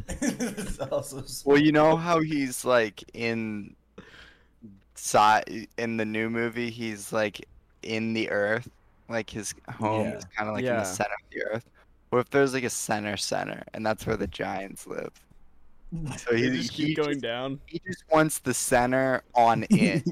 It's 0.21 0.79
also 0.79 1.23
Well, 1.45 1.57
you 1.57 1.71
know 1.71 1.95
how 1.95 2.19
he's 2.21 2.65
like 2.65 3.03
in 3.13 3.75
side 4.95 5.67
in 5.77 5.97
the 5.97 6.05
new 6.05 6.29
movie. 6.29 6.69
He's 6.69 7.11
like 7.13 7.45
in 7.83 8.13
the 8.13 8.29
Earth, 8.29 8.69
like 9.09 9.29
his 9.29 9.53
home 9.69 10.05
Yeah. 10.07 10.17
is 10.17 10.25
kind 10.35 10.49
of 10.49 10.55
like 10.55 10.65
in 10.65 10.75
the 10.75 10.83
center 10.83 11.11
of 11.13 11.29
the 11.31 11.43
Earth. 11.55 11.65
What 12.09 12.19
if 12.19 12.29
there's 12.29 12.53
like 12.53 12.63
a 12.63 12.69
center 12.69 13.17
center, 13.17 13.63
and 13.73 13.85
that's 13.85 14.05
where 14.05 14.17
the 14.17 14.27
giants 14.27 14.85
live? 14.87 15.11
So 16.17 16.35
he, 16.35 16.49
just 16.49 16.71
he 16.73 16.87
keep 16.87 16.97
going 16.97 17.09
just- 17.13 17.21
down. 17.21 17.59
he 17.65 17.79
just 17.85 18.03
wants 18.11 18.39
the 18.39 18.53
center 18.53 19.23
on 19.35 19.65
it, 19.69 20.03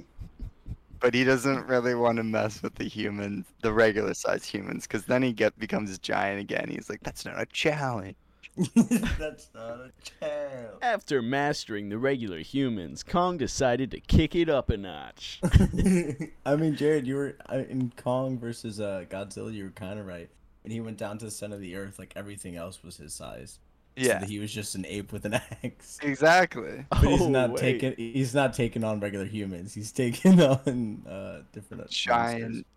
but 0.99 1.13
he 1.13 1.23
doesn't 1.23 1.67
really 1.67 1.95
want 1.95 2.17
to 2.17 2.23
mess 2.23 2.61
with 2.63 2.75
the 2.75 2.85
humans, 2.85 3.45
the 3.61 3.71
regular 3.71 4.13
size 4.13 4.45
humans, 4.45 4.87
because 4.87 5.05
then 5.05 5.21
he 5.21 5.31
get 5.31 5.57
becomes 5.59 5.97
giant 5.99 6.39
again. 6.39 6.67
He's 6.69 6.89
like, 6.89 7.01
that's 7.03 7.23
not 7.25 7.39
a 7.39 7.45
challenge. 7.47 8.15
That's 8.75 9.49
not 9.55 9.79
a 9.79 9.91
child. 10.03 10.77
After 10.81 11.21
mastering 11.21 11.89
the 11.89 11.97
regular 11.97 12.39
humans, 12.39 13.03
Kong 13.03 13.37
decided 13.37 13.91
to 13.91 13.99
kick 13.99 14.35
it 14.35 14.49
up 14.49 14.69
a 14.69 14.77
notch. 14.77 15.39
I 15.43 16.55
mean, 16.55 16.75
Jarod, 16.75 17.05
you 17.05 17.15
were 17.15 17.35
in 17.51 17.91
Kong 17.95 18.37
versus 18.37 18.79
uh, 18.79 19.05
Godzilla. 19.09 19.53
You 19.53 19.65
were 19.65 19.69
kind 19.71 19.99
of 19.99 20.05
right. 20.05 20.29
When 20.63 20.71
he 20.71 20.81
went 20.81 20.97
down 20.97 21.17
to 21.19 21.25
the 21.25 21.31
center 21.31 21.55
of 21.55 21.61
the 21.61 21.75
earth, 21.75 21.97
like 21.97 22.13
everything 22.15 22.55
else 22.55 22.83
was 22.83 22.97
his 22.97 23.13
size. 23.13 23.59
Yeah, 23.95 24.19
that 24.19 24.29
he 24.29 24.39
was 24.39 24.53
just 24.53 24.75
an 24.75 24.85
ape 24.85 25.11
with 25.11 25.25
an 25.25 25.33
axe. 25.63 25.99
exactly. 26.01 26.85
But 26.89 26.99
he's 26.99 27.21
Oh, 27.21 27.29
not 27.29 27.51
wait. 27.51 27.59
taking. 27.81 27.93
He's 27.97 28.33
not 28.35 28.53
taking 28.53 28.83
on 28.83 28.99
regular 28.99 29.25
humans. 29.25 29.73
He's 29.73 29.91
taking 29.91 30.41
on 30.41 31.03
uh, 31.07 31.41
different 31.51 31.81
monsters. 31.81 31.97
Giant. 31.97 32.67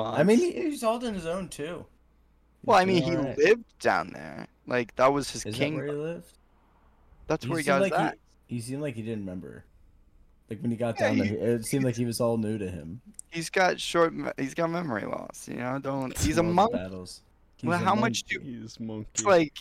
I 0.00 0.22
mean, 0.24 0.38
he, 0.38 0.52
he's 0.52 0.82
all 0.82 1.04
on 1.04 1.14
his 1.14 1.26
own 1.26 1.48
too. 1.48 1.84
Well, 2.64 2.76
I 2.78 2.84
mean, 2.84 3.02
he 3.02 3.16
alright. 3.16 3.38
lived 3.38 3.78
down 3.80 4.10
there. 4.12 4.46
Like 4.66 4.94
that 4.96 5.12
was 5.12 5.30
his 5.30 5.44
Is 5.46 5.52
that 5.54 5.58
king. 5.58 5.76
where 5.76 5.86
he 5.86 5.92
lived? 5.92 6.32
That's 7.26 7.46
where 7.46 7.58
he 7.58 7.64
got 7.64 7.82
his 7.82 7.90
like 7.90 8.00
axe. 8.00 8.16
he, 8.46 8.56
he 8.56 8.60
seemed 8.60 8.82
like 8.82 8.94
he 8.94 9.02
didn't 9.02 9.20
remember. 9.20 9.64
Like 10.50 10.60
when 10.62 10.70
he 10.70 10.76
got 10.76 10.98
Yeah, 11.00 11.08
down 11.08 11.16
he- 11.16 11.34
there, 11.36 11.54
it 11.56 11.64
seemed 11.66 11.84
like 11.84 11.96
he 11.96 12.04
was 12.04 12.20
all 12.20 12.36
new 12.36 12.56
to 12.58 12.68
him. 12.68 13.00
He's 13.30 13.50
got 13.50 13.80
short. 13.80 14.14
He's 14.38 14.54
got 14.54 14.70
memory 14.70 15.04
loss. 15.04 15.48
You 15.48 15.56
know, 15.56 15.78
don't. 15.78 16.16
He's 16.18 16.38
a 16.38 16.42
All 16.42 16.46
monk. 16.52 16.72
Battles. 16.72 17.22
He's 17.56 17.68
Well, 17.68 17.78
a 17.80 17.82
how 17.82 17.90
monk. 17.94 18.00
much 18.00 18.22
do 18.24 18.38
He's 18.40 18.78
monkey. 18.80 19.08
It's 19.14 19.24
like 19.24 19.52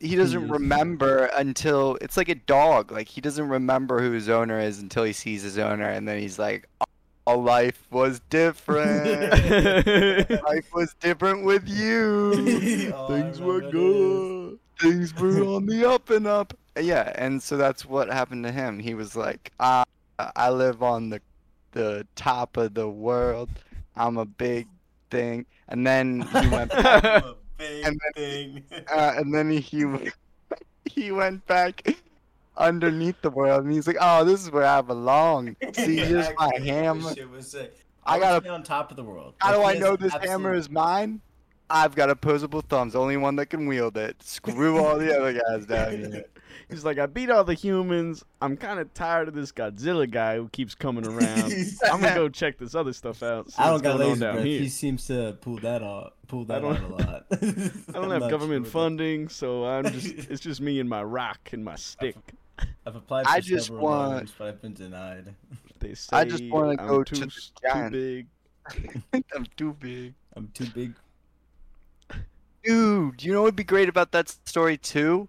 he 0.00 0.14
doesn't 0.16 0.44
is. 0.44 0.50
remember 0.50 1.24
until 1.36 1.98
it's 2.00 2.16
like 2.16 2.28
a 2.28 2.34
dog. 2.34 2.90
Like 2.90 3.08
he 3.08 3.20
doesn't 3.20 3.48
remember 3.48 4.00
who 4.00 4.12
his 4.12 4.28
owner 4.28 4.58
is 4.58 4.78
until 4.80 5.04
he 5.04 5.12
sees 5.12 5.42
his 5.42 5.58
owner, 5.58 5.88
and 5.88 6.08
then 6.08 6.18
he's 6.18 6.38
like, 6.38 6.66
"All 6.80 6.88
life 7.36 7.86
was 7.90 8.20
different. 8.30 9.30
life 10.44 10.68
was 10.74 10.94
different 11.00 11.44
with 11.44 11.68
you. 11.68 12.92
Oh, 12.94 13.08
Things 13.08 13.40
were 13.40 13.60
good. 13.60 14.58
Things 14.80 15.14
were 15.14 15.42
on 15.44 15.66
the 15.66 15.88
up 15.88 16.10
and 16.10 16.26
up." 16.26 16.54
Yeah, 16.80 17.12
and 17.16 17.42
so 17.42 17.56
that's 17.56 17.84
what 17.84 18.08
happened 18.08 18.44
to 18.44 18.52
him. 18.52 18.78
He 18.78 18.94
was 18.94 19.16
like, 19.16 19.52
"I, 19.60 19.84
I 20.18 20.50
live 20.50 20.82
on 20.82 21.10
the, 21.10 21.20
the 21.72 22.06
top 22.16 22.56
of 22.56 22.74
the 22.74 22.88
world. 22.88 23.50
I'm 23.96 24.16
a 24.18 24.24
big 24.26 24.68
thing." 25.10 25.46
And 25.68 25.86
then 25.86 26.22
he 26.22 26.48
went 26.48 26.70
back 26.82 27.04
A 27.04 27.34
big 27.58 27.84
And 27.86 28.00
thing. 28.14 28.64
uh, 28.90 29.14
and 29.16 29.34
then 29.34 29.50
he 29.50 29.84
he 30.84 31.12
went 31.12 31.46
back 31.46 31.82
underneath 32.58 33.20
the 33.22 33.30
world, 33.30 33.64
and 33.64 33.72
he's 33.72 33.86
like, 33.86 33.96
"Oh, 34.00 34.24
this 34.24 34.42
is 34.42 34.50
where 34.50 34.66
I 34.66 34.80
belong. 34.82 35.56
See, 35.72 35.96
here's 35.96 36.28
my 36.36 36.50
hammer. 36.58 37.14
this 37.14 37.24
was. 37.26 37.54
I 37.54 37.68
I 38.16 38.18
gotta- 38.18 38.40
gotta 38.40 38.54
on 38.54 38.62
top 38.62 38.90
of 38.90 38.96
the 38.96 39.04
world. 39.04 39.34
How 39.38 39.52
do 39.52 39.62
I 39.62 39.74
know 39.74 39.96
has 39.96 39.98
this 40.12 40.14
hammer 40.24 40.54
is 40.54 40.68
mine? 40.70 41.20
I've 41.70 41.94
got 41.94 42.08
opposable 42.08 42.62
thumbs, 42.62 42.96
only 42.96 43.18
one 43.18 43.36
that 43.36 43.46
can 43.46 43.66
wield 43.66 43.98
it. 43.98 44.22
Screw 44.22 44.78
all 44.78 44.96
the 44.98 45.14
other 45.18 45.32
guys 45.34 45.66
down 45.66 45.90
here." 45.98 46.24
He's 46.70 46.84
like, 46.84 46.98
I 46.98 47.06
beat 47.06 47.30
all 47.30 47.44
the 47.44 47.54
humans. 47.54 48.22
I'm 48.42 48.54
kind 48.54 48.78
of 48.78 48.92
tired 48.92 49.26
of 49.28 49.32
this 49.34 49.52
Godzilla 49.52 50.10
guy 50.10 50.36
who 50.36 50.50
keeps 50.50 50.74
coming 50.74 51.06
around. 51.06 51.50
I'm 51.90 51.98
gonna 52.02 52.14
go 52.14 52.28
check 52.28 52.58
this 52.58 52.74
other 52.74 52.92
stuff 52.92 53.22
out. 53.22 53.48
I 53.56 53.70
don't 53.70 53.82
got 53.82 53.96
going 53.96 54.10
laser 54.10 54.20
down 54.32 54.44
here. 54.44 54.60
He 54.60 54.68
seems 54.68 55.06
to 55.06 55.38
pull 55.40 55.56
that 55.60 55.82
off. 55.82 56.12
Pull 56.26 56.44
that 56.46 56.60
don't- 56.60 56.76
out 56.76 56.82
a 56.82 56.88
lot. 56.88 57.26
I 57.32 57.92
don't 57.92 58.10
have 58.10 58.30
government 58.30 58.66
funding, 58.66 59.28
so 59.30 59.64
I'm 59.64 59.84
just 59.90 60.08
it's 60.30 60.42
just 60.42 60.60
me 60.60 60.78
and 60.78 60.88
my 60.90 61.02
rock 61.02 61.50
and 61.52 61.64
my 61.64 61.76
stick. 61.76 62.16
I've 62.86 62.96
applied 62.96 63.26
for 63.26 63.32
I 63.32 63.40
just 63.40 63.66
several 63.66 63.84
want- 63.84 64.10
loans, 64.12 64.34
but 64.38 64.48
I've 64.48 64.62
been 64.62 64.74
denied. 64.74 65.34
They 65.80 65.94
say 65.94 66.16
I 66.16 66.24
just 66.24 66.44
wanna 66.48 66.76
go 66.76 67.02
too, 67.04 67.16
to 67.16 67.26
too 67.26 67.40
giant. 67.62 67.92
big. 67.92 68.26
I'm 69.34 69.46
too 69.56 69.72
big. 69.78 70.14
I'm 70.36 70.48
too 70.54 70.66
big. 70.74 70.94
Dude, 72.64 73.22
you 73.22 73.32
know 73.32 73.40
what 73.42 73.46
would 73.48 73.56
be 73.56 73.64
great 73.64 73.88
about 73.88 74.12
that 74.12 74.28
story 74.44 74.76
too? 74.76 75.28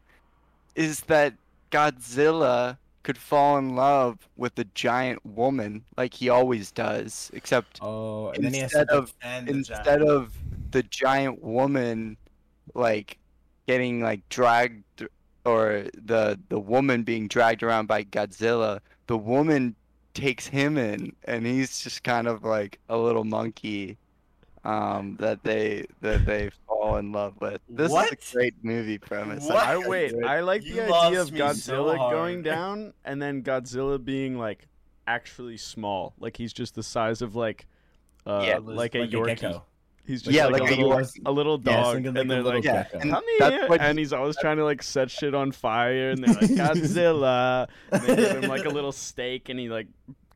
Is 0.76 1.02
that 1.02 1.34
Godzilla 1.72 2.78
could 3.04 3.18
fall 3.18 3.58
in 3.58 3.76
love 3.76 4.18
with 4.36 4.58
a 4.60 4.66
giant 4.76 5.26
woman 5.26 5.84
like 5.98 6.14
he 6.14 6.30
always 6.30 6.72
does, 6.72 7.30
except 7.34 7.80
Oh, 7.82 8.30
and 8.32 8.44
then 8.44 8.54
he 8.54 8.60
has 8.60 8.72
to 8.72 8.80
Instead 8.80 8.98
of- 8.98 9.06
defend 9.20 9.48
the 9.48 9.52
instead 9.54 10.02
of 10.02 10.34
the 10.72 10.84
giant 10.84 11.42
woman 11.44 12.18
like 12.74 13.18
getting 13.68 14.02
like 14.02 14.28
dragged 14.30 15.08
or 15.46 15.86
the 15.94 16.40
the 16.50 16.60
woman 16.60 17.04
being 17.04 17.28
dragged 17.28 17.64
around 17.64 17.88
by 17.88 18.04
Godzilla, 18.04 18.80
the 19.08 19.18
woman 19.18 19.76
takes 20.14 20.48
him 20.48 20.78
in 20.78 21.16
and 21.26 21.46
he's 21.46 21.82
just 21.82 22.04
kind 22.04 22.28
of 22.28 22.44
like 22.44 22.80
a 22.90 22.98
little 22.98 23.24
monkey 23.24 23.98
um 24.66 25.16
that 25.20 25.42
they 25.44 25.86
that 26.02 26.26
they 26.26 26.50
fall 26.68 26.98
in 26.98 27.12
love 27.12 27.34
with. 27.40 27.62
This 27.70 27.92
What? 27.92 28.12
is 28.12 28.32
a 28.32 28.36
great 28.36 28.56
movie 28.64 28.98
premise. 28.98 29.46
What? 29.46 29.56
I 29.64 29.78
wait. 29.78 30.14
I 30.26 30.42
like 30.42 30.66
You 30.66 30.76
the 30.76 30.94
idea 30.94 31.22
of 31.22 31.32
me 31.32 31.40
so 31.40 31.46
Godzilla 31.86 32.12
going 32.12 32.42
down 32.54 32.94
and 33.06 33.22
then 33.22 33.42
Godzilla 33.44 34.04
being 34.04 34.38
like 34.38 34.68
actually 35.08 35.58
small, 35.58 36.14
like 36.20 36.36
he's 36.38 36.52
just 36.54 36.76
the 36.76 36.84
size 36.84 37.22
of 37.22 37.36
like 37.36 37.68
uh 38.28 38.44
Yeah, 38.46 38.60
like 38.62 38.96
a 38.96 39.08
Yorkie. 39.08 39.28
gecko. 39.40 39.64
He's 40.10 40.24
just 40.24 40.36
Yeah, 40.36 40.48
like, 40.48 40.62
like 40.64 40.72
a 40.72 40.74
a 40.74 40.78
little, 40.78 40.92
Yorkie. 40.92 41.22
a 41.28 41.32
little 41.32 41.62
Yeah, 41.64 41.72
I 41.72 41.78
was 41.78 41.86
dog, 41.86 41.94
thinking 41.94 42.08
and 42.08 42.18
like 42.18 42.26
a 42.26 42.28
they're 42.30 42.38
little 42.44 42.60
like, 42.60 42.64
Yeah, 42.66 42.84
gecko. 42.84 42.98
and 43.00 43.12
Come 43.12 43.24
here, 43.38 43.68
and 43.80 44.00
he's 44.00 44.12
always 44.12 44.36
trying 44.38 44.58
to 44.58 44.64
like 44.64 44.82
set 44.82 45.12
shit 45.12 45.36
on 45.36 45.52
fire, 45.52 46.10
and 46.10 46.24
they're 46.24 46.34
like 46.34 46.50
Godzilla. 46.50 47.68
and 47.92 48.02
they 48.02 48.16
give 48.16 48.44
him 48.44 48.50
like 48.50 48.66
a 48.66 48.70
little 48.78 48.92
steak, 48.92 49.50
and 49.50 49.60
he 49.60 49.70
like 49.70 49.86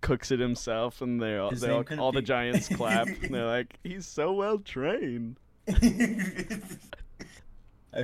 cooks 0.01 0.29
it 0.29 0.39
himself, 0.39 1.01
and 1.01 1.19
they 1.19 1.37
all, 1.37 1.49
His 1.49 1.61
they 1.61 1.69
name 1.69 1.77
all, 1.77 1.83
couldn't 1.83 2.13
the 2.13 2.21
giants 2.21 2.67
clap, 2.69 3.07
and 3.23 3.33
they're 3.33 3.47
like, 3.47 3.79
he's 3.83 4.05
so 4.05 4.31
well 4.33 4.59
trained. 4.59 5.37
I 5.67 5.73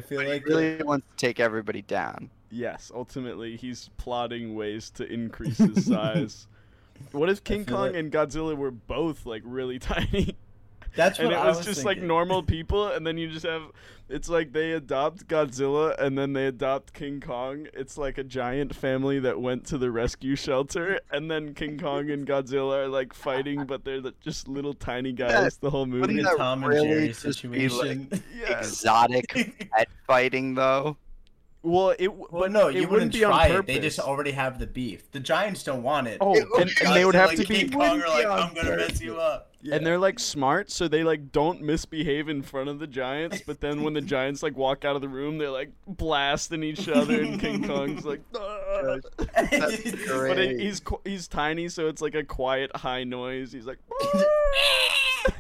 feel 0.02 0.18
But 0.20 0.26
he 0.26 0.32
like 0.34 0.46
really 0.48 0.82
uh, 0.82 0.86
wants 0.86 1.06
to 1.08 1.16
take 1.18 1.40
everybody 1.40 1.82
down. 1.84 2.30
Yes, 2.52 2.92
ultimately 2.96 3.58
he's 3.58 3.90
plotting 3.98 4.56
ways 4.56 4.90
to 4.92 5.06
increase 5.12 5.58
his 5.60 5.86
size. 5.86 6.48
What 7.12 7.30
if 7.30 7.44
King 7.44 7.66
Kong 7.66 7.82
like- 7.92 7.96
and 7.96 8.12
Godzilla 8.12 8.56
were 8.58 8.72
both 8.72 9.26
like 9.26 9.42
really 9.46 9.78
tiny? 9.80 10.36
That's 10.96 11.20
what 11.20 11.26
and 11.26 11.34
it 11.34 11.38
I 11.38 11.48
was, 11.48 11.58
was 11.58 11.66
just 11.66 11.86
like 11.86 12.00
normal 12.00 12.44
people 12.56 12.88
and 12.88 13.06
then 13.06 13.18
you 13.18 13.30
just 13.30 13.46
have 13.46 13.64
it's 14.10 14.28
like 14.28 14.54
they 14.54 14.72
adopt 14.72 15.28
Godzilla 15.28 15.96
and 16.00 16.18
then 16.18 16.34
they 16.34 16.48
adopt 16.48 16.94
King 16.94 17.22
Kong. 17.22 17.68
It's 17.76 17.96
like 17.96 18.18
a 18.18 18.24
giant 18.24 18.76
family 18.76 19.20
that 19.20 19.40
went 19.40 19.68
to 19.68 19.78
the 19.78 19.92
rescue 19.92 20.36
shelter 20.36 21.00
and 21.12 21.30
then 21.30 21.54
King 21.54 21.78
Kong 21.78 22.10
and 22.10 22.26
Godzilla 22.26 22.86
are 22.86 22.88
like 22.88 23.14
fighting 23.14 23.66
but 23.66 23.86
they're 23.86 24.02
the- 24.02 24.16
just 24.22 24.48
little 24.48 24.74
tiny 24.74 25.12
guys 25.12 25.58
the 25.58 25.70
whole 25.70 25.86
movie. 25.86 26.22
Like 26.22 26.26
a 26.26 26.30
that 26.30 26.38
Tom 26.38 26.64
and 26.64 26.74
Jerry 26.74 27.08
just 27.10 27.24
be, 27.24 27.70
like, 27.70 27.70
situation. 27.72 28.24
Yes. 28.36 28.70
Exotic 28.70 29.70
pet 29.76 29.90
fighting 30.08 30.56
though. 30.56 30.98
Well, 31.62 31.94
it 32.00 32.08
Well, 32.08 32.28
but 32.32 32.52
no, 32.52 32.68
it 32.70 32.76
you 32.76 32.82
wouldn't 32.82 32.92
wouldn't 32.92 33.14
be 33.14 33.24
on 33.26 33.32
try 33.32 33.48
it. 33.48 33.52
purpose. 33.52 33.76
They 33.76 33.82
just 33.82 34.00
already 34.00 34.32
have 34.32 34.60
the 34.60 34.68
beef. 34.68 35.12
The 35.12 35.20
Giants 35.20 35.64
don't 35.64 35.84
want 35.84 36.08
it. 36.08 36.18
Oh, 36.22 36.34
It 36.36 36.48
and, 36.58 36.72
and 36.86 36.96
they 36.96 37.04
would 37.04 37.16
have 37.16 37.32
to 37.32 37.38
be 37.38 37.44
King 37.46 37.72
Kong 37.72 38.02
are 38.02 38.08
like, 38.08 38.26
I'm 38.26 38.54
gonna 38.54 38.78
mess 38.78 39.02
you 39.02 39.18
up. 39.18 39.48
And 39.70 39.86
they're 39.86 39.98
like 39.98 40.20
smart, 40.20 40.72
so 40.72 40.88
they 40.88 41.04
like 41.04 41.34
don't 41.34 41.62
misbehave 41.62 42.30
in 42.30 42.42
front 42.44 42.70
of 42.70 42.80
the 42.80 42.88
giants. 42.88 43.42
But 43.46 43.60
then 43.60 43.84
when 43.84 43.94
the 43.94 44.00
giants 44.16 44.42
like 44.42 44.56
walk 44.56 44.86
out 44.86 44.96
of 44.96 45.02
the 45.02 45.10
room, 45.10 45.38
they're 45.38 45.50
like 45.50 45.72
blasting 45.86 46.64
each 46.64 46.88
other, 46.88 47.22
and 47.22 47.42
King 47.42 47.64
Kong's 47.68 48.06
like, 48.06 48.22
"Ah." 48.38 48.96
That's 49.18 49.82
but 50.08 50.40
it, 50.40 50.62
he's 50.62 50.82
he's 51.04 51.28
tiny, 51.28 51.68
so 51.68 51.88
it's 51.88 52.02
like 52.02 52.16
a 52.16 52.24
quiet 52.24 52.74
high 52.74 53.04
noise. 53.04 53.52
He's 53.52 53.66
like, 53.66 53.80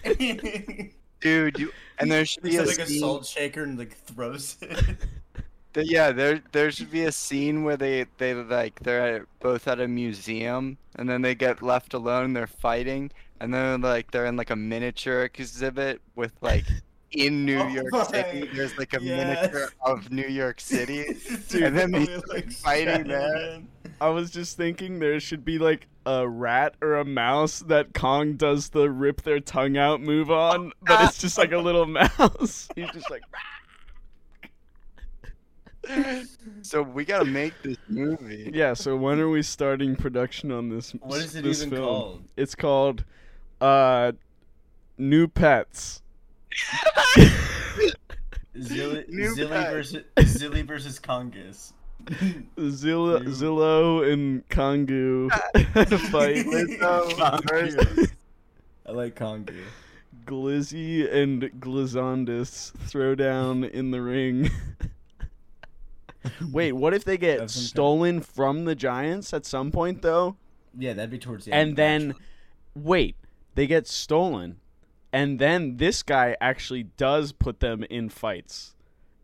Dude, 1.21 1.59
you 1.59 1.71
and 1.97 2.11
there 2.11 2.25
should 2.25 2.43
be 2.43 2.57
a 2.57 2.63
like 2.63 2.79
a 2.79 2.87
salt 2.87 3.25
shaker 3.25 3.63
and 3.63 3.77
like 3.79 3.95
throws 3.95 4.57
it. 4.61 4.97
The- 5.73 5.85
yeah, 5.85 6.11
there 6.11 6.41
there 6.51 6.71
should 6.71 6.89
be 6.91 7.03
a 7.03 7.11
scene 7.11 7.63
where 7.63 7.77
they 7.77 8.05
they 8.17 8.33
like 8.33 8.79
they're 8.81 9.17
at, 9.17 9.21
both 9.39 9.67
at 9.67 9.79
a 9.79 9.87
museum 9.87 10.77
and 10.95 11.07
then 11.09 11.21
they 11.21 11.35
get 11.35 11.61
left 11.61 11.93
alone. 11.93 12.33
They're 12.33 12.47
fighting 12.47 13.11
and 13.39 13.53
then 13.53 13.81
like 13.81 14.11
they're 14.11 14.25
in 14.25 14.35
like 14.35 14.49
a 14.49 14.55
miniature 14.55 15.23
exhibit 15.23 16.01
with 16.15 16.31
like 16.41 16.65
in 17.11 17.45
New 17.45 17.59
Oh 17.59 17.67
York 17.67 17.91
my- 17.91 18.03
City. 18.03 18.49
There's 18.53 18.77
like 18.77 18.93
a 18.93 18.99
miniature 18.99 19.69
of 19.85 20.11
New 20.11 20.27
York 20.27 20.59
City. 20.61 21.05
Dude, 21.49 21.63
and 21.63 21.77
then 21.77 21.91
they 21.91 21.99
really, 21.99 22.19
start 22.21 22.53
fighting 22.53 23.07
there. 23.07 23.61
I 24.01 24.09
was 24.09 24.31
just 24.31 24.57
thinking 24.57 24.97
there 24.99 25.19
should 25.19 25.43
be 25.45 25.59
like 25.59 25.85
a 26.05 26.27
rat 26.27 26.75
or 26.81 26.95
a 26.95 27.05
mouse 27.05 27.59
that 27.67 27.93
Kong 27.93 28.33
does 28.37 28.69
the 28.69 28.89
rip 28.89 29.21
their 29.21 29.39
tongue 29.39 29.77
out 29.77 30.01
move 30.01 30.31
on, 30.31 30.71
but 30.81 31.03
it's 31.03 31.17
just 31.19 31.37
like 31.37 31.51
a 31.51 31.57
little 31.59 31.85
mouse. 31.85 32.69
He's 32.75 32.89
just 32.91 33.11
like 33.11 33.21
so 36.61 36.81
we 36.81 37.05
gotta 37.05 37.25
make 37.25 37.53
this 37.63 37.77
movie. 37.87 38.51
Yeah, 38.53 38.73
so 38.73 38.95
when 38.95 39.19
are 39.19 39.29
we 39.29 39.41
starting 39.41 39.95
production 39.95 40.51
on 40.51 40.69
this 40.69 40.91
What 41.01 41.19
is 41.21 41.35
it 41.35 41.43
this 41.43 41.59
even 41.61 41.71
film? 41.77 41.83
called? 41.87 42.23
It's 42.37 42.55
called 42.55 43.03
uh 43.61 44.11
New 44.97 45.27
Pets. 45.27 46.01
Zilly, 48.57 49.07
New 49.09 49.35
Zilly 49.35 49.49
pet. 49.49 49.71
versus 49.71 50.03
Zilly 50.17 50.65
versus 50.65 50.99
Congus. 50.99 51.73
Zilla, 52.69 53.19
New- 53.21 53.29
Zillow 53.29 54.11
and 54.11 54.47
Kongu 54.49 55.29
fight. 56.09 56.45
Lizzo 56.45 57.41
versus- 57.49 58.11
I 58.85 58.91
like 58.91 59.15
Kongu. 59.15 59.55
Glizzy 60.25 61.11
and 61.11 61.41
Glizondus 61.59 62.71
throw 62.87 63.15
down 63.15 63.63
in 63.63 63.91
the 63.91 64.01
ring. 64.01 64.49
Wait, 66.51 66.73
what 66.73 66.93
if 66.93 67.03
they 67.03 67.17
get 67.17 67.39
That's 67.39 67.53
some 67.53 67.63
stolen 67.63 68.21
from 68.21 68.65
the 68.65 68.75
Giants 68.75 69.33
at 69.33 69.45
some 69.45 69.71
point 69.71 70.01
though? 70.01 70.35
Yeah, 70.77 70.93
that'd 70.93 71.09
be 71.09 71.17
towards 71.17 71.45
the 71.45 71.53
end. 71.53 71.69
And 71.69 71.77
then 71.77 72.15
wait, 72.75 73.15
they 73.55 73.67
get 73.67 73.87
stolen. 73.87 74.59
And 75.11 75.39
then 75.39 75.77
this 75.77 76.03
guy 76.03 76.35
actually 76.39 76.83
does 76.83 77.31
put 77.31 77.59
them 77.59 77.83
in 77.89 78.09
fights. 78.09 78.75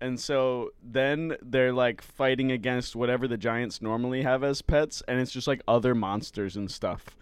And 0.02 0.20
so 0.20 0.72
then 0.84 1.38
they're 1.42 1.74
like 1.74 2.02
fighting 2.02 2.52
against 2.52 2.96
whatever 2.96 3.28
the 3.28 3.38
Giants 3.38 3.82
normally 3.82 4.24
have 4.24 4.44
as 4.44 4.62
pets 4.62 5.04
and 5.08 5.20
it's 5.20 5.32
just 5.32 5.48
like 5.48 5.62
other 5.68 5.96
monsters 5.96 6.56
and 6.56 6.70
stuff. 6.70 7.16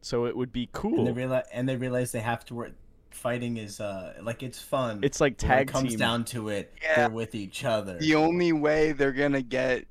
So 0.00 0.26
it 0.26 0.36
would 0.36 0.52
be 0.52 0.62
and 0.62 0.72
cool. 0.72 1.04
they 1.04 1.12
realize 1.12 1.44
and 1.52 1.68
they 1.68 1.76
realize 1.76 2.12
they 2.12 2.20
have 2.20 2.44
to 2.46 2.54
work. 2.54 2.72
Fighting 3.14 3.56
is 3.56 3.80
uh 3.80 4.14
like 4.22 4.42
it's 4.42 4.60
fun. 4.60 5.00
It's 5.02 5.20
like 5.20 5.38
but 5.38 5.48
when 5.48 5.58
tag 5.58 5.68
it 5.68 5.72
comes 5.72 5.90
team. 5.90 5.98
down 5.98 6.24
to 6.26 6.48
it, 6.48 6.72
Yeah. 6.82 6.94
they're 6.96 7.10
with 7.10 7.34
each 7.34 7.64
other. 7.64 7.98
the 7.98 8.14
only 8.14 8.52
way 8.52 8.92
they're 8.92 9.12
gonna 9.12 9.42
get 9.42 9.84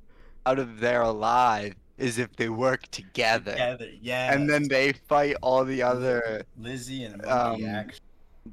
out 0.45 0.59
of 0.59 0.79
there 0.79 1.01
alive 1.01 1.75
is 1.97 2.17
if 2.17 2.35
they 2.35 2.49
work 2.49 2.87
together. 2.89 3.51
Together, 3.51 3.89
yeah. 4.01 4.33
And 4.33 4.49
then 4.49 4.67
they 4.67 4.93
fight 4.93 5.35
all 5.41 5.63
the 5.63 5.83
other 5.83 6.43
Lizzie 6.57 7.03
and 7.03 7.23
Um, 7.25 7.91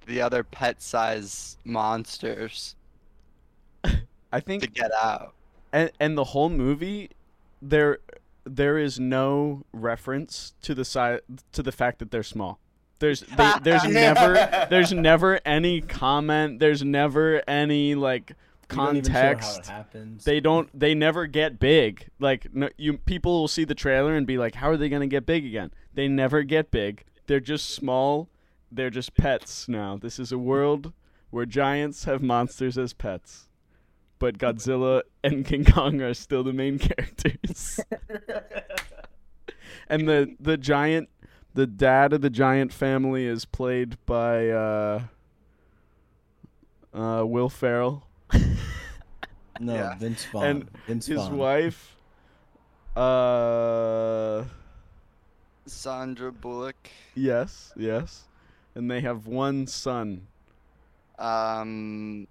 the 0.06 0.20
other 0.20 0.44
pet 0.44 0.82
size 0.82 1.56
monsters 1.64 2.76
I 4.32 4.40
think 4.40 4.62
to 4.62 4.68
get 4.68 4.90
out. 4.92 5.32
and 5.72 5.90
and 5.98 6.16
the 6.18 6.24
whole 6.24 6.50
movie 6.50 7.10
there 7.62 7.98
there 8.44 8.78
is 8.78 9.00
no 9.00 9.64
reference 9.72 10.52
to 10.62 10.74
the 10.74 10.84
size 10.84 11.20
to 11.52 11.62
the 11.62 11.72
fact 11.72 11.98
that 12.00 12.10
they're 12.10 12.22
small 12.22 12.58
there's 12.98 13.20
they, 13.20 13.52
there's 13.62 13.84
never 13.88 14.66
there's 14.70 14.92
never 14.92 15.40
any 15.44 15.80
comment. 15.80 16.58
There's 16.58 16.82
never 16.84 17.42
any 17.48 17.94
like 17.94 18.30
You 18.70 18.76
don't 18.76 18.96
even 18.96 19.12
how 19.12 19.20
it 19.30 19.38
context. 19.38 20.24
they 20.24 20.40
don't 20.40 20.68
they 20.78 20.94
never 20.94 21.26
get 21.26 21.58
big. 21.58 22.08
Like 22.18 22.54
no, 22.54 22.68
you 22.76 22.98
people 22.98 23.40
will 23.40 23.48
see 23.48 23.64
the 23.64 23.74
trailer 23.74 24.14
and 24.14 24.26
be 24.26 24.38
like 24.38 24.54
how 24.56 24.68
are 24.70 24.76
they 24.76 24.88
going 24.88 25.00
to 25.02 25.06
get 25.06 25.26
big 25.26 25.44
again? 25.44 25.70
They 25.94 26.08
never 26.08 26.42
get 26.42 26.70
big. 26.70 27.04
They're 27.26 27.40
just 27.40 27.70
small. 27.70 28.28
They're 28.70 28.90
just 28.90 29.14
pets 29.16 29.68
now. 29.68 29.96
This 29.96 30.18
is 30.18 30.32
a 30.32 30.38
world 30.38 30.92
where 31.30 31.46
giants 31.46 32.04
have 32.04 32.22
monsters 32.22 32.76
as 32.78 32.92
pets. 32.92 33.48
But 34.18 34.36
Godzilla 34.38 35.02
and 35.22 35.44
King 35.46 35.64
Kong 35.64 36.00
are 36.00 36.12
still 36.14 36.42
the 36.42 36.52
main 36.52 36.78
characters. 36.78 37.80
And 39.90 40.08
the 40.08 40.36
the 40.38 40.56
giant 40.56 41.08
the 41.58 41.66
dad 41.66 42.12
of 42.12 42.20
the 42.20 42.30
giant 42.30 42.72
family 42.72 43.26
is 43.26 43.44
played 43.44 43.96
by 44.06 44.48
uh 44.48 45.02
uh 46.94 47.24
Will 47.26 47.48
Ferrell 47.48 48.06
no, 49.58 49.74
Yeah. 49.74 49.96
Vince 49.96 50.24
Vaughn. 50.26 50.44
And 50.44 50.70
Vince 50.86 51.06
his 51.06 51.18
Vaughn. 51.18 51.36
wife 51.36 51.96
uh 52.94 54.44
Sandra 55.66 56.30
Bullock. 56.30 56.90
yes 57.16 57.72
yes 57.76 58.22
and 58.76 58.88
they 58.88 59.00
have 59.00 59.26
one 59.26 59.66
son 59.66 60.28
Um, 61.18 62.28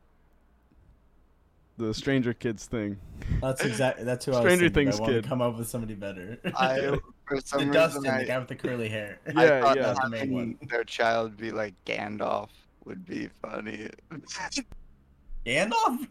the 1.77 1.93
stranger 1.93 2.33
kids 2.33 2.65
thing 2.65 2.97
That's 3.41 3.65
exactly 3.65 4.05
that's 4.05 4.23
who 4.25 4.31
I 4.33 4.39
Stranger 4.39 4.65
was 4.65 4.71
thinking. 4.73 4.91
Things 4.93 4.99
I 4.99 5.01
wanted 5.01 5.13
kid. 5.15 5.23
to 5.23 5.29
come 5.29 5.41
up 5.41 5.57
with 5.57 5.67
somebody 5.67 5.95
better. 5.95 6.39
I 6.55 6.97
for 7.27 7.39
some 7.43 7.59
The 7.59 7.65
reason 7.65 7.73
Dustin, 7.73 8.11
I, 8.11 8.19
the 8.19 8.25
guy 8.25 8.39
with 8.39 8.47
the 8.47 8.55
curly 8.55 8.89
hair. 8.89 9.19
I 9.27 9.43
Yeah, 9.43 9.61
thought 9.61 9.77
yeah. 9.77 9.93
The 9.93 10.09
main 10.09 10.31
one. 10.33 10.57
their 10.69 10.83
child 10.83 11.37
be 11.37 11.51
like 11.51 11.73
Gandalf 11.85 12.49
would 12.85 13.05
be 13.05 13.29
funny. 13.41 13.89
Gandalf? 15.45 16.07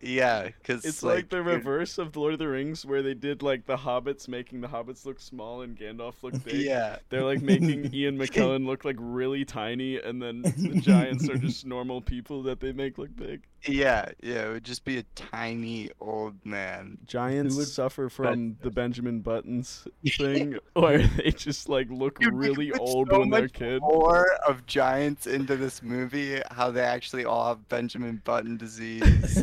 yeah, 0.00 0.48
because 0.48 0.84
it's 0.84 1.02
like, 1.02 1.28
the 1.28 1.42
reverse 1.42 1.98
of 1.98 2.16
Lord 2.16 2.32
of 2.32 2.38
the 2.40 2.48
Rings 2.48 2.84
where 2.84 3.02
they 3.02 3.14
did 3.14 3.42
like 3.42 3.66
the 3.66 3.76
hobbits 3.76 4.28
making 4.28 4.60
the 4.60 4.68
hobbits 4.68 5.04
look 5.06 5.20
small 5.20 5.62
and 5.62 5.76
Gandalf 5.76 6.22
look 6.22 6.34
big 6.44 6.54
Yeah, 6.66 6.98
they're 7.08 7.24
like 7.24 7.42
making 7.42 7.92
Ian 7.94 8.18
McKellen 8.18 8.66
look 8.66 8.84
like 8.84 8.96
really 8.98 9.44
tiny 9.44 9.98
and 10.00 10.20
then 10.20 10.42
the 10.42 10.80
giants 10.80 11.28
are 11.28 11.38
just 11.38 11.64
normal 11.66 12.00
people 12.00 12.42
that 12.44 12.60
they 12.60 12.72
make 12.72 12.98
look 12.98 13.14
big 13.14 13.42
yeah, 13.66 14.10
yeah. 14.22 14.48
It 14.48 14.52
would 14.52 14.64
just 14.64 14.84
be 14.84 14.98
a 14.98 15.02
tiny 15.14 15.90
old 16.00 16.34
man. 16.44 16.98
Giants 17.06 17.56
would- 17.56 17.68
suffer 17.68 18.08
from 18.08 18.56
the 18.62 18.70
Benjamin 18.70 19.20
Buttons 19.20 19.86
thing, 20.16 20.58
or 20.74 20.98
they 21.16 21.30
just 21.30 21.68
like 21.68 21.88
look 21.90 22.18
Dude, 22.18 22.34
really 22.34 22.72
old 22.72 23.08
so 23.10 23.20
when 23.20 23.30
they're 23.30 23.48
kids. 23.48 23.80
More 23.80 24.32
of 24.46 24.66
giants 24.66 25.26
into 25.26 25.56
this 25.56 25.82
movie, 25.82 26.40
how 26.50 26.70
they 26.70 26.82
actually 26.82 27.24
all 27.24 27.48
have 27.48 27.68
Benjamin 27.68 28.20
Button 28.24 28.56
disease. 28.56 29.02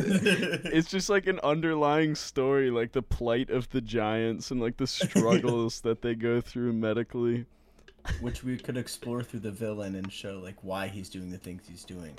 It's 0.72 0.90
just 0.90 1.08
like 1.08 1.26
an 1.26 1.40
underlying 1.42 2.14
story, 2.14 2.70
like 2.70 2.92
the 2.92 3.02
plight 3.02 3.50
of 3.50 3.68
the 3.70 3.80
giants 3.80 4.50
and 4.50 4.60
like 4.60 4.76
the 4.76 4.86
struggles 4.86 5.80
that 5.80 6.02
they 6.02 6.14
go 6.14 6.40
through 6.40 6.72
medically. 6.72 7.46
Which 8.20 8.42
we 8.42 8.56
could 8.56 8.76
explore 8.76 9.22
through 9.22 9.40
the 9.40 9.50
villain 9.50 9.94
and 9.94 10.10
show 10.12 10.40
like 10.42 10.56
why 10.62 10.88
he's 10.88 11.08
doing 11.08 11.30
the 11.30 11.38
things 11.38 11.62
he's 11.68 11.84
doing. 11.84 12.14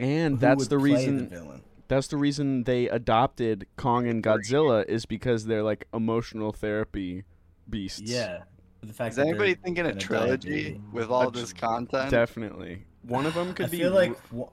And 0.00 0.34
Who 0.34 0.40
that's 0.40 0.68
the 0.68 0.78
reason. 0.78 1.28
The 1.28 1.36
villain. 1.40 1.62
That's 1.86 2.06
the 2.08 2.16
reason 2.16 2.64
they 2.64 2.88
adopted 2.88 3.66
Kong 3.76 4.08
and 4.08 4.22
Godzilla 4.22 4.86
is 4.86 5.04
because 5.06 5.44
they're 5.46 5.62
like 5.62 5.86
emotional 5.92 6.50
therapy 6.52 7.24
beasts. 7.68 8.00
Yeah. 8.00 8.44
The 8.82 8.92
fact 8.92 9.10
Is 9.12 9.16
that 9.16 9.26
anybody 9.28 9.54
thinking 9.54 9.86
a 9.86 9.94
trilogy 9.94 10.80
with 10.92 11.10
all 11.10 11.28
A 11.28 11.30
this 11.30 11.52
content? 11.52 12.10
definitely. 12.10 12.84
One 13.02 13.26
of 13.26 13.34
them 13.34 13.52
could 13.54 13.66
I 13.66 13.68
be. 13.68 13.78
feel 13.78 13.92
like 13.92 14.16
r- 14.36 14.48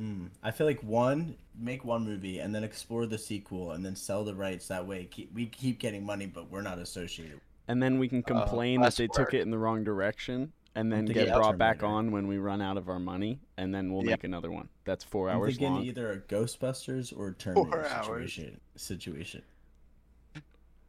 mm, 0.00 0.28
I 0.42 0.50
feel 0.50 0.66
like 0.66 0.80
one 0.82 1.36
make 1.58 1.84
one 1.84 2.04
movie 2.04 2.40
and 2.40 2.52
then 2.54 2.64
explore 2.64 3.06
the 3.06 3.18
sequel 3.18 3.72
and 3.72 3.84
then 3.84 3.94
sell 3.96 4.24
the 4.24 4.34
rights. 4.34 4.66
That 4.68 4.86
way, 4.86 5.04
keep, 5.06 5.32
we 5.32 5.46
keep 5.46 5.78
getting 5.78 6.04
money, 6.04 6.26
but 6.26 6.50
we're 6.50 6.62
not 6.62 6.78
associated. 6.78 7.40
and 7.68 7.82
then 7.82 7.98
we 7.98 8.08
can 8.08 8.22
complain 8.22 8.80
that 8.80 8.86
less 8.86 8.96
they 8.96 9.06
took 9.06 9.32
it 9.32 9.40
in 9.42 9.50
the 9.50 9.58
wrong 9.58 9.82
direction, 9.84 10.52
and 10.74 10.92
then 10.92 11.04
get 11.06 11.26
get 11.26 11.34
brought 11.34 11.56
back 11.58 11.78
Terminator. 11.80 11.98
on 11.98 12.12
when 12.12 12.26
we 12.26 12.38
run 12.38 12.60
out 12.60 12.76
of 12.76 12.88
our 12.88 12.98
money, 12.98 13.40
and 13.56 13.74
then 13.74 13.92
we'll 13.92 14.04
Yeah. 14.04 14.10
make 14.12 14.24
another 14.24 14.50
one. 14.50 14.68
That's 14.84 15.04
4 15.04 15.30
I'm 15.30 15.36
hours 15.36 15.50
thinking 15.56 15.72
long. 15.74 15.84
either 15.84 16.12
a 16.12 16.18
Ghostbusters 16.20 17.16
or 17.16 17.28
a 17.28 17.32
Terminator 17.34 17.84
situation. 18.02 18.60
Situation. 18.76 19.42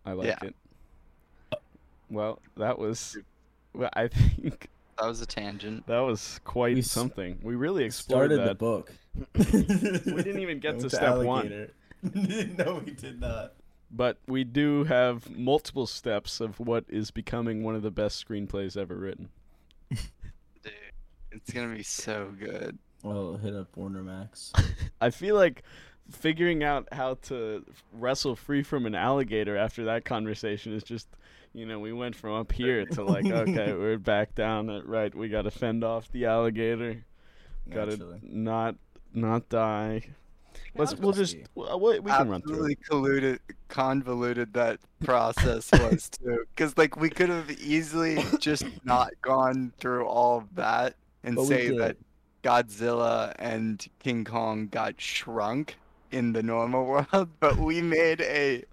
I 0.05 0.13
like 0.13 0.27
Yeah. 0.27 0.49
it. 0.49 0.55
Well, 2.09 2.39
that 2.57 2.77
was. 2.77 3.17
Well, 3.73 3.89
I 3.93 4.07
think 4.07 4.69
That 4.97 5.07
was 5.07 5.21
a 5.21 5.25
tangent. 5.25 5.85
that 5.87 5.99
was 5.99 6.39
quite 6.43 6.75
We 6.75 6.81
something. 6.81 7.39
We 7.41 7.55
really 7.55 7.83
explored 7.83 8.31
Started 8.31 8.39
the 8.41 8.53
that. 8.53 8.57
book. 8.57 8.91
we 9.35 10.23
didn't 10.23 10.39
even 10.39 10.59
get 10.59 10.79
to 10.79 10.89
step 10.89 11.23
one. 11.25 11.69
no, 12.03 12.81
we 12.85 12.91
did 12.91 13.19
not. 13.19 13.53
But 13.91 14.17
we 14.27 14.43
do 14.43 14.83
have 14.85 15.29
multiple 15.35 15.87
steps 15.87 16.39
of 16.39 16.59
what 16.59 16.85
is 16.89 17.11
becoming 17.11 17.63
one 17.63 17.75
of 17.75 17.81
the 17.81 17.91
best 17.91 18.25
screenplays 18.25 18.75
ever 18.77 18.95
written. 18.95 19.29
Dude, 21.35 21.41
it's 21.43 21.53
gonna 21.53 21.75
be 21.75 21.83
so 21.83 22.33
good. 22.39 22.77
Well, 23.03 23.35
hit 23.35 23.53
up 23.53 23.75
Warner 23.75 24.03
Max. 24.03 24.53
I 25.01 25.09
feel 25.09 25.35
like 25.35 25.63
figuring 26.09 26.63
out 26.63 26.87
how 26.93 27.15
to 27.23 27.65
wrestle 27.91 28.37
free 28.37 28.63
from 28.63 28.85
an 28.85 28.95
alligator 28.95 29.57
after 29.57 29.85
that 29.85 30.05
conversation 30.05 30.73
is 30.73 30.83
just, 30.83 31.07
you 31.53 31.65
know, 31.65 31.79
we 31.79 31.91
went 31.91 32.15
from 32.15 32.33
up 32.33 32.51
here 32.53 32.85
to 32.85 33.03
like, 33.03 33.25
okay, 33.25 33.73
we're 33.77 33.97
back 33.97 34.33
down 34.33 34.69
at 34.69 34.87
right. 34.87 35.13
We 35.13 35.27
got 35.27 35.41
to 35.41 35.51
fend 35.51 35.83
off 35.83 36.09
the 36.11 36.25
alligator. 36.25 37.03
Got 37.69 37.85
to 37.85 37.91
Naturally. 37.91 38.19
not 38.23 38.75
not 39.13 39.49
die. 39.49 40.07
Let's 40.77 40.95
we'll 40.95 41.11
just 41.11 41.33
Controversy. 41.33 41.51
well, 41.55 41.73
uh, 41.73 41.77
we 41.77 41.99
we 41.99 42.11
can 42.11 42.29
run 42.29 42.41
through. 42.43 42.53
absolutely 42.53 42.77
colluded, 42.89 43.39
convoluted 43.67 44.53
that 44.53 44.79
process 45.03 45.69
was 45.73 46.09
too. 46.09 46.45
Because 46.55 46.77
like 46.77 46.95
we 46.95 47.09
could 47.09 47.27
have 47.27 47.51
easily 47.51 48.23
just 48.39 48.63
not 48.85 49.11
gone 49.21 49.73
through 49.79 50.05
all 50.05 50.37
of 50.37 50.55
that 50.55 50.95
and 51.25 51.35
But 51.35 51.45
say 51.45 51.75
that 51.77 51.97
Godzilla 52.43 53.33
and 53.39 53.85
King 53.99 54.23
Kong 54.23 54.67
got 54.67 54.99
shrunk 55.01 55.75
in 56.11 56.31
the 56.33 56.43
normal 56.43 56.85
world, 57.13 57.29
but 57.39 57.57
we 57.57 57.81
made 57.81 58.21
a 58.21 58.63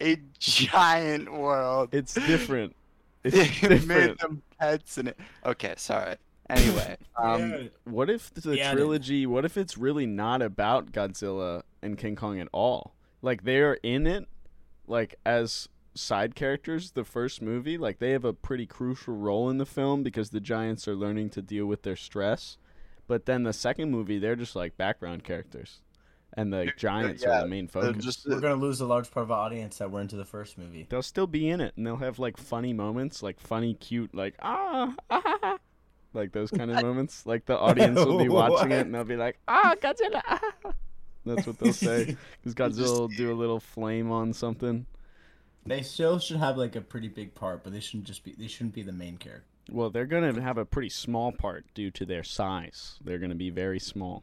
a 0.00 0.16
giant 0.38 1.32
world. 1.32 1.90
It's 1.92 2.14
different. 2.14 2.74
It's 3.26 3.62
It 3.62 3.86
made 3.86 4.18
them 4.18 4.42
pets 4.60 4.98
in 4.98 5.08
it. 5.08 5.18
Okay, 5.46 5.72
sorry. 5.78 6.16
Anyway, 6.50 6.98
um, 7.16 7.40
Yeah. 7.50 7.62
What 7.84 8.10
if 8.10 8.34
the 8.34 8.54
Yeah, 8.54 8.72
dude. 8.72 8.78
trilogy? 8.80 9.24
What 9.26 9.46
if 9.46 9.56
it's 9.56 9.78
really 9.78 10.04
not 10.04 10.42
about 10.42 10.92
Godzilla 10.92 11.62
and 11.80 11.96
King 11.96 12.16
Kong 12.16 12.38
at 12.38 12.48
all? 12.52 12.92
Like 13.22 13.44
they're 13.44 13.78
in 13.82 14.06
it, 14.06 14.26
like 14.86 15.14
as 15.24 15.70
side 15.94 16.34
characters. 16.34 16.92
The 16.92 17.04
first 17.04 17.40
movie, 17.42 17.78
like 17.78 17.98
they 17.98 18.10
have 18.10 18.24
a 18.24 18.32
pretty 18.32 18.66
crucial 18.66 19.14
role 19.14 19.48
in 19.50 19.58
the 19.58 19.66
film 19.66 20.02
because 20.02 20.30
the 20.30 20.40
giants 20.40 20.86
are 20.88 20.94
learning 20.94 21.30
to 21.30 21.42
deal 21.42 21.66
with 21.66 21.82
their 21.82 21.96
stress. 21.96 22.58
But 23.06 23.26
then 23.26 23.42
the 23.42 23.52
second 23.52 23.90
movie, 23.90 24.18
they're 24.18 24.36
just 24.36 24.56
like 24.56 24.76
background 24.76 25.24
characters, 25.24 25.82
and 26.32 26.52
the 26.52 26.70
giants 26.76 27.22
yeah, 27.22 27.38
are 27.38 27.42
the 27.42 27.48
main 27.48 27.68
focus. 27.68 28.02
just 28.02 28.26
We're 28.26 28.40
gonna 28.40 28.54
lose 28.54 28.80
a 28.80 28.86
large 28.86 29.10
part 29.10 29.24
of 29.24 29.30
our 29.30 29.44
audience 29.44 29.78
that 29.78 29.90
were 29.90 30.00
into 30.00 30.16
the 30.16 30.24
first 30.24 30.56
movie. 30.56 30.86
They'll 30.88 31.02
still 31.02 31.26
be 31.26 31.48
in 31.48 31.60
it, 31.60 31.74
and 31.76 31.86
they'll 31.86 31.96
have 31.96 32.18
like 32.18 32.38
funny 32.38 32.72
moments, 32.72 33.22
like 33.22 33.38
funny, 33.40 33.74
cute, 33.74 34.14
like 34.14 34.34
ah, 34.40 34.94
ah, 35.10 35.22
ah, 35.24 35.38
ah," 35.42 35.58
like 36.14 36.32
those 36.32 36.50
kind 36.50 36.70
of 36.70 36.82
moments. 36.82 37.26
Like 37.26 37.44
the 37.44 37.58
audience 37.58 37.98
will 37.98 38.18
be 38.18 38.28
watching 38.30 38.72
it, 38.72 38.86
and 38.86 38.94
they'll 38.94 39.04
be 39.04 39.16
like, 39.16 39.38
ah, 39.48 39.74
Godzilla. 39.80 40.22
Ah. 40.26 40.40
That's 41.26 41.46
what 41.46 41.58
they'll 41.58 41.72
say. 41.72 42.16
Because 42.42 42.54
just- 42.54 42.56
Godzilla 42.56 42.98
will 43.00 43.08
do 43.08 43.32
a 43.32 43.34
little 43.36 43.60
flame 43.60 44.10
on 44.10 44.32
something. 44.32 44.86
They 45.66 45.82
still 45.82 46.18
should 46.18 46.36
have 46.36 46.56
like 46.58 46.76
a 46.76 46.80
pretty 46.80 47.08
big 47.08 47.34
part, 47.34 47.64
but 47.64 47.72
they 47.72 47.80
shouldn't 47.80 48.04
just 48.06 48.22
be. 48.24 48.34
They 48.36 48.48
shouldn't 48.48 48.74
be 48.74 48.82
the 48.82 48.92
main 48.92 49.16
character. 49.16 49.46
Well, 49.70 49.88
they're 49.90 50.04
gonna 50.06 50.40
have 50.42 50.58
a 50.58 50.66
pretty 50.66 50.90
small 50.90 51.32
part 51.32 51.64
due 51.74 51.90
to 51.92 52.04
their 52.04 52.22
size. 52.22 52.98
They're 53.02 53.18
gonna 53.18 53.34
be 53.34 53.48
very 53.50 53.78
small. 53.80 54.22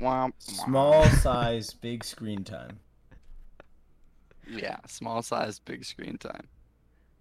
womp, 0.00 0.32
womp. 0.46 0.64
Small 0.64 1.04
size, 1.10 1.74
big 1.74 2.04
screen 2.04 2.42
time. 2.44 2.78
Yeah, 4.50 4.78
small 4.86 5.22
size, 5.22 5.58
big 5.58 5.84
screen 5.84 6.16
time. 6.16 6.48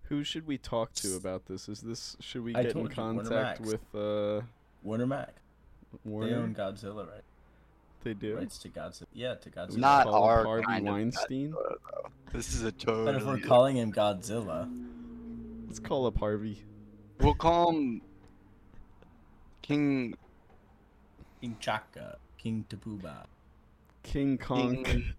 Who 0.03 0.23
should 0.23 0.47
we 0.47 0.57
talk 0.57 0.93
to 0.93 1.17
about 1.17 1.47
this? 1.47 1.67
Is 1.67 1.81
this 1.81 2.15
should 2.21 2.43
we 2.45 2.55
I 2.55 2.63
get 2.63 2.67
in 2.67 2.73
told 2.73 2.89
you, 2.91 2.95
contact 2.95 3.59
with 3.59 3.81
uh 3.93 4.41
Warner 4.81 5.07
Mac. 5.07 5.33
They 5.91 6.09
Warner? 6.09 6.37
own 6.37 6.55
Godzilla, 6.55 7.05
right? 7.05 7.23
They 8.03 8.13
do. 8.13 8.37
Rights 8.37 8.57
to 8.59 8.69
Godzilla. 8.69 9.05
Yeah, 9.13 9.35
to 9.35 9.49
Godzilla. 9.49 9.77
Not 9.77 10.07
our 10.07 10.43
Harvey 10.45 10.65
kind 10.65 10.87
of 10.87 10.93
Weinstein? 10.93 11.51
Godzilla. 11.51 12.11
This 12.33 12.53
is 12.53 12.63
a 12.63 12.71
But 12.71 13.15
if 13.15 13.25
we're 13.25 13.39
calling 13.39 13.77
him 13.77 13.91
Godzilla, 13.91 14.69
Let's 15.67 15.79
call 15.79 16.05
up 16.05 16.17
Harvey. 16.17 16.63
We'll 17.19 17.35
call 17.35 17.71
him 17.71 18.01
King 19.61 20.15
King 21.41 21.57
Chaka, 21.59 22.17
King 22.37 22.65
Tapuba. 22.69 23.25
King 24.03 24.37
Kong. 24.37 24.83
King, 24.83 25.13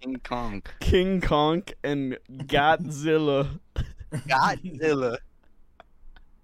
King 0.00 0.20
Kong. 0.24 0.62
King 0.80 1.20
Kong 1.20 1.62
and 1.84 2.18
Godzilla. 2.32 3.60
Godzilla. 4.12 5.18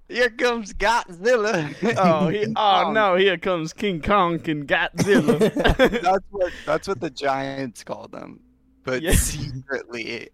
Here 0.09 0.30
comes 0.30 0.72
Godzilla. 0.72 1.74
oh, 1.98 2.28
he, 2.28 2.46
oh, 2.56 2.84
oh 2.86 2.92
no! 2.92 3.16
Here 3.16 3.36
comes 3.36 3.72
King 3.72 4.00
Kong 4.00 4.34
and 4.48 4.66
Godzilla. 4.66 5.38
That's 6.02 6.24
what 6.30 6.52
that's 6.66 6.88
what 6.88 7.00
the 7.00 7.11
giants 7.11 7.84
call 7.84 8.09
them, 8.09 8.40
but 8.84 9.02
Yeah. 9.02 9.12
secretly. 9.12 10.30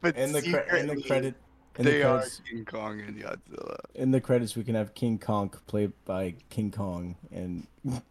but 0.00 0.16
In 0.16 0.32
the 0.32 0.42
cre- 0.42 0.76
in 0.76 0.86
the 0.86 0.96
secretly, 0.96 1.02
credit, 1.02 1.34
in 1.78 1.84
the 1.84 1.90
they 1.90 2.02
are 2.02 2.18
credits, 2.18 2.40
King 2.48 2.64
Kong 2.64 3.00
and 3.00 3.18
Godzilla. 3.20 3.76
in 3.96 4.10
the 4.12 4.20
credits, 4.20 4.54
we 4.56 4.62
can 4.64 4.74
have 4.74 4.94
King 4.94 5.18
Kong 5.18 5.52
played 5.66 5.92
by 6.04 6.34
King 6.50 6.70
Kong 6.70 7.16
and 7.32 7.66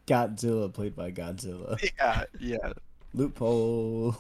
Godzilla 0.08 0.72
played 0.74 0.96
by 0.96 1.12
Godzilla. 1.12 1.80
Yeah, 1.98 2.24
yeah. 2.40 2.74
Loophole. 3.14 4.18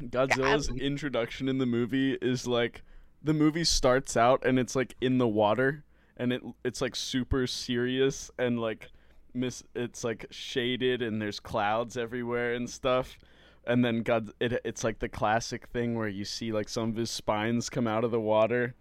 Godzilla's 0.00 0.68
introduction 0.68 1.48
in 1.48 1.58
the 1.58 1.66
movie 1.66 2.14
is 2.22 2.46
like 2.46 2.82
the 3.22 3.34
movie 3.34 3.64
starts 3.64 4.16
out 4.16 4.44
and 4.44 4.58
it's 4.58 4.74
like 4.74 4.94
in 5.00 5.18
the 5.18 5.28
water 5.28 5.84
and 6.16 6.32
it 6.32 6.42
it's 6.64 6.80
like 6.80 6.96
super 6.96 7.46
serious 7.46 8.30
and 8.38 8.58
like 8.60 8.90
miss 9.34 9.62
it's 9.74 10.02
like 10.04 10.26
shaded 10.30 11.02
and 11.02 11.20
there's 11.20 11.40
clouds 11.40 11.96
everywhere 11.96 12.54
and 12.54 12.68
stuff. 12.68 13.18
And 13.66 13.84
then 13.84 14.02
God 14.02 14.30
it 14.40 14.60
it's 14.64 14.82
like 14.84 14.98
the 14.98 15.08
classic 15.08 15.68
thing 15.68 15.94
where 15.96 16.08
you 16.08 16.24
see 16.24 16.50
like 16.52 16.68
some 16.68 16.90
of 16.90 16.96
his 16.96 17.10
spines 17.10 17.68
come 17.70 17.86
out 17.86 18.04
of 18.04 18.10
the 18.10 18.20
water 18.20 18.74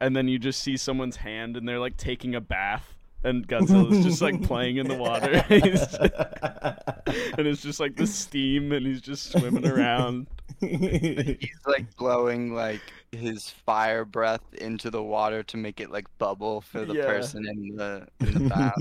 and 0.00 0.16
then 0.16 0.28
you 0.28 0.38
just 0.38 0.60
see 0.62 0.76
someone's 0.76 1.16
hand 1.16 1.56
and 1.56 1.68
they're 1.68 1.78
like 1.78 1.96
taking 1.96 2.34
a 2.34 2.40
bath 2.40 2.94
and 3.22 3.46
Godzilla's 3.48 4.04
just 4.04 4.20
like 4.20 4.42
playing 4.42 4.76
in 4.76 4.86
the 4.86 4.94
water. 4.96 5.40
He's- 5.48 5.94
and 7.38 7.46
it's 7.46 7.62
just 7.62 7.80
like 7.80 7.96
the 7.96 8.06
steam 8.06 8.72
and 8.72 8.86
he's 8.86 9.00
just 9.00 9.32
swimming 9.32 9.66
around. 9.66 10.26
He's 10.60 11.38
like 11.66 11.94
blowing 11.96 12.54
like 12.54 12.80
his 13.16 13.48
fire 13.50 14.04
breath 14.04 14.42
into 14.54 14.90
the 14.90 15.02
water 15.02 15.42
to 15.44 15.56
make 15.56 15.80
it 15.80 15.90
like 15.90 16.06
bubble 16.18 16.60
for 16.60 16.84
the 16.84 16.94
Yeah. 16.94 17.06
person 17.06 17.46
in 17.46 17.76
the 17.76 18.06
in 18.20 18.34
the 18.34 18.48
bath. 18.50 18.74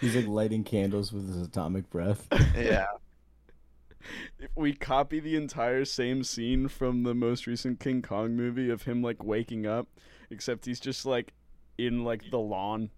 He's 0.00 0.14
like 0.16 0.26
lighting 0.26 0.64
candles 0.64 1.12
with 1.12 1.26
his 1.28 1.46
atomic 1.46 1.88
breath. 1.90 2.26
yeah. 2.56 2.86
if 4.38 4.50
we 4.54 4.72
copy 4.72 5.18
the 5.20 5.36
entire 5.36 5.84
same 5.84 6.22
scene 6.22 6.68
from 6.68 7.02
the 7.02 7.14
most 7.14 7.46
recent 7.46 7.80
King 7.80 8.02
Kong 8.02 8.36
movie 8.36 8.70
of 8.70 8.82
him 8.82 9.02
like 9.02 9.24
waking 9.24 9.66
up, 9.66 9.88
except 10.30 10.66
he's 10.66 10.80
just 10.80 11.06
like 11.06 11.32
in 11.78 12.04
like 12.04 12.30
the 12.30 12.38
lawn. 12.38 12.90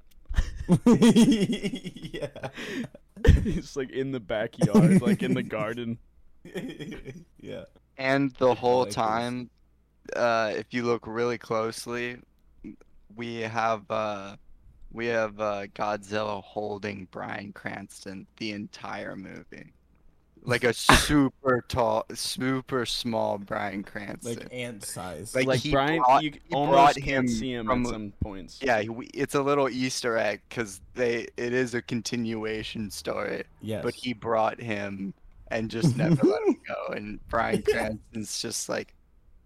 yeah. 0.86 2.28
he's 3.42 3.76
like 3.76 3.90
in 3.90 4.12
the 4.12 4.20
backyard, 4.20 5.00
like 5.02 5.22
in 5.22 5.34
the 5.34 5.42
garden. 5.42 5.98
yeah. 7.40 7.64
And 7.96 8.32
the 8.38 8.54
whole 8.54 8.80
like 8.80 8.88
this. 8.88 8.94
time, 8.94 9.50
uh, 10.16 10.52
if 10.56 10.66
you 10.72 10.82
look 10.84 11.06
really 11.06 11.38
closely, 11.38 12.18
we 13.16 13.36
have 13.36 13.82
uh, 13.90 14.36
we 14.92 15.06
have 15.06 15.40
uh, 15.40 15.66
Godzilla 15.74 16.42
holding 16.42 17.08
Bryan 17.10 17.52
Cranston 17.52 18.26
the 18.38 18.52
entire 18.52 19.16
movie, 19.16 19.72
like 20.42 20.64
a 20.64 20.72
super 20.74 21.64
tall, 21.68 22.06
super 22.14 22.86
small 22.86 23.38
Bryan 23.38 23.82
Cranston. 23.82 24.36
Like 24.36 24.48
ant 24.52 24.84
size. 24.84 25.34
Like, 25.34 25.46
Like 25.46 25.60
he 25.60 25.70
Bryan, 25.72 25.98
brought- 25.98 26.22
you 26.22 26.32
he 26.32 26.54
almost 26.54 26.72
brought 26.74 26.94
can't 26.96 27.06
him 27.06 27.28
see 27.28 27.52
him 27.52 27.66
from- 27.66 27.84
at 27.86 27.92
some 27.92 28.12
points. 28.20 28.58
yeah, 28.62 28.80
he- 28.80 28.88
we, 28.88 29.06
it's 29.14 29.34
a 29.34 29.42
little 29.42 29.68
Easter 29.68 30.16
egg 30.16 30.40
because 30.48 30.80
they 30.94 31.26
it 31.36 31.52
is 31.52 31.74
a 31.74 31.82
continuation 31.82 32.90
story, 32.90 33.44
yes. 33.60 33.82
but 33.84 33.94
he 33.94 34.12
brought 34.14 34.60
him 34.60 35.12
and 35.50 35.70
just 35.70 35.96
never 35.96 36.26
let 36.26 36.42
him 36.42 36.56
go. 36.68 36.92
And 36.94 37.26
Bryan 37.28 37.62
Cranston's 37.62 38.40
just 38.40 38.68
like 38.68 38.94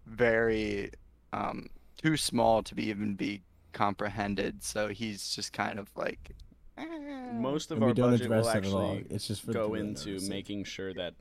very 0.06 0.90
um 1.32 1.68
too 1.96 2.16
small 2.16 2.62
to 2.62 2.74
be 2.74 2.84
even 2.88 3.14
be 3.14 3.42
comprehended. 3.72 4.62
So 4.62 4.88
he's 4.88 5.34
just 5.34 5.52
kind 5.52 5.78
of 5.78 5.88
like 5.96 6.32
eh. 6.76 6.84
Most 7.32 7.70
of 7.70 7.78
And 7.78 7.84
our 7.84 7.94
don't 7.94 8.10
budget 8.10 8.26
address 8.26 8.44
will 8.44 8.50
it 8.50 8.56
at 8.56 8.66
all. 8.72 8.92
actually 8.96 9.06
It's 9.14 9.26
just 9.28 9.42
for 9.42 9.52
go 9.52 9.74
into 9.74 10.10
notice 10.10 10.28
making 10.28 10.64
sure 10.64 10.92
that 10.94 11.14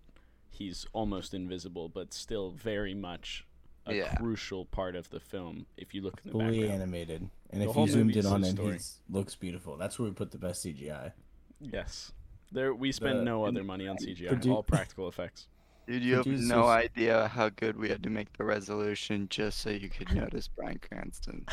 he's 0.49 0.85
almost 0.93 1.33
invisible, 1.33 1.87
but 1.89 2.13
still 2.13 2.51
very 2.51 2.93
much 2.93 3.45
a 3.87 3.95
Yeah. 3.95 4.13
crucial 4.15 4.65
part 4.65 4.95
of 4.95 5.09
the 5.09 5.19
film. 5.19 5.65
If 5.77 5.93
you 5.95 6.01
look 6.01 6.19
in 6.23 6.27
the 6.29 6.31
fully 6.33 6.59
background. 6.61 6.81
animated. 6.83 7.29
And 7.49 7.61
The 7.61 7.69
if 7.69 7.75
you 7.75 7.87
zoomed 7.87 8.15
in 8.15 8.25
on 8.25 8.43
him, 8.43 8.57
he 8.57 8.77
looks 9.09 9.35
beautiful. 9.35 9.75
That's 9.77 9.97
where 9.97 10.07
we 10.07 10.13
put 10.13 10.31
the 10.31 10.37
best 10.37 10.61
CGI. 10.63 11.13
Yes. 11.59 12.11
There 12.51 12.73
we 12.75 12.91
spent 12.91 13.19
The- 13.19 13.23
no 13.23 13.45
other 13.45 13.63
money 13.63 13.87
on 13.87 13.97
CGI, 13.97 14.29
produ- 14.33 14.51
all 14.53 14.63
practical 14.63 15.07
effects. 15.07 15.47
Dude, 15.87 16.03
you 16.03 16.15
have 16.15 16.23
Producers- 16.23 16.47
no 16.47 16.67
idea 16.67 17.27
how 17.27 17.49
good 17.49 17.75
we 17.77 17.89
had 17.89 18.03
to 18.03 18.09
make 18.09 18.31
the 18.37 18.43
resolution 18.43 19.27
just 19.29 19.59
so 19.59 19.69
you 19.71 19.89
could 19.89 20.13
notice 20.15 20.47
Bryan 20.47 20.79
Cranston. 20.79 21.45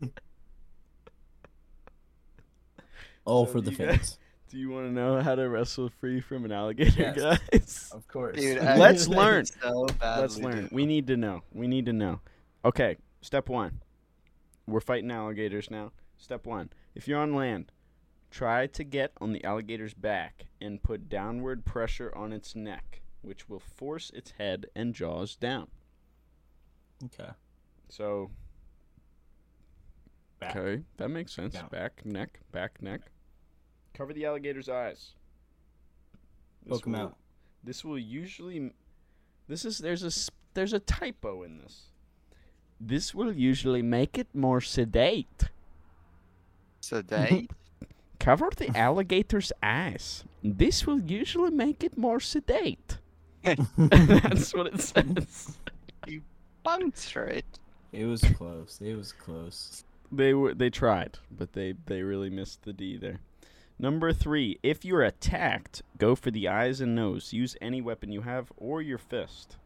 All 3.24 3.46
So 3.46 3.52
for 3.52 3.60
the 3.60 3.70
you 3.72 3.76
guys- 3.76 3.88
fans. 3.96 4.18
Do 4.50 4.56
you 4.56 4.70
want 4.70 4.86
to 4.86 4.90
know 4.90 5.20
how 5.20 5.34
to 5.34 5.46
wrestle 5.46 5.90
free 6.00 6.22
from 6.22 6.46
an 6.46 6.52
alligator, 6.52 7.12
Yes. 7.14 7.38
guys? 7.52 7.90
Of 7.94 8.08
course. 8.08 8.34
Dude, 8.38 8.62
Let's 8.62 9.06
learn. 9.06 9.44
So 9.44 9.86
Let's 10.00 10.38
learn. 10.38 10.68
do. 10.68 10.74
We 10.74 10.86
need 10.86 11.06
to 11.08 11.18
know. 11.18 11.42
We 11.52 11.66
need 11.68 11.84
to 11.84 11.92
know. 11.92 12.20
Okay, 12.64 12.96
step 13.20 13.50
one. 13.50 13.82
We're 14.66 14.80
fighting 14.80 15.10
alligators 15.10 15.70
now. 15.70 15.92
Step 16.16 16.46
one. 16.46 16.70
If 16.94 17.06
you're 17.06 17.20
on 17.20 17.34
land, 17.34 17.72
try 18.30 18.66
to 18.68 18.84
get 18.84 19.12
on 19.20 19.34
the 19.34 19.44
alligator's 19.44 19.92
back 19.92 20.46
and 20.62 20.82
put 20.82 21.10
downward 21.10 21.66
pressure 21.66 22.10
on 22.16 22.32
its 22.32 22.56
neck, 22.56 23.02
which 23.22 23.48
will 23.48 23.60
force 23.60 24.10
its 24.10 24.32
head 24.32 24.66
and 24.74 24.94
jaws 24.94 25.36
down. 25.36 25.68
Okay. 27.04 27.30
So, 27.88 28.30
Back. 30.40 30.56
okay, 30.56 30.82
that 30.98 31.08
makes 31.08 31.32
sense. 31.32 31.54
Down. 31.54 31.68
Back, 31.68 32.04
neck, 32.04 32.40
back, 32.52 32.80
neck. 32.82 33.00
Cover 33.94 34.12
the 34.12 34.24
alligator's 34.26 34.68
eyes. 34.68 35.14
Poke 36.68 36.86
'em 36.86 36.92
will- 36.92 37.00
out. 37.00 37.16
This 37.64 37.84
will 37.84 37.98
usually. 37.98 38.72
This 39.48 39.64
is 39.64 39.78
there's 39.78 40.02
a 40.04 40.06
s- 40.08 40.30
there's 40.54 40.72
a 40.72 40.78
typo 40.78 41.42
in 41.42 41.58
this. 41.58 41.86
This 42.80 43.14
will 43.14 43.32
usually 43.32 43.82
make 43.82 44.16
it 44.16 44.32
more 44.34 44.60
sedate. 44.60 45.48
Sedate. 46.80 47.50
Cover 48.20 48.50
the 48.56 48.76
alligator's 48.76 49.52
eyes. 49.62 50.24
This 50.42 50.86
will 50.86 51.00
usually 51.00 51.50
make 51.50 51.82
it 51.82 51.96
more 51.98 52.20
sedate. 52.20 52.98
That's 53.44 54.54
what 54.54 54.66
it 54.68 54.80
says. 54.80 55.56
Puncture 56.64 57.24
it. 57.26 57.58
It 57.92 58.04
was 58.04 58.22
close. 58.36 58.78
It 58.82 58.94
was 58.94 59.12
close. 59.12 59.84
They 60.12 60.34
were 60.34 60.54
they 60.54 60.70
tried, 60.70 61.18
but 61.30 61.52
they 61.52 61.74
they 61.86 62.02
really 62.02 62.30
missed 62.30 62.62
the 62.62 62.72
D 62.72 62.96
there. 62.96 63.20
Number 63.78 64.12
three, 64.12 64.58
if 64.62 64.84
you're 64.84 65.02
attacked, 65.02 65.82
go 65.98 66.14
for 66.16 66.30
the 66.30 66.48
eyes 66.48 66.80
and 66.80 66.94
nose. 66.96 67.32
Use 67.32 67.56
any 67.60 67.80
weapon 67.80 68.10
you 68.10 68.22
have 68.22 68.52
or 68.56 68.82
your 68.82 68.98
fist. 68.98 69.56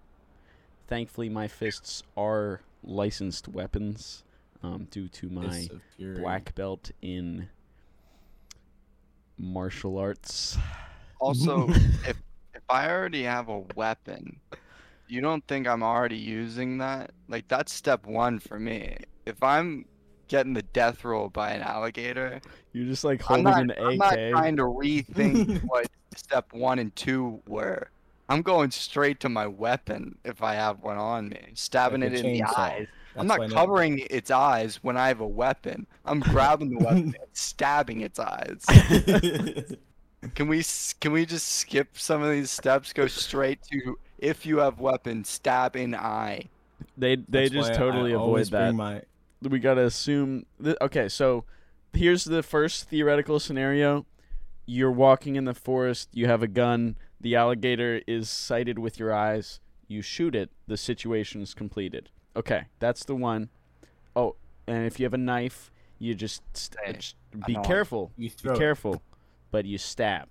Thankfully, 0.86 1.28
my 1.30 1.48
fists 1.48 2.02
are 2.16 2.60
licensed 2.84 3.48
weapons 3.48 4.22
um, 4.62 4.86
due 4.90 5.08
to 5.08 5.30
my 5.30 5.48
Fists 5.48 5.70
of 5.70 5.80
fury. 5.96 6.20
black 6.20 6.54
belt 6.54 6.90
in 7.00 7.48
martial 9.38 9.98
arts. 9.98 10.58
Also, 11.18 11.68
if 12.06 12.08
if 12.08 12.16
I 12.72 12.90
already 12.90 13.24
have 13.24 13.50
a 13.50 13.58
weapon, 13.76 14.40
you 15.06 15.20
don't 15.20 15.46
think 15.46 15.68
I'm 15.68 15.82
already 15.82 16.16
using 16.16 16.78
that? 16.78 17.10
Like 17.28 17.46
that's 17.46 17.72
step 17.72 18.06
one 18.06 18.38
for 18.38 18.58
me. 18.58 18.96
If 19.26 19.42
I'm 19.42 19.84
getting 20.28 20.54
the 20.54 20.62
death 20.62 21.04
roll 21.04 21.28
by 21.28 21.50
an 21.50 21.60
alligator, 21.60 22.40
You're 22.72 22.86
just 22.86 23.04
like 23.04 23.20
holding 23.20 23.44
not, 23.44 23.60
an 23.60 23.74
I'm 23.78 23.98
not 23.98 24.14
trying 24.14 24.56
to 24.56 24.62
rethink 24.62 25.62
what 25.64 25.86
step 26.16 26.54
one 26.54 26.78
and 26.78 26.96
two 26.96 27.42
were. 27.46 27.90
I'm 28.30 28.40
going 28.40 28.70
straight 28.70 29.20
to 29.20 29.28
my 29.28 29.46
weapon 29.46 30.16
if 30.24 30.42
I 30.42 30.54
have 30.54 30.80
one 30.82 30.96
on 30.96 31.28
me, 31.28 31.50
stabbing 31.52 32.00
Like 32.00 32.12
it 32.12 32.24
in 32.24 32.32
the 32.32 32.44
eyes. 32.44 32.86
I'm 33.14 33.26
not 33.26 33.50
covering 33.50 33.98
its 34.10 34.30
eyes 34.30 34.76
when 34.82 34.96
I 34.96 35.08
have 35.08 35.20
a 35.20 35.28
weapon. 35.28 35.86
I'm 36.06 36.20
grabbing 36.20 36.70
the 36.70 36.82
weapon 36.82 37.14
and 37.20 37.28
stabbing 37.34 38.00
its 38.00 38.18
eyes. 38.18 38.64
Can 40.34 40.48
we 40.48 40.62
can 41.00 41.12
we 41.12 41.26
just 41.26 41.48
skip 41.48 41.98
some 41.98 42.22
of 42.22 42.30
these 42.30 42.50
steps? 42.50 42.92
Go 42.92 43.06
straight 43.06 43.60
to 43.72 43.98
if 44.18 44.46
you 44.46 44.58
have 44.58 44.78
weapon, 44.78 45.24
stab 45.24 45.76
in 45.76 45.94
eye. 45.94 46.46
They 46.96 47.16
they 47.16 47.48
That's 47.48 47.50
just 47.50 47.70
why 47.70 47.74
I 47.74 47.78
totally 47.78 48.12
avoid 48.12 48.46
that. 48.46 48.74
My, 48.74 49.02
we 49.42 49.58
gotta 49.58 49.84
assume 49.84 50.46
that 50.60 50.80
okay 50.80 51.08
so 51.08 51.44
here's 51.92 52.24
the 52.24 52.42
first 52.42 52.88
theoretical 52.88 53.40
scenario 53.40 54.06
you're 54.66 54.90
walking 54.90 55.36
in 55.36 55.44
the 55.44 55.54
forest 55.54 56.08
you 56.12 56.26
have 56.26 56.42
a 56.42 56.48
gun 56.48 56.96
the 57.20 57.34
alligator 57.34 58.00
is 58.06 58.30
sighted 58.30 58.78
with 58.78 58.98
your 58.98 59.12
eyes 59.12 59.60
you 59.88 60.00
shoot 60.00 60.34
it 60.34 60.50
the 60.66 60.76
situation 60.76 61.42
is 61.42 61.54
completed 61.54 62.08
okay 62.36 62.66
that's 62.78 63.04
the 63.04 63.14
one. 63.14 63.48
Oh, 64.14 64.36
and 64.66 64.86
if 64.86 65.00
you 65.00 65.04
have 65.06 65.14
a 65.14 65.18
knife 65.18 65.70
you 65.98 66.14
just 66.14 66.42
st- 66.56 66.78
Hey, 66.84 66.98
be 67.46 67.56
careful 67.64 68.12
You 68.16 68.28
be 68.28 68.34
throw 68.34 68.54
it. 68.54 68.58
careful 68.58 69.02
but 69.52 69.64
you 69.64 69.78
stab. 69.78 70.26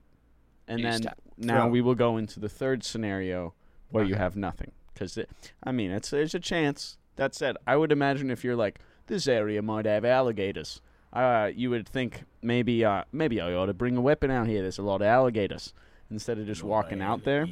And 0.68 0.80
You 0.82 0.88
then 0.88 1.02
stab. 1.04 1.16
now 1.38 1.62
Throw. 1.62 1.70
we 1.70 1.80
will 1.82 1.96
go 1.96 2.18
into 2.18 2.42
the 2.42 2.50
third 2.50 2.84
scenario 2.84 3.54
where 3.92 4.04
you 4.04 4.16
have 4.16 4.36
nothing. 4.36 4.74
Because 4.94 5.18
i 5.64 5.72
mean 5.72 5.92
it's 5.92 6.10
there's 6.10 6.36
a 6.36 6.40
chance. 6.40 6.98
That 7.16 7.34
said 7.34 7.56
i 7.66 7.78
would 7.78 7.92
imagine 7.94 8.30
if 8.30 8.44
you're 8.44 8.56
like 8.58 8.80
this 9.08 9.28
area 9.28 9.62
might 9.62 9.86
have 9.86 10.04
alligators. 10.04 10.82
Uh, 11.14 11.50
you 11.54 11.70
would 11.70 11.88
think 11.88 12.24
maybe 12.42 12.86
uh, 12.86 13.04
maybe 13.12 13.42
i 13.42 13.54
ought 13.54 13.66
to 13.68 13.74
bring 13.74 13.96
a 13.98 14.02
weapon 14.02 14.30
out 14.32 14.48
here. 14.48 14.62
There's 14.62 14.78
a 14.80 14.84
lot 14.84 15.02
of 15.02 15.08
alligators. 15.08 15.74
Instead 16.10 16.40
of 16.40 16.46
just 16.46 16.62
No 16.64 16.70
walking 16.70 17.02
out 17.02 17.24
there. 17.24 17.48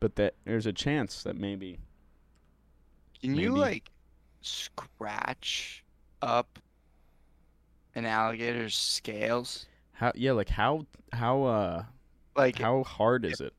But 0.00 0.14
that 0.16 0.34
there's 0.44 0.66
a 0.66 0.72
chance 0.72 1.22
that 1.24 1.36
maybe 1.36 1.78
Can 3.20 3.34
you 3.36 3.50
like 3.56 3.90
scratch 4.40 5.84
up 6.20 6.58
an 7.94 8.04
alligator's 8.06 8.76
scales? 8.76 9.66
How 10.02 10.12
yeah 10.16 10.32
like 10.32 10.48
how 10.48 10.84
how 11.12 11.44
uh 11.44 11.84
Like, 12.36 12.58
how 12.58 12.82
hard 12.84 13.24
is 13.24 13.40
it 13.40 13.54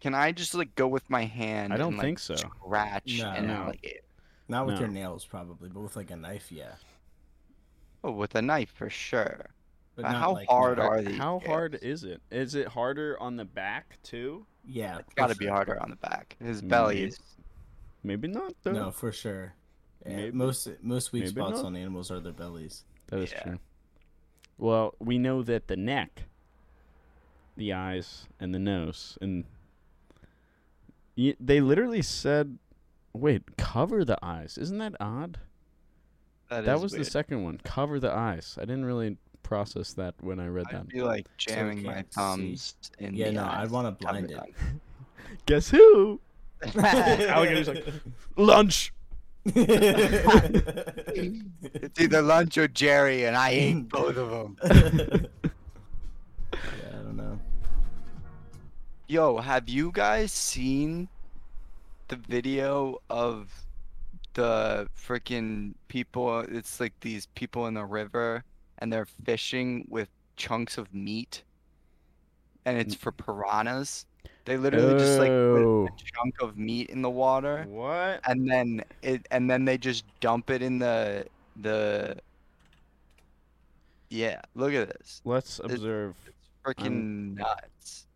can 0.00 0.14
I 0.14 0.30
just 0.30 0.54
like 0.54 0.74
go 0.76 0.86
with 0.86 1.08
my 1.10 1.24
hand? 1.24 1.72
I 1.72 1.76
don't 1.76 1.88
and, 1.88 1.96
like, 1.96 2.04
think 2.04 2.18
so. 2.20 2.36
Scratch 2.36 3.18
No. 3.18 3.30
an 3.30 3.46
No. 3.48 3.54
alligator. 3.54 4.00
Not 4.46 4.66
with 4.66 4.74
No. 4.76 4.80
your 4.82 4.88
nails, 4.90 5.24
probably, 5.24 5.68
but 5.70 5.80
with 5.80 5.96
like 5.96 6.10
a 6.10 6.16
knife, 6.16 6.52
yeah. 6.52 6.74
Oh, 8.04 8.12
with 8.12 8.34
a 8.34 8.42
knife 8.42 8.70
for 8.70 8.90
sure. 8.90 9.46
But 9.96 10.02
But 10.02 10.14
how 10.14 10.32
like, 10.34 10.48
hard 10.48 10.78
not- 10.78 10.86
are 10.86 11.02
these? 11.02 11.16
how 11.16 11.40
hard 11.40 11.76
is 11.82 12.04
it 12.04 12.20
is 12.30 12.54
it 12.54 12.68
harder 12.68 13.18
on 13.18 13.36
the 13.36 13.44
back 13.44 13.98
too 14.02 14.46
Yeah, 14.66 14.98
It's 14.98 15.08
for 15.10 15.14
got 15.16 15.30
to 15.30 15.36
be 15.36 15.46
harder 15.46 15.82
on 15.82 15.90
the 15.90 15.96
back. 15.96 16.36
His 16.40 16.60
belly 16.62 16.96
Maybe. 16.96 17.06
is. 17.08 17.20
maybe 18.02 18.28
not 18.28 18.52
though 18.62 18.72
No, 18.72 18.90
for 18.92 19.10
sure. 19.12 19.54
Yeah, 20.06 20.30
most 20.32 20.68
most 20.82 21.12
weak 21.12 21.24
Maybe 21.24 21.34
spots 21.40 21.56
not. 21.56 21.64
on 21.66 21.76
animals 21.76 22.10
are 22.10 22.20
their 22.20 22.32
bellies. 22.32 22.84
That 23.08 23.20
is 23.20 23.32
Yeah. 23.32 23.42
true. 23.42 23.58
Well, 24.58 24.94
we 24.98 25.18
know 25.18 25.42
that 25.42 25.66
the 25.68 25.76
neck, 25.76 26.24
the 27.56 27.72
eyes, 27.72 28.26
and 28.40 28.54
the 28.54 28.58
nose, 28.58 29.18
and 29.20 29.44
y- 31.16 31.36
they 31.40 31.60
literally 31.60 32.02
said, 32.02 32.58
"Wait, 33.12 33.56
cover 33.56 34.04
the 34.04 34.18
eyes." 34.24 34.56
Isn't 34.58 34.78
that 34.78 34.94
odd? 35.00 35.38
that 36.48 36.76
is 36.76 36.82
was 36.82 36.92
the 36.92 37.04
second 37.04 37.42
one. 37.42 37.58
Cover 37.64 37.98
the 37.98 38.12
eyes. 38.12 38.56
I 38.60 38.62
didn't 38.62 38.84
really 38.84 39.16
process 39.42 39.92
that 39.94 40.14
when 40.20 40.38
I 40.40 40.46
read 40.46 40.66
that. 40.70 40.80
I'd 40.82 40.88
be 40.88 41.02
like 41.02 41.26
So 41.38 41.50
jamming 41.52 41.82
my 41.82 41.94
can't 41.94 42.14
see. 42.14 42.20
thumbs 42.20 42.74
in 42.98 43.14
Yeah, 43.14 43.26
the 43.26 43.32
no, 43.32 43.44
I'd 43.44 43.70
want 43.70 43.86
to 43.98 44.04
blind 44.04 44.28
the 44.30 44.36
it. 44.42 44.54
Guess 45.46 45.70
who? 45.70 46.20
eyes. 46.62 47.20
Alligator's 47.26 47.68
like 47.68 47.84
lunch. 48.36 48.93
It's 49.44 51.00
either 52.00 52.22
lunch 52.22 52.56
or 52.58 52.68
Jerry, 52.68 53.24
and 53.24 53.36
I 53.36 53.50
ate 53.50 53.88
both 53.88 54.16
of 54.16 54.30
them. 54.30 54.56
yeah, 56.52 56.58
I 56.88 56.96
don't 56.96 57.16
know. 57.16 57.38
Yo, 59.06 59.38
have 59.38 59.68
you 59.68 59.90
guys 59.92 60.32
seen 60.32 61.08
the 62.08 62.16
video 62.16 63.00
of 63.10 63.66
the 64.32 64.88
freaking 64.98 65.74
people? 65.88 66.40
It's 66.40 66.80
like 66.80 66.94
these 67.00 67.26
people 67.34 67.66
in 67.66 67.74
the 67.74 67.84
river 67.84 68.44
and 68.78 68.92
they're 68.92 69.06
fishing 69.24 69.86
with 69.88 70.08
chunks 70.36 70.78
of 70.78 70.92
meat, 70.92 71.42
and 72.64 72.78
it's 72.78 72.94
mm. 72.94 72.98
for 72.98 73.12
piranhas. 73.12 74.06
They 74.44 74.56
literally 74.58 74.98
just 74.98 75.18
like 75.18 75.28
put 75.28 75.62
Oh. 75.64 75.86
a 75.86 75.90
chunk 76.12 76.34
of 76.42 76.58
meat 76.58 76.90
in 76.90 77.00
the 77.02 77.08
water, 77.10 77.64
What? 77.68 78.20
and 78.28 78.48
then 78.50 78.84
it, 79.02 79.26
and 79.30 79.48
then 79.48 79.64
they 79.64 79.78
just 79.78 80.04
dump 80.20 80.50
it 80.50 80.60
in 80.62 80.78
the 80.78 81.26
the. 81.60 82.16
Yeah, 84.10 84.42
look 84.54 84.74
at 84.74 84.88
this. 84.88 85.22
Let's 85.24 85.60
observe. 85.64 86.14
Freaking 86.64 86.86
um, 86.86 87.34
nuts. 87.36 88.06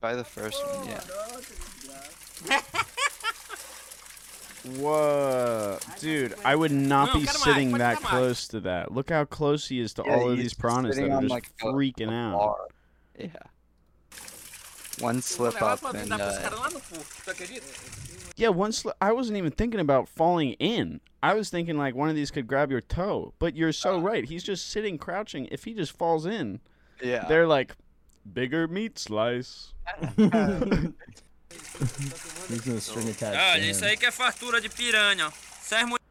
By 0.00 0.14
the 0.14 0.24
first 0.24 0.62
one, 0.66 0.86
yeah. 0.88 2.60
Whoa, 4.78 5.78
dude! 6.00 6.34
I 6.44 6.56
would 6.56 6.72
not 6.72 7.14
No, 7.14 7.20
be 7.20 7.26
come 7.26 7.36
on, 7.36 7.42
sitting 7.42 7.72
that 7.78 7.96
on. 7.98 8.02
close 8.02 8.48
to 8.48 8.60
that. 8.60 8.92
Look 8.92 9.10
how 9.10 9.24
close 9.24 9.68
he 9.68 9.78
is 9.78 9.94
to 9.94 10.02
Yeah, 10.04 10.14
all 10.16 10.30
of 10.30 10.36
these 10.38 10.54
piranhas 10.54 10.96
that 10.96 11.02
sitting 11.02 11.12
are 11.12 11.20
just 11.22 11.30
like, 11.30 11.48
a- 11.62 11.64
freaking 11.66 12.10
a 12.10 12.14
out. 12.14 12.72
Bar. 13.18 13.26
Yeah. 13.26 15.04
One 15.04 15.20
slip 15.20 15.60
up 15.60 15.84
and 15.94 16.10
uh, 16.10 16.18
lá 16.18 16.72
no 16.72 16.78
fundo, 16.78 17.04
tu 17.24 17.30
acredita? 17.30 17.62
Yeah, 18.36 18.48
once 18.48 18.84
I 19.00 19.12
wasn't 19.12 19.36
even 19.36 19.50
thinking 19.50 19.80
about 19.80 20.08
falling 20.08 20.52
in. 20.54 21.00
I 21.22 21.34
was 21.34 21.50
thinking 21.50 21.76
like 21.76 21.94
one 21.94 22.08
of 22.08 22.14
these 22.14 22.30
could 22.30 22.46
grab 22.46 22.70
your 22.70 22.80
toe. 22.80 23.34
But 23.38 23.56
you're 23.56 23.72
so 23.72 23.98
right. 23.98 24.24
He's 24.24 24.42
just 24.42 24.70
sitting 24.70 24.96
crouching. 24.96 25.48
If 25.50 25.64
he 25.64 25.74
just 25.74 25.92
falls 25.92 26.24
in, 26.24 26.60
yeah. 27.02 27.26
they're 27.28 27.46
like 27.46 27.74
bigger 28.32 28.68
meat 28.68 28.98
slice. 28.98 29.74
He's 32.48 32.60
gonna 32.60 32.80
string 32.80 33.08
attached. 33.08 33.38
Olha, 33.38 33.70
isso 33.70 33.84
aí 33.84 33.96
que 33.96 34.06
é 34.06 34.10
fartura 34.10 34.60
de 34.60 34.68
piranha. 34.68 35.28
ó. 35.28 35.32
Se 35.60 35.74
as 35.74 35.84
mulheres 35.84 36.06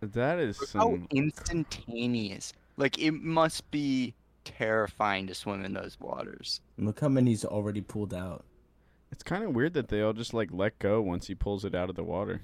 That 0.00 0.40
is 0.40 0.60
Look 0.60 0.70
how 0.74 0.98
instantaneous. 1.12 2.52
Like 2.76 2.98
it 2.98 3.12
must 3.12 3.70
be 3.70 4.14
terrifying 4.44 5.26
to 5.26 5.34
swim 5.34 5.64
in 5.64 5.72
those 5.72 5.98
waters. 6.00 6.60
Look 6.78 7.00
how 7.00 7.08
many's 7.08 7.44
already 7.44 7.80
pulled 7.80 8.14
out. 8.14 8.44
It's 9.10 9.22
kind 9.22 9.44
of 9.44 9.54
weird 9.54 9.74
that 9.74 9.88
they 9.88 10.00
all 10.00 10.12
just 10.12 10.32
like 10.34 10.48
let 10.52 10.78
go 10.78 11.00
once 11.02 11.26
he 11.26 11.34
pulls 11.34 11.64
it 11.64 11.74
out 11.74 11.90
of 11.90 11.96
the 11.96 12.04
water. 12.04 12.40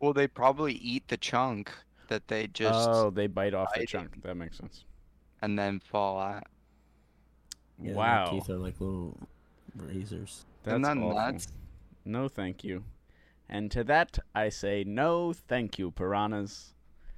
Well, 0.00 0.12
they 0.12 0.26
probably 0.28 0.74
eat 0.74 1.08
the 1.08 1.16
chunk 1.16 1.70
that 2.08 2.28
they 2.28 2.46
just 2.46 2.88
oh, 2.88 3.10
they 3.10 3.26
bite 3.26 3.52
off 3.54 3.68
the 3.74 3.80
biting. 3.80 3.86
chunk. 3.86 4.22
That 4.22 4.36
makes 4.36 4.56
sense. 4.58 4.84
and 5.42 5.58
then 5.58 5.80
fall 5.80 6.18
out. 6.20 6.44
Yeah, 7.80 7.92
wow, 7.94 8.30
teeth 8.30 8.48
are 8.50 8.56
like 8.58 8.80
little 8.80 9.16
razors. 9.76 10.44
that's 10.64 10.80
Isn't 10.80 10.98
awful. 11.02 11.14
nuts? 11.14 11.48
No, 12.04 12.28
thank 12.28 12.64
you. 12.64 12.84
And 13.48 13.70
to 13.70 13.84
that, 13.84 14.18
I 14.34 14.48
say 14.48 14.84
no, 14.86 15.32
thank 15.32 15.78
you, 15.78 15.90
piranhas. 15.90 16.74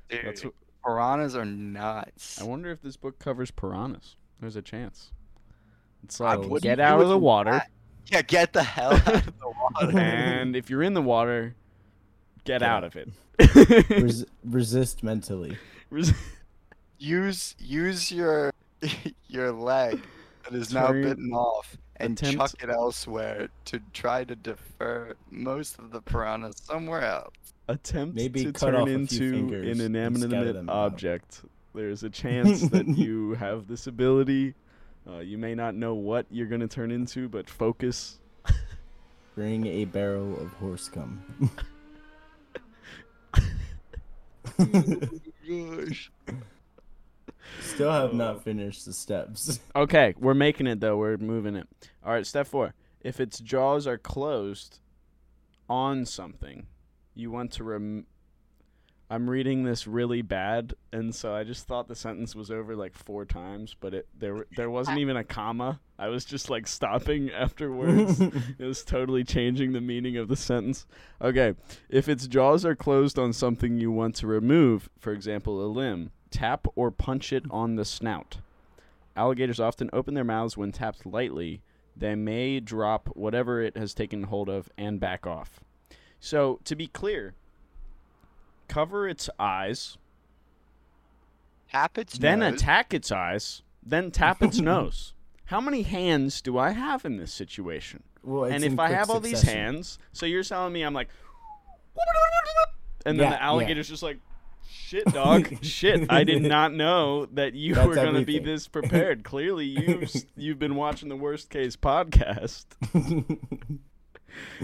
Dude, 0.08 0.20
Let's 0.26 0.44
piranhas 0.84 1.34
are 1.36 1.44
nuts. 1.44 2.40
I 2.40 2.44
wonder 2.44 2.70
if 2.70 2.80
this 2.82 2.96
book 2.96 3.18
covers 3.18 3.50
piranhas. 3.50 4.16
There's 4.40 4.56
a 4.56 4.62
chance. 4.62 5.12
It's 6.04 6.18
like 6.20 6.38
wouldn't 6.40 6.62
get 6.62 6.80
out 6.80 7.00
of 7.00 7.08
the 7.08 7.18
water, 7.18 7.50
that. 7.52 7.70
Yeah, 8.06 8.22
get 8.22 8.52
the 8.52 8.62
hell 8.62 8.92
out 8.94 9.06
of 9.14 9.26
the 9.26 9.32
water. 9.84 9.98
and 9.98 10.56
if 10.56 10.70
you're 10.70 10.82
in 10.82 10.94
the 10.94 11.02
water, 11.02 11.54
get 12.44 12.62
Yeah. 12.62 12.74
out 12.76 12.84
of 12.84 12.96
it. 12.96 13.08
Res- 13.90 14.24
resist 14.44 15.02
mentally. 15.02 15.56
use 16.98 17.54
use 17.58 18.10
your 18.12 18.52
your 19.28 19.52
leg 19.52 20.00
that 20.44 20.54
is 20.54 20.72
now 20.72 20.92
bitten 20.92 21.32
off 21.32 21.76
and 21.96 22.18
attempt- 22.18 22.38
chuck 22.38 22.62
it 22.62 22.70
elsewhere 22.70 23.48
to 23.66 23.80
try 23.92 24.24
to 24.24 24.34
defer 24.34 25.14
most 25.30 25.78
of 25.78 25.90
the 25.90 26.00
piranhas 26.00 26.56
somewhere 26.62 27.02
else. 27.02 27.34
Attempt 27.70 28.16
Maybe 28.16 28.44
to 28.44 28.52
turn 28.52 28.74
off 28.74 28.88
a 28.88 29.06
few 29.06 29.32
into 29.34 29.54
an 29.70 29.80
inanimate 29.80 30.56
out. 30.56 30.68
object. 30.68 31.42
There's 31.74 32.02
a 32.02 32.10
chance 32.22 32.62
that 32.70 32.88
you 32.88 33.34
have 33.34 33.68
this 33.68 33.86
ability. 33.86 34.54
Uh, 35.08 35.18
you 35.18 35.38
may 35.38 35.54
not 35.54 35.74
know 35.76 35.94
what 35.94 36.26
you're 36.30 36.48
gonna 36.48 36.66
turn 36.68 36.90
into, 36.90 37.28
but 37.28 37.48
focus. 37.48 38.18
Bring 39.36 39.66
a 39.66 39.84
barrel 39.84 40.38
of 40.40 40.52
horse 40.54 40.88
cum. 40.88 41.22
Gosh. 45.48 46.10
Still 47.60 47.92
have 47.92 48.12
not 48.12 48.42
finished 48.44 48.84
the 48.84 48.92
steps. 48.92 49.60
Okay, 49.74 50.14
we're 50.18 50.34
making 50.34 50.66
it 50.66 50.80
though. 50.80 50.96
We're 50.96 51.16
moving 51.16 51.56
it. 51.56 51.68
All 52.04 52.12
right, 52.12 52.26
step 52.26 52.46
four. 52.46 52.74
If 53.00 53.20
its 53.20 53.38
jaws 53.38 53.86
are 53.86 53.96
closed 53.98 54.80
on 55.68 56.04
something, 56.04 56.66
you 57.20 57.30
want 57.30 57.52
to 57.52 57.64
rem. 57.64 58.06
I'm 59.12 59.28
reading 59.28 59.64
this 59.64 59.88
really 59.88 60.22
bad, 60.22 60.74
and 60.92 61.12
so 61.12 61.34
I 61.34 61.42
just 61.42 61.66
thought 61.66 61.88
the 61.88 61.96
sentence 61.96 62.36
was 62.36 62.48
over 62.50 62.76
like 62.76 62.96
four 62.96 63.24
times, 63.24 63.74
but 63.78 63.92
it 63.92 64.08
there 64.16 64.46
there 64.56 64.70
wasn't 64.70 64.98
even 64.98 65.16
a 65.16 65.24
comma. 65.24 65.80
I 65.98 66.08
was 66.08 66.24
just 66.24 66.48
like 66.48 66.66
stopping 66.66 67.30
after 67.36 67.72
words. 67.72 68.20
it 68.58 68.64
was 68.64 68.84
totally 68.84 69.24
changing 69.24 69.72
the 69.72 69.80
meaning 69.80 70.16
of 70.16 70.28
the 70.28 70.36
sentence. 70.36 70.86
Okay, 71.20 71.54
if 71.88 72.08
its 72.08 72.26
jaws 72.28 72.64
are 72.64 72.76
closed 72.76 73.18
on 73.18 73.32
something 73.32 73.78
you 73.78 73.90
want 73.90 74.14
to 74.16 74.26
remove, 74.26 74.88
for 74.98 75.12
example, 75.12 75.64
a 75.64 75.66
limb, 75.66 76.12
tap 76.30 76.66
or 76.76 76.90
punch 76.90 77.32
it 77.32 77.44
on 77.50 77.74
the 77.74 77.84
snout. 77.84 78.38
Alligators 79.16 79.60
often 79.60 79.90
open 79.92 80.14
their 80.14 80.24
mouths 80.24 80.56
when 80.56 80.72
tapped 80.72 81.04
lightly. 81.04 81.62
They 81.96 82.14
may 82.14 82.60
drop 82.60 83.08
whatever 83.08 83.60
it 83.60 83.76
has 83.76 83.92
taken 83.92 84.22
hold 84.24 84.48
of 84.48 84.70
and 84.78 85.00
back 85.00 85.26
off. 85.26 85.60
So, 86.20 86.60
to 86.64 86.76
be 86.76 86.86
clear, 86.86 87.34
cover 88.68 89.08
its 89.08 89.28
eyes, 89.38 89.96
Tap 91.70 91.96
its 91.98 92.18
then 92.18 92.40
nose. 92.40 92.54
attack 92.54 92.92
its 92.92 93.10
eyes, 93.12 93.62
then 93.82 94.10
tap 94.10 94.42
its 94.42 94.58
nose. 94.60 95.14
How 95.46 95.60
many 95.60 95.82
hands 95.82 96.40
do 96.42 96.58
I 96.58 96.70
have 96.70 97.04
in 97.04 97.16
this 97.16 97.32
situation? 97.32 98.02
well, 98.22 98.44
it's 98.44 98.54
and 98.54 98.64
if 98.64 98.78
I 98.78 98.88
quick 98.88 98.98
have 98.98 99.08
all 99.10 99.20
these 99.20 99.42
hands, 99.42 99.98
so 100.12 100.26
you're 100.26 100.42
telling 100.44 100.72
me 100.72 100.82
I'm 100.82 100.92
like, 100.94 101.08
and 103.06 103.18
then 103.18 103.24
Yeah, 103.26 103.30
the 103.30 103.36
yeah. 103.36 103.46
alligator's 103.46 103.88
just 103.88 104.02
like, 104.02 104.18
shit, 104.68 105.06
dog, 105.06 105.56
shit. 105.64 106.10
I 106.12 106.22
did 106.24 106.42
not 106.42 106.74
know 106.74 107.26
that 107.26 107.54
you 107.54 107.74
That's 107.74 107.88
were 107.88 107.94
gonna 107.94 108.24
be 108.24 108.38
this 108.38 108.68
prepared. 108.76 109.24
Clearly, 109.24 109.64
you've 109.66 110.12
you've 110.36 110.58
been 110.58 110.74
watching 110.74 111.08
the 111.08 111.16
worst 111.16 111.48
case 111.50 111.76
podcast. 111.76 112.66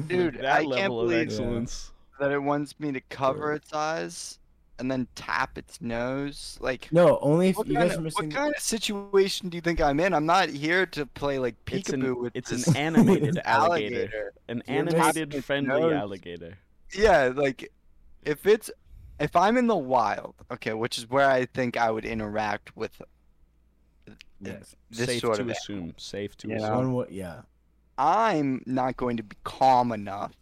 Dude, 0.07 0.35
that 0.37 0.47
I 0.47 0.57
can't 0.59 0.69
level 0.69 1.01
of 1.03 1.09
believe 1.09 1.27
excellence. 1.29 1.93
that 2.21 2.33
it 2.33 2.39
wants 2.43 2.79
me 2.81 2.93
to 2.93 3.01
cover 3.09 3.53
its 3.53 3.73
eyes 3.73 4.39
and 4.79 4.91
then 4.91 5.07
tap 5.15 5.57
its 5.57 5.81
nose. 5.81 6.59
Like, 6.61 6.89
no, 6.93 7.19
only 7.21 7.49
if 7.49 7.57
what, 7.57 7.67
you 7.67 7.75
kind 7.75 7.89
guys 7.89 7.95
of, 7.97 8.01
are 8.01 8.05
missing. 8.05 8.27
what 8.29 8.35
kind 8.37 8.55
of 8.55 8.61
situation 8.63 9.49
do 9.49 9.57
you 9.57 9.63
think 9.63 9.81
I'm 9.81 9.99
in? 10.01 10.13
I'm 10.13 10.27
not 10.27 10.49
here 10.51 10.85
to 10.87 11.07
play 11.07 11.39
like 11.39 11.55
It's 11.71 11.89
an- 11.91 12.03
peekaboo 12.03 12.21
with 12.23 12.33
it's 12.37 12.51
this 12.51 12.67
an 12.69 12.77
animated 12.77 13.35
this 13.37 13.43
alligator. 13.47 14.33
An 14.49 14.63
You're 14.69 14.77
animated 14.79 15.35
its 15.35 15.47
friendly 15.47 15.81
nose. 15.81 15.93
alligator. 15.95 16.59
Yeah, 16.95 17.33
like 17.35 17.73
if 18.25 18.47
it's 18.47 18.71
if 19.19 19.35
I'm 19.35 19.57
in 19.57 19.67
the 19.67 19.77
wild, 19.77 20.35
okay, 20.53 20.75
which 20.75 20.99
is 20.99 21.09
where 21.09 21.31
I 21.31 21.47
think 21.47 21.77
I 21.79 21.91
would 21.91 22.05
interact 22.05 22.77
with 22.77 23.01
Yes. 24.41 24.77
this 24.91 25.07
Safe 25.07 25.21
sort 25.23 25.37
to 25.37 25.43
of 25.43 25.49
assume. 25.49 25.95
Safe 25.97 26.37
to 26.39 26.49
You 26.49 26.57
assume. 26.57 26.69
know? 26.69 26.91
One 26.97 27.07
yeah. 27.11 27.41
I'm 27.99 28.63
not 28.67 28.97
going 28.97 29.17
to 29.17 29.23
be 29.23 29.37
calm 29.45 29.93
enough 29.93 30.33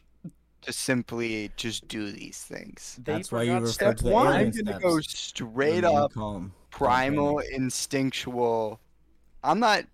to 0.62 0.72
simply 0.72 1.50
just 1.56 1.86
do 1.88 2.10
these 2.10 2.38
things. 2.38 2.98
That's 3.04 3.30
why 3.30 3.42
you 3.42 3.52
forgot 3.52 3.62
refer 3.62 3.72
Step 3.72 3.96
to 3.98 4.04
the 4.04 4.10
one, 4.10 4.26
I'm 4.28 4.50
gonna 4.50 4.80
go 4.80 5.00
straight 5.00 5.84
up 5.84 6.12
calm. 6.12 6.52
primal, 6.70 7.38
instinctual. 7.38 8.80
I'm 9.42 9.60
not 9.60 9.84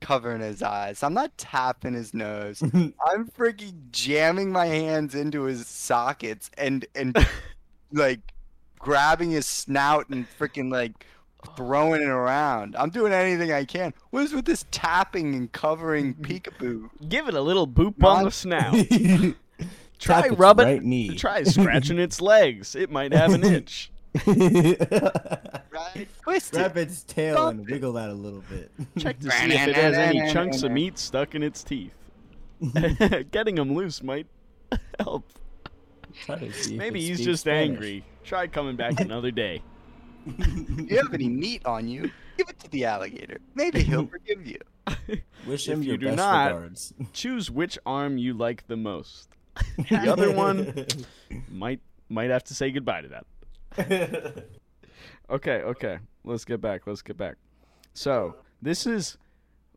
covering 0.00 0.40
his 0.40 0.62
eyes. 0.62 1.02
I'm 1.02 1.14
not 1.14 1.36
tapping 1.38 1.94
his 1.94 2.14
nose. 2.14 2.62
I'm 2.74 3.28
freaking 3.36 3.90
jamming 3.90 4.52
my 4.52 4.66
hands 4.66 5.14
into 5.14 5.42
his 5.42 5.66
sockets 5.66 6.50
and 6.58 6.86
and 6.94 7.16
like 7.92 8.20
grabbing 8.78 9.30
his 9.30 9.46
snout 9.46 10.08
and 10.10 10.26
freaking 10.38 10.70
like 10.70 11.06
throwing 11.56 12.02
it 12.02 12.08
around. 12.08 12.74
I'm 12.76 12.90
doing 12.90 13.12
anything 13.12 13.52
I 13.52 13.64
can. 13.64 13.92
What 14.10 14.24
is 14.24 14.32
with 14.32 14.44
this 14.44 14.64
tapping 14.70 15.34
and 15.34 15.50
covering 15.52 16.14
peekaboo? 16.20 16.90
Give 17.08 17.28
it 17.28 17.34
a 17.34 17.40
little 17.40 17.66
boop 17.66 18.02
on 18.04 18.18
the 18.18 18.22
Non- 18.22 18.30
snout. 18.30 18.74
Tap 19.58 19.66
Try 19.98 20.20
its 20.28 20.36
rubbing. 20.38 20.66
right 20.66 20.82
knee. 20.82 21.08
Try 21.16 21.42
scratching 21.42 21.98
its 21.98 22.20
legs. 22.20 22.74
It 22.76 22.90
might 22.90 23.12
have 23.12 23.32
an 23.34 23.42
itch. 23.44 23.90
Right? 24.26 26.08
Twist 26.22 26.52
Grab 26.52 26.76
it. 26.76 26.82
its 26.88 27.02
tail 27.04 27.34
Stop 27.34 27.50
and 27.52 27.68
wiggle 27.68 27.92
that 27.94 28.10
a 28.10 28.14
little 28.14 28.42
bit. 28.48 28.70
Check 28.98 29.18
to 29.20 29.30
see 29.30 29.46
if 29.52 29.68
it 29.68 29.74
has 29.76 29.94
any 29.94 30.32
chunks 30.32 30.62
of 30.62 30.70
meat 30.72 30.98
stuck 30.98 31.34
in 31.34 31.42
its 31.42 31.62
teeth. 31.62 31.94
Getting 33.30 33.56
them 33.56 33.74
loose 33.74 34.02
might 34.02 34.26
help. 35.00 35.24
Try 36.24 36.38
to 36.38 36.52
see 36.52 36.76
Maybe 36.76 37.00
he's 37.00 37.20
just 37.24 37.42
Spanish. 37.42 37.70
angry. 37.70 38.04
Try 38.24 38.46
coming 38.48 38.76
back 38.76 38.98
another 39.00 39.30
day. 39.30 39.62
If 40.26 40.90
you 40.90 40.96
have 40.98 41.14
any 41.14 41.28
meat 41.28 41.64
on 41.64 41.88
you, 41.88 42.10
give 42.36 42.48
it 42.48 42.58
to 42.60 42.70
the 42.70 42.84
alligator. 42.84 43.38
Maybe 43.54 43.82
he'll 43.82 44.06
forgive 44.16 44.46
you. 44.46 44.58
Wish 45.46 45.68
If 45.68 45.74
him 45.74 45.82
you 45.82 45.88
your 45.90 45.96
do 45.98 46.06
best 46.06 46.16
not- 46.16 46.52
regards. 46.54 46.94
Choose 47.12 47.50
which 47.50 47.78
arm 47.86 48.18
you 48.18 48.34
like 48.34 48.66
the 48.66 48.76
most. 48.76 49.28
The 49.90 49.96
other 50.12 50.30
one 50.32 50.86
might 51.50 51.80
might 52.08 52.30
have 52.30 52.44
to 52.44 52.54
say 52.54 52.70
goodbye 52.70 53.02
to 53.02 53.08
that. 53.08 54.44
Okay, 55.30 55.60
okay. 55.62 55.98
Let's 56.24 56.44
get 56.44 56.60
back. 56.60 56.86
Let's 56.86 57.02
get 57.02 57.16
back. 57.16 57.36
So 57.94 58.36
this 58.62 58.86
is. 58.86 59.16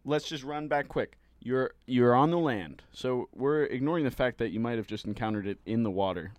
Let's 0.06 0.28
just 0.28 0.44
run 0.44 0.68
back 0.68 0.88
quick. 0.88 1.18
You're 1.44 1.72
you're 1.88 2.16
on 2.16 2.32
the 2.32 2.38
land, 2.38 2.84
so 2.94 3.28
we're 3.34 3.64
ignoring 3.64 4.04
the 4.04 4.12
fact 4.12 4.38
that 4.40 4.52
you 4.52 4.60
might 4.60 4.78
have 4.78 4.88
just 4.88 5.06
encountered 5.06 5.48
it 5.48 5.60
in 5.66 5.84
the 5.84 5.92
water. 5.92 6.32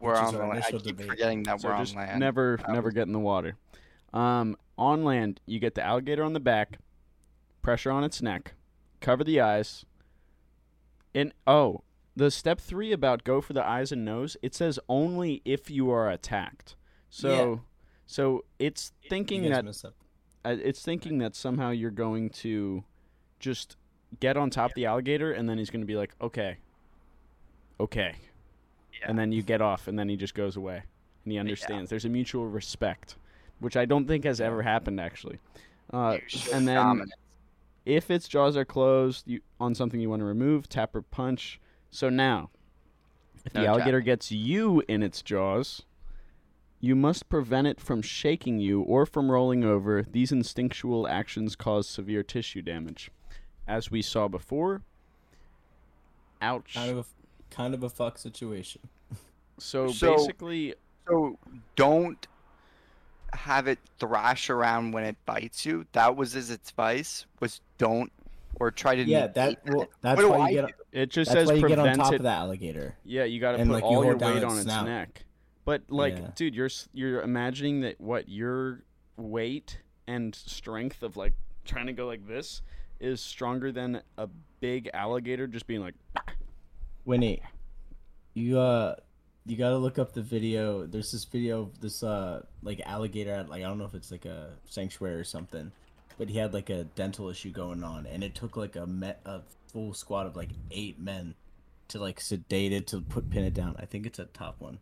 We're 0.00 0.12
Which 0.14 0.22
is 0.22 0.28
on 0.28 0.34
the 0.34 0.46
land. 0.46 0.64
I 0.66 0.70
keep 0.72 0.82
debate. 0.82 1.08
forgetting 1.08 1.42
that 1.44 1.60
So 1.60 1.68
we're 1.68 1.74
on 1.74 1.84
just 1.84 1.94
land. 1.94 2.18
never 2.20 2.58
I 2.66 2.72
never 2.72 2.86
was- 2.88 2.94
get 2.94 3.06
in 3.06 3.12
the 3.12 3.18
water. 3.18 3.56
Um, 4.12 4.56
on 4.76 5.04
land, 5.04 5.40
you 5.46 5.60
get 5.60 5.74
the 5.74 5.82
alligator 5.84 6.24
on 6.24 6.32
the 6.32 6.40
back, 6.40 6.78
pressure 7.62 7.90
on 7.90 8.02
its 8.02 8.20
neck, 8.22 8.54
cover 9.00 9.22
the 9.22 9.40
eyes. 9.40 9.84
And 11.14 11.32
oh, 11.46 11.82
the 12.16 12.30
step 12.30 12.58
three 12.60 12.92
about 12.92 13.24
go 13.24 13.40
for 13.40 13.52
the 13.52 13.64
eyes 13.64 13.92
and 13.92 14.04
nose. 14.04 14.36
It 14.42 14.54
says 14.54 14.78
only 14.88 15.42
if 15.44 15.70
you 15.70 15.90
are 15.90 16.10
attacked. 16.10 16.76
So, 17.10 17.60
so 18.06 18.44
it's 18.58 18.92
thinking 19.08 19.42
that 19.50 19.64
uh, 20.44 20.56
it's 20.62 20.82
thinking 20.82 21.18
that 21.18 21.36
somehow 21.36 21.70
you're 21.70 21.90
going 21.90 22.30
to 22.30 22.84
just 23.38 23.76
get 24.18 24.36
on 24.36 24.50
top 24.50 24.70
of 24.70 24.74
the 24.74 24.86
alligator 24.86 25.32
and 25.32 25.48
then 25.48 25.58
he's 25.58 25.70
going 25.70 25.82
to 25.82 25.86
be 25.86 25.96
like, 25.96 26.14
okay, 26.20 26.56
okay. 27.78 28.14
And 29.08 29.18
then 29.18 29.32
you 29.32 29.42
get 29.42 29.60
off 29.60 29.88
and 29.88 29.98
then 29.98 30.08
he 30.08 30.16
just 30.16 30.34
goes 30.34 30.56
away 30.56 30.82
and 31.24 31.32
he 31.32 31.38
understands. 31.38 31.90
There's 31.90 32.04
a 32.04 32.08
mutual 32.08 32.46
respect, 32.46 33.16
which 33.60 33.76
I 33.76 33.84
don't 33.84 34.06
think 34.06 34.24
has 34.24 34.40
ever 34.40 34.62
happened 34.62 35.00
actually. 35.00 35.38
Uh, 35.92 36.18
and 36.52 36.68
then 36.68 36.76
dominance. 36.76 37.12
if 37.84 38.10
its 38.10 38.28
jaws 38.28 38.56
are 38.56 38.64
closed 38.64 39.26
you, 39.26 39.40
on 39.58 39.74
something 39.74 40.00
you 40.00 40.08
want 40.10 40.20
to 40.20 40.26
remove, 40.26 40.68
tap 40.68 40.94
or 40.94 41.02
punch. 41.02 41.60
So 41.90 42.08
now, 42.08 42.50
if 43.44 43.52
the 43.52 43.62
No 43.62 43.66
alligator 43.68 44.00
gets 44.00 44.30
you 44.30 44.82
in 44.86 45.02
its 45.02 45.22
jaws, 45.22 45.82
you 46.80 46.94
must 46.94 47.28
prevent 47.28 47.66
it 47.66 47.80
from 47.80 48.02
shaking 48.02 48.58
you 48.58 48.82
or 48.82 49.04
from 49.04 49.30
rolling 49.30 49.64
over. 49.64 50.02
These 50.02 50.32
instinctual 50.32 51.08
actions 51.08 51.56
cause 51.56 51.88
severe 51.88 52.22
tissue 52.22 52.62
damage. 52.62 53.10
As 53.66 53.90
we 53.90 54.02
saw 54.02 54.28
before, 54.28 54.82
ouch. 56.40 56.74
Kind 56.74 56.90
of 56.90 56.98
a 56.98 57.04
kind 57.50 57.74
of 57.74 57.82
a 57.82 57.88
fuck 57.90 58.18
situation. 58.18 58.80
so, 59.58 59.88
So- 59.92 60.16
basically, 60.16 60.74
So 61.08 61.38
don't 61.76 62.26
have 63.32 63.66
it 63.68 63.78
thrash 63.98 64.50
around 64.50 64.92
when 64.92 65.04
it 65.04 65.16
bites 65.24 65.64
you. 65.66 65.86
That 65.92 66.16
was 66.16 66.32
his 66.32 66.50
advice. 66.50 67.26
Was 67.40 67.60
don't 67.78 68.12
or 68.58 68.70
try 68.70 68.94
to 68.96 69.02
Yeah, 69.02 69.28
that 69.28 69.60
well, 69.66 69.86
that's 70.00 70.16
What 70.16 70.22
do 70.22 70.30
why 70.30 70.46
I 70.46 70.48
you 70.50 70.60
get 70.62 70.66
do? 70.66 70.72
it 71.00 71.10
just 71.10 71.30
that's 71.32 71.40
says 71.42 71.48
why 71.48 71.54
you 71.54 71.68
get 71.68 71.78
on 71.78 71.84
prevent 71.86 72.00
top 72.02 72.12
it. 72.12 72.16
of 72.16 72.22
that 72.24 72.38
alligator. 72.38 72.96
Yeah, 73.04 73.24
you 73.24 73.40
got 73.40 73.52
to 73.52 73.58
put 73.58 73.68
like, 73.68 73.82
you 73.84 73.88
all 73.88 74.04
your 74.04 74.16
weight 74.16 74.42
on 74.44 74.52
its 74.56 74.62
snout. 74.62 74.86
neck. 74.86 75.24
But 75.64 75.82
like, 75.88 76.16
Yeah. 76.16 76.30
dude, 76.34 76.54
you're 76.54 76.70
you're 76.92 77.22
imagining 77.22 77.80
that 77.82 78.00
what 78.00 78.28
your 78.28 78.82
weight 79.16 79.78
and 80.06 80.34
strength 80.34 81.02
of 81.02 81.16
like 81.16 81.34
trying 81.64 81.86
to 81.86 81.92
go 81.92 82.06
like 82.06 82.26
this 82.26 82.62
is 82.98 83.20
stronger 83.20 83.70
than 83.70 84.02
a 84.18 84.28
big 84.60 84.90
alligator 84.92 85.46
just 85.46 85.66
being 85.66 85.80
like 85.80 85.94
Winne, 87.04 87.38
you 88.34 88.58
uh, 88.58 88.96
you 89.46 89.56
gotta 89.56 89.78
look 89.78 89.98
up 89.98 90.12
the 90.12 90.22
video. 90.22 90.86
There's 90.86 91.10
this 91.12 91.24
video 91.24 91.62
of 91.62 91.80
this 91.80 92.02
uh, 92.02 92.42
like 92.62 92.80
alligator 92.84 93.32
at 93.32 93.48
like 93.48 93.62
I 93.62 93.66
don't 93.66 93.78
know 93.78 93.84
if 93.84 93.94
it's 93.94 94.10
like 94.10 94.26
a 94.26 94.50
sanctuary 94.66 95.14
or 95.14 95.24
something, 95.24 95.72
but 96.18 96.28
he 96.28 96.38
had 96.38 96.52
like 96.52 96.70
a 96.70 96.84
dental 96.84 97.28
issue 97.28 97.50
going 97.50 97.82
on, 97.82 98.06
and 98.06 98.22
it 98.22 98.34
took 98.34 98.56
like 98.56 98.76
a 98.76 98.86
met 98.86 99.20
a 99.24 99.40
full 99.68 99.94
squad 99.94 100.26
of 100.26 100.36
like 100.36 100.50
eight 100.70 101.00
men 101.00 101.34
to 101.88 101.98
like 101.98 102.20
sedate 102.20 102.72
it 102.72 102.86
to 102.88 103.00
put 103.00 103.30
pin 103.30 103.44
it 103.44 103.54
down. 103.54 103.76
I 103.78 103.86
think 103.86 104.06
it's 104.06 104.18
a 104.18 104.26
top 104.26 104.56
one. 104.60 104.78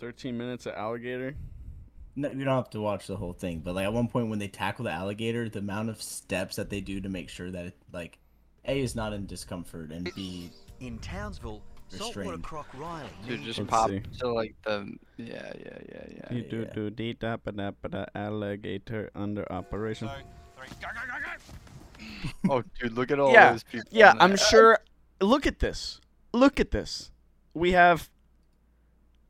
13 0.00 0.36
minutes 0.36 0.66
of 0.66 0.74
alligator. 0.74 1.36
No, 2.16 2.30
you 2.30 2.44
don't 2.44 2.54
have 2.54 2.70
to 2.70 2.80
watch 2.80 3.06
the 3.06 3.16
whole 3.16 3.32
thing, 3.32 3.60
but 3.64 3.74
like 3.74 3.84
at 3.84 3.92
one 3.92 4.08
point 4.08 4.28
when 4.28 4.38
they 4.38 4.48
tackle 4.48 4.84
the 4.84 4.90
alligator, 4.90 5.48
the 5.48 5.60
amount 5.60 5.88
of 5.88 6.02
steps 6.02 6.56
that 6.56 6.68
they 6.68 6.80
do 6.80 7.00
to 7.00 7.08
make 7.08 7.28
sure 7.28 7.50
that 7.50 7.66
it 7.66 7.76
like 7.92 8.18
a 8.66 8.80
is 8.80 8.94
not 8.94 9.12
in 9.12 9.26
discomfort 9.26 9.90
and 9.90 10.12
b 10.14 10.50
In 10.84 10.98
Townsville, 10.98 11.62
saltwater 11.88 12.36
croc 12.36 12.66
Riley. 12.74 13.08
Dude, 13.26 13.42
just 13.42 13.58
Let's 13.58 13.70
pop 13.70 13.88
see. 13.88 14.02
to 14.20 14.28
like 14.28 14.54
the 14.64 14.92
yeah 15.16 15.50
yeah 15.56 15.78
yeah 15.88 16.04
yeah. 16.12 16.32
You 16.34 16.42
do 16.42 16.66
do 16.74 16.90
dee 16.90 17.14
da 17.14 17.38
ba 17.38 17.52
da 17.52 17.70
ba 17.70 17.88
da 17.88 18.04
alligator 18.14 19.10
under 19.14 19.50
operation. 19.50 20.10
Oh, 22.50 22.62
dude, 22.80 22.92
look 22.92 23.10
at 23.10 23.18
all 23.18 23.32
Yeah, 23.32 23.52
those 23.52 23.62
people. 23.62 23.88
Yeah, 23.90 24.10
on 24.10 24.20
I'm 24.20 24.36
sure. 24.36 24.78
Look 25.22 25.46
at 25.46 25.60
this. 25.60 26.00
Look 26.32 26.60
at 26.60 26.70
this. 26.70 27.10
We 27.54 27.72
have 27.72 28.10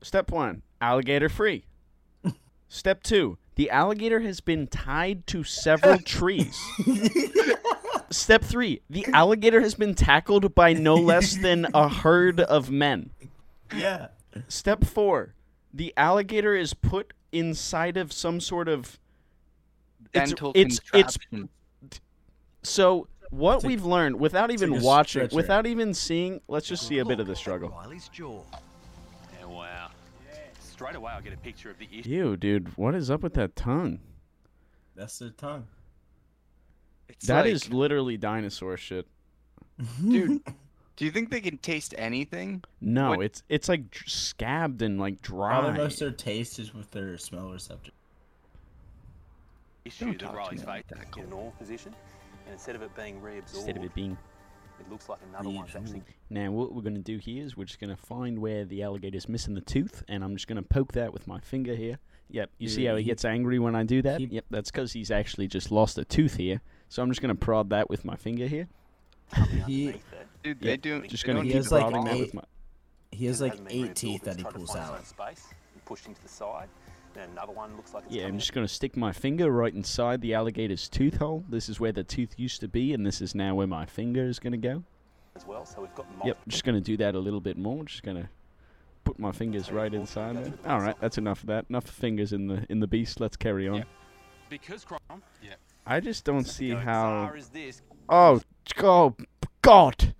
step 0.02 0.32
one, 0.32 0.62
alligator 0.80 1.28
free. 1.28 1.66
step 2.68 3.02
two, 3.04 3.38
the 3.54 3.70
alligator 3.70 4.20
has 4.20 4.40
been 4.40 4.66
tied 4.66 5.26
to 5.28 5.44
several 5.44 5.98
trees. 6.04 6.58
Step 8.14 8.42
three, 8.42 8.80
the 8.88 9.06
alligator 9.12 9.60
has 9.60 9.74
been 9.74 9.94
tackled 9.94 10.54
by 10.54 10.72
no 10.72 10.94
less 10.94 11.36
than 11.36 11.66
a 11.74 11.88
herd 12.02 12.40
of 12.40 12.70
men. 12.70 13.10
yeah. 13.76 14.08
Step 14.48 14.84
four, 14.84 15.34
the 15.72 15.92
alligator 15.96 16.54
is 16.56 16.74
put 16.74 17.12
inside 17.32 17.96
of 17.96 18.12
some 18.12 18.40
sort 18.40 18.68
of. 18.68 18.98
It's, 20.12 20.30
dental 20.30 20.52
it's 20.54 20.80
it's 20.92 21.16
contraption. 21.18 21.48
so 22.62 23.08
what 23.30 23.56
It's 23.56 23.64
we've 23.64 23.84
learned 23.84 24.20
without 24.20 24.50
even 24.52 24.70
like 24.70 24.82
watching, 24.82 25.20
stretcher. 25.22 25.36
without 25.36 25.66
even 25.66 25.92
seeing. 25.94 26.40
Let's 26.48 26.68
just 26.68 26.86
see 26.86 26.98
a 26.98 27.04
bit 27.04 27.18
of 27.20 27.26
the 27.26 27.34
struggle. 27.34 27.70
Riley's 27.70 28.08
jaw. 28.08 28.42
Yeah, 29.40 29.46
wow. 29.46 29.90
Straight 30.60 30.94
away, 30.96 31.12
I 31.12 31.20
get 31.20 31.32
a 31.32 31.36
picture 31.36 31.70
of 31.70 31.78
the 31.78 31.88
issue. 31.92 32.08
Ew, 32.10 32.36
dude, 32.36 32.76
what 32.76 32.94
is 32.94 33.10
up 33.10 33.22
with 33.22 33.34
that 33.34 33.56
tongue? 33.56 33.98
That's 34.94 35.18
the 35.18 35.30
tongue. 35.30 35.66
It's 37.08 37.26
That 37.26 37.44
like, 37.44 37.52
is 37.52 37.70
literally 37.70 38.16
dinosaur 38.16 38.76
shit. 38.76 39.06
dude. 40.02 40.42
Do 40.96 41.04
you 41.04 41.10
think 41.10 41.30
they 41.30 41.40
can 41.40 41.58
taste 41.58 41.92
anything? 41.98 42.62
No, 42.80 43.10
What- 43.10 43.22
it's 43.24 43.42
it's 43.48 43.68
like 43.68 43.92
scabbed 44.06 44.80
and 44.82 44.98
like 45.00 45.22
Probably 45.22 45.70
dry. 45.72 45.76
most 45.76 45.94
of 45.94 45.98
their 46.08 46.10
taste 46.16 46.58
is 46.60 46.72
with 46.72 46.90
their 46.92 47.18
smell 47.18 47.50
receptor. 47.50 47.90
issue 49.84 50.04
Don't 50.06 50.12
that 50.18 50.24
talk 50.24 50.30
to 50.32 50.36
Riley's 50.38 50.60
me 50.60 50.72
face 50.72 50.84
that, 50.88 50.98
in 50.98 51.04
Cole. 51.10 51.24
a 51.24 51.26
normal 51.26 51.50
position, 51.58 51.94
and 52.46 52.52
instead 52.52 52.76
of 52.76 52.82
it 52.82 52.94
being 52.94 53.20
reabsorbed, 53.20 53.54
Instead 53.56 53.76
of 53.76 53.84
it 53.84 53.94
being. 53.94 54.16
it 54.80 54.88
looks 54.90 55.08
like 55.08 55.18
another 55.30 55.50
one's 55.50 55.74
actually 55.74 56.02
Now, 56.30 56.50
what 56.52 56.72
we're 56.72 56.82
gonna 56.82 56.98
do 57.00 57.18
here 57.18 57.44
is 57.44 57.56
we're 57.56 57.64
just 57.64 57.80
gonna 57.80 57.96
find 57.96 58.38
where 58.38 58.64
the 58.64 58.82
alligator's 58.82 59.28
missing 59.28 59.54
the 59.54 59.60
tooth, 59.60 60.02
and 60.08 60.22
I'm 60.24 60.36
just 60.36 60.46
gonna 60.46 60.62
poke 60.62 60.92
that 60.92 61.12
with 61.12 61.26
my 61.26 61.40
finger 61.40 61.74
here. 61.74 61.98
Yep, 62.30 62.50
you 62.58 62.68
see 62.68 62.84
how 62.86 62.96
he 62.96 63.02
he- 63.02 63.06
gets 63.10 63.24
angry 63.24 63.58
when 63.58 63.74
I 63.74 63.82
do 63.84 64.00
that? 64.02 64.20
he- 64.20 64.26
Yep, 64.26 64.44
that's 64.50 64.70
because 64.70 64.92
he's 64.92 65.10
actually 65.10 65.48
just 65.48 65.70
lost 65.70 65.98
a 65.98 66.04
tooth 66.04 66.36
here. 66.36 66.60
So 66.94 67.02
I'm 67.02 67.08
just 67.10 67.20
gonna 67.20 67.34
prod 67.34 67.70
that 67.70 67.90
with 67.90 68.04
my 68.04 68.14
finger 68.14 68.46
here. 68.46 68.68
He- 69.66 69.86
Dude, 69.86 70.00
Yep, 70.44 70.58
they 70.60 70.76
do. 70.76 71.02
Just 71.08 71.24
gonna 71.24 71.40
He 71.42 71.48
keep 71.48 71.56
has, 71.56 71.72
like, 71.72 71.80
prodding 71.80 72.04
that 72.04 72.14
eight- 72.14 72.20
with 72.20 72.34
my. 72.34 72.42
He 73.10 73.26
has 73.26 73.40
like 73.40 73.54
eight 73.68 73.96
teeth 73.96 74.22
that 74.22 74.36
he 74.36 74.44
pulls 74.44 74.76
out. 74.76 75.04
Space 75.04 75.48
pushed 75.86 76.06
into 76.06 76.22
the 76.22 76.28
side. 76.28 76.68
Then 77.14 77.30
another 77.30 77.50
one 77.52 77.74
looks 77.74 77.94
like 77.94 78.04
it's 78.06 78.14
Yeah, 78.14 78.26
I'm 78.26 78.38
just 78.38 78.52
gonna 78.52 78.68
stick 78.68 78.96
my 78.96 79.10
finger 79.10 79.50
right 79.50 79.74
inside 79.74 80.20
the 80.20 80.34
alligator's 80.34 80.88
tooth 80.88 81.16
hole. 81.16 81.42
This 81.48 81.68
is 81.68 81.80
where 81.80 81.90
the 81.90 82.04
tooth 82.04 82.38
used 82.38 82.60
to 82.60 82.68
be, 82.68 82.92
and 82.94 83.04
this 83.04 83.20
is 83.20 83.34
now 83.34 83.56
where 83.56 83.66
my 83.66 83.86
finger 83.86 84.22
is 84.28 84.38
gonna 84.38 84.56
go. 84.56 84.84
as 85.34 85.44
well. 85.44 85.66
So 85.66 85.80
we've 85.80 85.94
got 85.96 86.06
Yep, 86.24 86.38
just 86.46 86.62
gonna 86.62 86.80
do 86.80 86.96
that 86.98 87.16
a 87.16 87.18
little 87.18 87.40
bit 87.40 87.58
more. 87.58 87.82
Just 87.86 88.04
gonna 88.04 88.30
put 89.02 89.18
my 89.18 89.32
fingers 89.32 89.72
right 89.72 89.92
inside 89.92 90.36
there. 90.36 90.54
All 90.64 90.80
right, 90.80 90.94
that's 91.00 91.18
enough 91.18 91.40
of 91.40 91.48
that. 91.48 91.66
Enough 91.68 91.88
fingers 91.90 92.32
in 92.32 92.46
the 92.46 92.64
in 92.68 92.78
the 92.78 92.86
beast. 92.86 93.18
Let's 93.18 93.36
carry 93.36 93.66
on. 93.66 93.78
Yep. 93.78 93.88
because 94.48 94.84
crime. 94.84 95.00
Yeah. 95.42 95.54
I 95.86 96.00
just 96.00 96.24
don't 96.24 96.44
see 96.46 96.70
how. 96.70 97.26
far 97.28 97.36
as 97.36 97.48
this, 97.48 97.82
Oh, 98.08 98.40
oh, 98.78 99.14
God, 99.62 100.14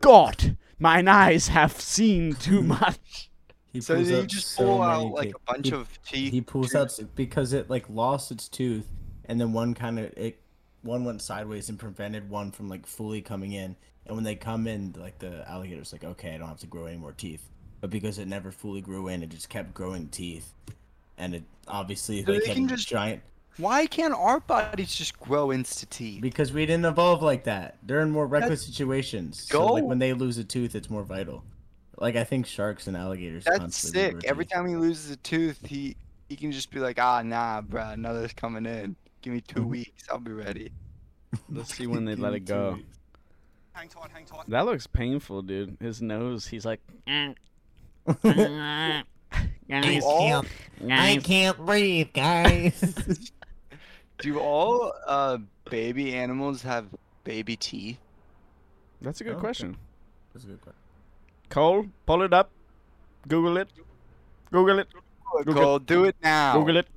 God, 0.00 0.56
mine 0.78 1.08
eyes 1.08 1.48
have 1.48 1.80
seen 1.80 2.34
too 2.34 2.62
much. 2.78 3.30
He 3.72 3.80
So 3.80 3.96
pulls 3.96 4.08
you 4.10 4.18
out 4.18 4.26
just 4.26 4.48
so 4.52 4.64
pull 4.64 4.82
out 4.82 4.98
many 5.00 5.10
like 5.14 5.26
teeth. 5.28 5.34
a 5.36 5.52
bunch 5.52 5.66
He- 5.68 5.72
of 5.74 6.02
teeth. 6.04 6.32
He 6.32 6.40
pulls 6.40 6.74
out 6.74 6.98
because 7.14 7.52
it 7.52 7.68
like 7.70 7.88
lost 7.90 8.30
its 8.30 8.48
tooth, 8.48 8.86
and 9.26 9.40
then 9.40 9.52
one 9.52 9.74
kind 9.74 9.98
of 9.98 10.06
it 10.16 10.40
one 10.82 11.04
went 11.04 11.20
sideways 11.22 11.68
and 11.68 11.78
prevented 11.78 12.30
one 12.30 12.50
from 12.50 12.68
like 12.68 12.86
fully 12.86 13.20
coming 13.20 13.52
in. 13.52 13.76
And 14.06 14.14
when 14.16 14.24
they 14.24 14.36
come 14.36 14.66
in, 14.66 14.94
like 14.98 15.18
the 15.18 15.46
alligator's 15.48 15.92
like, 15.92 16.02
okay, 16.04 16.34
I 16.34 16.38
don't 16.38 16.48
have 16.48 16.60
to 16.60 16.66
grow 16.66 16.86
any 16.86 16.96
more 16.96 17.12
teeth. 17.12 17.46
But 17.82 17.90
because 17.90 18.18
it 18.18 18.26
never 18.26 18.50
fully 18.50 18.80
grew 18.80 19.08
in, 19.08 19.22
it 19.22 19.28
just 19.28 19.48
kept 19.50 19.74
growing 19.74 20.08
teeth, 20.08 20.52
and 21.18 21.34
it 21.34 21.42
obviously 21.68 22.24
So 22.24 22.32
like 22.32 22.40
they 22.42 22.48
had 22.48 22.56
can 22.56 22.68
just- 22.68 22.88
giant. 22.88 23.22
Why 23.58 23.86
can't 23.86 24.14
our 24.14 24.40
bodies 24.40 24.94
just 24.94 25.18
grow 25.18 25.50
into 25.50 25.84
teeth? 25.86 26.22
Because 26.22 26.52
we 26.52 26.64
didn't 26.64 26.84
evolve 26.86 27.22
like 27.22 27.44
that. 27.44 27.78
They're 27.82 28.00
in 28.00 28.10
more 28.10 28.26
reckless 28.26 28.64
situations. 28.64 29.42
So 29.42 29.66
like 29.66 29.84
when 29.84 29.98
they 29.98 30.12
lose 30.12 30.38
a 30.38 30.44
tooth, 30.44 30.74
it's 30.74 30.88
more 30.88 31.02
vital. 31.02 31.44
Like 31.96 32.14
I 32.16 32.22
think 32.24 32.46
sharks 32.46 32.86
and 32.86 32.96
alligators. 32.96 33.44
That's 33.44 33.58
constantly 33.58 34.00
sick. 34.20 34.24
Every 34.24 34.44
teeth. 34.44 34.52
time 34.54 34.66
he 34.68 34.76
loses 34.76 35.10
a 35.10 35.16
tooth, 35.16 35.58
he 35.66 35.96
he 36.28 36.36
can 36.36 36.52
just 36.52 36.70
be 36.70 36.78
like, 36.78 36.98
ah, 37.00 37.22
nah, 37.22 37.60
bruh, 37.62 37.94
another's 37.94 38.32
coming 38.32 38.64
in. 38.66 38.94
Give 39.22 39.32
me 39.32 39.40
2 39.40 39.62
Mhm. 39.62 39.66
weeks, 39.66 40.04
I'll 40.10 40.18
be 40.18 40.30
ready. 40.32 40.70
Let's 41.50 41.74
see 41.74 41.86
when 41.88 42.04
they 42.04 42.14
let 42.14 42.34
it 42.34 42.40
go. 42.40 42.74
weeks. 42.74 42.98
hang 43.72 43.88
tight, 43.88 44.10
hang 44.12 44.24
tight. 44.24 44.48
That 44.48 44.66
looks 44.66 44.86
painful, 44.86 45.42
dude. 45.42 45.76
His 45.80 46.00
nose, 46.00 46.46
he's 46.46 46.64
like. 46.64 46.80
I 48.24 49.02
Guys, 49.68 50.02
all, 50.02 50.44
guys. 50.86 51.22
can't 51.24 51.58
breathe, 51.58 52.08
guys. 52.14 53.30
do 54.18 54.38
all 54.38 54.92
uh 55.06 55.38
baby 55.70 56.14
animals 56.14 56.62
have 56.62 56.86
baby 57.24 57.56
teeth? 57.56 57.98
That's 59.00 59.20
a 59.20 59.24
good 59.24 59.34
Oh, 59.34 59.36
okay. 59.36 59.40
question. 59.40 59.76
That's 60.32 60.44
a 60.44 60.48
good 60.48 60.60
question. 60.60 60.82
Cole, 61.50 61.86
pull 62.06 62.22
it 62.22 62.32
up. 62.32 62.50
Google 63.26 63.56
it. 63.58 63.68
Google 64.50 64.78
it. 64.80 64.88
Google- 65.44 65.62
Cole, 65.62 65.78
do 65.78 66.04
it 66.04 66.16
now. 66.22 66.54
Google 66.58 66.76
it. 66.78 66.88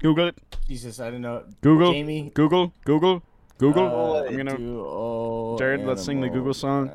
Google 0.00 0.28
it. 0.28 0.38
Jesus, 0.68 1.00
I 1.00 1.10
don't 1.10 1.22
know. 1.22 1.44
Google. 1.62 1.92
Jamie. 1.92 2.30
Google. 2.34 2.72
Google. 2.84 3.22
Google. 3.58 3.86
uh, 3.86 4.22
I'm 4.24 4.36
gonna. 4.36 4.56
Jarod, 4.56 5.84
let's 5.84 6.04
sing 6.04 6.20
the 6.20 6.28
Google 6.28 6.54
song. 6.54 6.90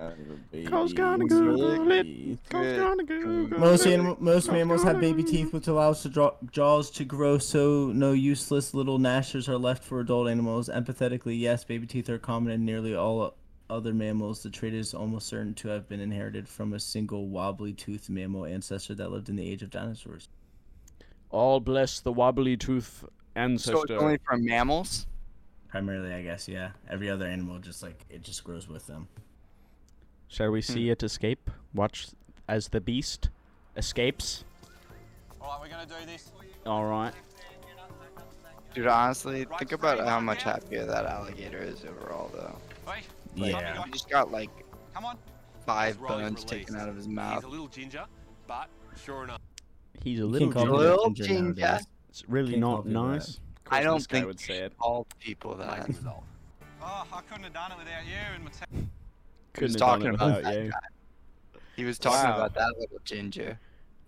Cole's 0.68 0.94
gonna 0.94 1.26
Google 1.26 1.92
it. 1.92 2.40
Cole's 2.50 2.78
gonna 2.78 3.04
Google 3.04 3.60
Most 3.60 3.86
it. 3.86 3.94
animal, 3.94 4.18
most 4.20 4.48
Cole's 4.48 4.58
mammals 4.58 4.84
have 4.84 5.00
baby 5.02 5.24
teeth, 5.24 5.52
which 5.52 5.68
allows 5.68 6.04
the 6.04 6.10
draw, 6.10 6.32
jaws 6.52 6.90
to 6.92 7.04
grow. 7.04 7.38
So 7.38 7.92
no 7.94 8.14
useless 8.14 8.74
little 8.74 8.98
gnashers 8.98 9.50
are 9.50 9.58
left 9.58 9.84
for 9.84 10.00
adult 10.00 10.30
animals. 10.30 10.70
Empathetically, 10.70 11.38
yes, 11.38 11.64
baby 11.66 11.86
teeth 11.86 12.10
are 12.10 12.18
common 12.18 12.54
in 12.54 12.64
nearly 12.64 12.96
all 12.96 13.36
other 13.70 13.94
mammals. 13.94 14.42
The 14.44 14.50
trait 14.50 14.74
is 14.74 14.94
almost 14.94 15.28
certain 15.28 15.54
to 15.56 15.68
have 15.68 15.90
been 15.90 16.00
inherited 16.00 16.48
from 16.48 16.74
a 16.74 16.80
single 16.80 17.28
wobbly-toothed 17.28 18.10
mammal 18.10 18.46
ancestor 18.46 18.96
that 18.96 19.12
lived 19.12 19.28
in 19.28 19.36
the 19.36 19.50
age 19.50 19.64
of 19.64 19.70
dinosaurs. 19.70 20.30
All 21.30 21.60
bless 21.60 22.00
the 22.00 22.14
wobbly 22.14 22.56
tooth 22.56 23.04
ancestor. 23.36 23.78
So 23.78 23.82
it's 23.82 24.04
only 24.04 24.20
for 24.24 24.38
mammals? 24.38 25.08
Primarily, 25.74 26.14
I 26.14 26.22
guess, 26.22 26.48
yeah. 26.48 26.70
Every 26.88 27.10
other 27.10 27.26
animal 27.26 27.58
just 27.58 27.82
like 27.82 28.06
it 28.08 28.22
just 28.22 28.44
grows 28.44 28.70
with 28.70 28.86
them. 28.86 29.08
Shall 30.28 30.52
we 30.52 30.62
see 30.62 30.86
hmm. 30.86 30.92
it 30.92 31.02
escape? 31.02 31.50
Watch 31.74 32.10
as 32.48 32.68
the 32.68 32.80
beast 32.80 33.30
escapes. 33.76 34.44
Alright, 35.42 35.60
we're 35.60 35.70
gonna 35.70 35.88
do 35.88 36.06
this. 36.06 36.32
All 36.68 36.86
right. 36.86 37.12
Dude, 38.76 38.86
honestly, 38.86 39.48
think 39.58 39.72
about 39.72 40.00
how 40.08 40.20
much 40.20 40.44
happier 40.44 40.86
that 40.86 41.08
alligator 41.08 41.58
is 41.58 41.84
overall, 41.86 42.30
though. 42.32 42.56
Hey, 42.86 43.02
Yeah. 43.34 43.84
He 43.84 43.92
just 43.94 44.08
got 44.08 44.32
like 44.32 44.52
come 44.94 45.06
on. 45.06 45.18
five 45.66 45.96
As 45.96 45.98
Riley's 45.98 46.28
bones 46.28 46.44
taken 46.44 46.76
out 46.76 46.88
of 46.88 46.96
his 46.96 47.08
mouth. 47.08 47.34
He's 47.34 47.36
mouth. 47.42 47.46
a 47.46 47.48
little 47.48 47.68
ginger, 47.68 48.06
but 48.46 48.70
sure 49.04 49.24
enough. 49.24 49.42
He's 50.04 50.20
a 50.20 50.26
little 50.28 50.52
ginger. 50.52 50.72
Little 50.72 51.10
ginger 51.10 51.34
ginger. 51.34 51.80
It's 52.10 52.30
really 52.30 52.52
Can't 52.52 52.64
call 52.64 52.72
not 52.84 52.86
people 52.86 53.10
that. 53.10 53.40
Nice. 53.74 53.82
I 53.82 53.84
don't 53.84 53.98
this 53.98 54.08
guy 54.08 54.18
think 54.18 54.28
would 54.28 54.40
say 54.40 54.58
it. 54.60 54.74
all 54.80 55.06
people 55.20 55.56
that. 55.56 55.68
Amazing 55.74 55.96
result. 55.96 56.24
Oh, 56.82 57.04
I 57.14 57.22
couldn't 57.22 57.44
have 57.46 57.54
done 57.54 57.72
it 57.72 57.78
without 57.78 58.06
you 58.06 58.14
and 58.36 58.44
my 58.44 58.50
te- 58.52 58.66
He 58.72 58.78
was 58.78 58.88
Couldn't 59.54 59.72
have 59.72 59.80
talking 59.80 60.04
done 60.06 60.14
it 60.14 60.16
about 60.16 60.44
that 60.44 60.64
you. 60.64 60.70
guy. 60.72 61.60
He 61.76 61.86
was 61.86 61.98
talking 62.00 62.30
Wow. 62.30 62.36
about 62.38 62.54
that 62.56 62.74
little 62.80 63.00
ginger. 63.06 63.60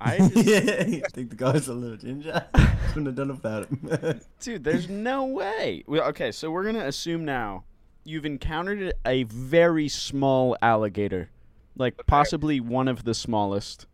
I 0.02 0.18
just, 0.30 0.36
I 0.38 1.08
think 1.14 1.30
the 1.30 1.36
guy's 1.36 1.68
a 1.70 1.74
little 1.74 1.98
ginger. 1.98 2.46
Couldn't 2.90 3.06
have 3.06 3.16
done 3.16 3.30
it 3.30 3.34
without 3.34 3.70
him. 3.70 4.22
dude, 4.42 4.64
there's 4.64 4.90
no 4.90 5.26
way. 5.26 5.84
Well, 5.88 6.04
okay, 6.10 6.32
so 6.32 6.52
we're 6.52 6.66
gonna 6.66 6.86
assume 6.86 7.24
now 7.26 7.64
you've 8.04 8.26
encountered 8.26 8.94
a 9.06 9.24
very 9.24 9.88
small 9.88 10.58
alligator, 10.62 11.30
like 11.78 11.96
possibly 12.08 12.60
one 12.60 12.88
of 12.90 13.04
the 13.06 13.14
smallest, 13.14 13.88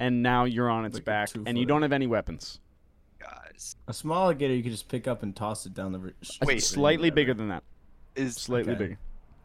and 0.00 0.22
now 0.22 0.44
you're 0.44 0.70
on 0.70 0.84
its 0.86 0.94
Like 0.96 1.04
back, 1.04 1.28
and 1.46 1.56
you 1.58 1.66
don't 1.66 1.82
have 1.82 1.92
any 1.92 2.06
weapons. 2.06 2.58
Guys, 3.22 3.76
a 3.88 3.92
small 3.92 4.24
alligator 4.24 4.54
you 4.54 4.62
could 4.62 4.72
just 4.72 4.88
pick 4.88 5.06
up 5.06 5.22
and 5.22 5.34
toss 5.34 5.66
it 5.66 5.74
down 5.74 5.92
the. 5.92 5.98
r- 6.00 6.12
It's 6.20 6.34
stream 6.34 6.56
or 6.56 6.60
slightly 6.60 7.10
whatever. 7.10 7.14
bigger 7.14 7.34
than 7.34 7.48
that. 7.48 7.62
is 8.16 8.34
Slightly 8.36 8.72
Okay. 8.72 8.78
bigger. 8.84 8.98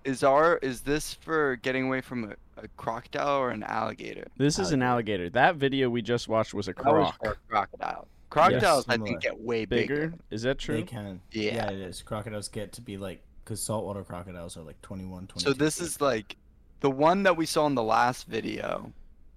is 0.03 0.23
our 0.23 0.57
is 0.57 0.81
this 0.81 1.13
for 1.13 1.55
getting 1.57 1.85
away 1.87 2.01
from 2.01 2.31
a, 2.31 2.61
a 2.63 2.67
crocodile 2.77 3.37
or 3.37 3.51
an 3.51 3.63
alligator? 3.63 4.25
This 4.37 4.57
is 4.59 4.71
an 4.71 4.81
alligator. 4.81 5.29
That 5.29 5.55
video 5.57 5.89
we 5.89 6.01
just 6.01 6.27
watched 6.27 6.53
was 6.53 6.67
a 6.67 6.73
That 6.73 6.85
was 6.85 7.11
croc. 7.11 7.19
for 7.23 7.31
a 7.31 7.35
crocodile. 7.49 8.07
Crocodiles, 8.29 8.85
I 8.89 8.97
think, 8.97 9.21
get 9.21 9.39
way 9.39 9.63
Bigger? 9.65 10.07
bigger. 10.09 10.13
Is 10.31 10.41
that 10.41 10.57
true? 10.59 10.75
They 10.75 10.81
true? 10.81 10.89
can. 10.89 11.21
Yeah. 11.31 11.55
Yeah, 11.55 11.69
it 11.69 11.79
is. 11.79 12.01
Crocodiles 12.01 12.49
get 12.49 12.73
to 12.73 12.81
be 12.81 12.97
like, 12.97 13.21
because 13.43 13.61
saltwater 13.63 14.03
crocodiles 14.03 14.57
are 14.57 14.63
like 14.63 14.81
21, 14.81 15.27
22. 15.27 15.39
So 15.49 15.53
this 15.53 15.77
feet. 15.79 15.85
is 15.85 16.01
like 16.01 16.35
the 16.81 16.91
one 16.91 17.23
that 17.23 17.37
we 17.37 17.45
saw 17.45 17.65
in 17.67 17.75
the 17.75 17.83
last 17.83 18.27
video 18.27 18.91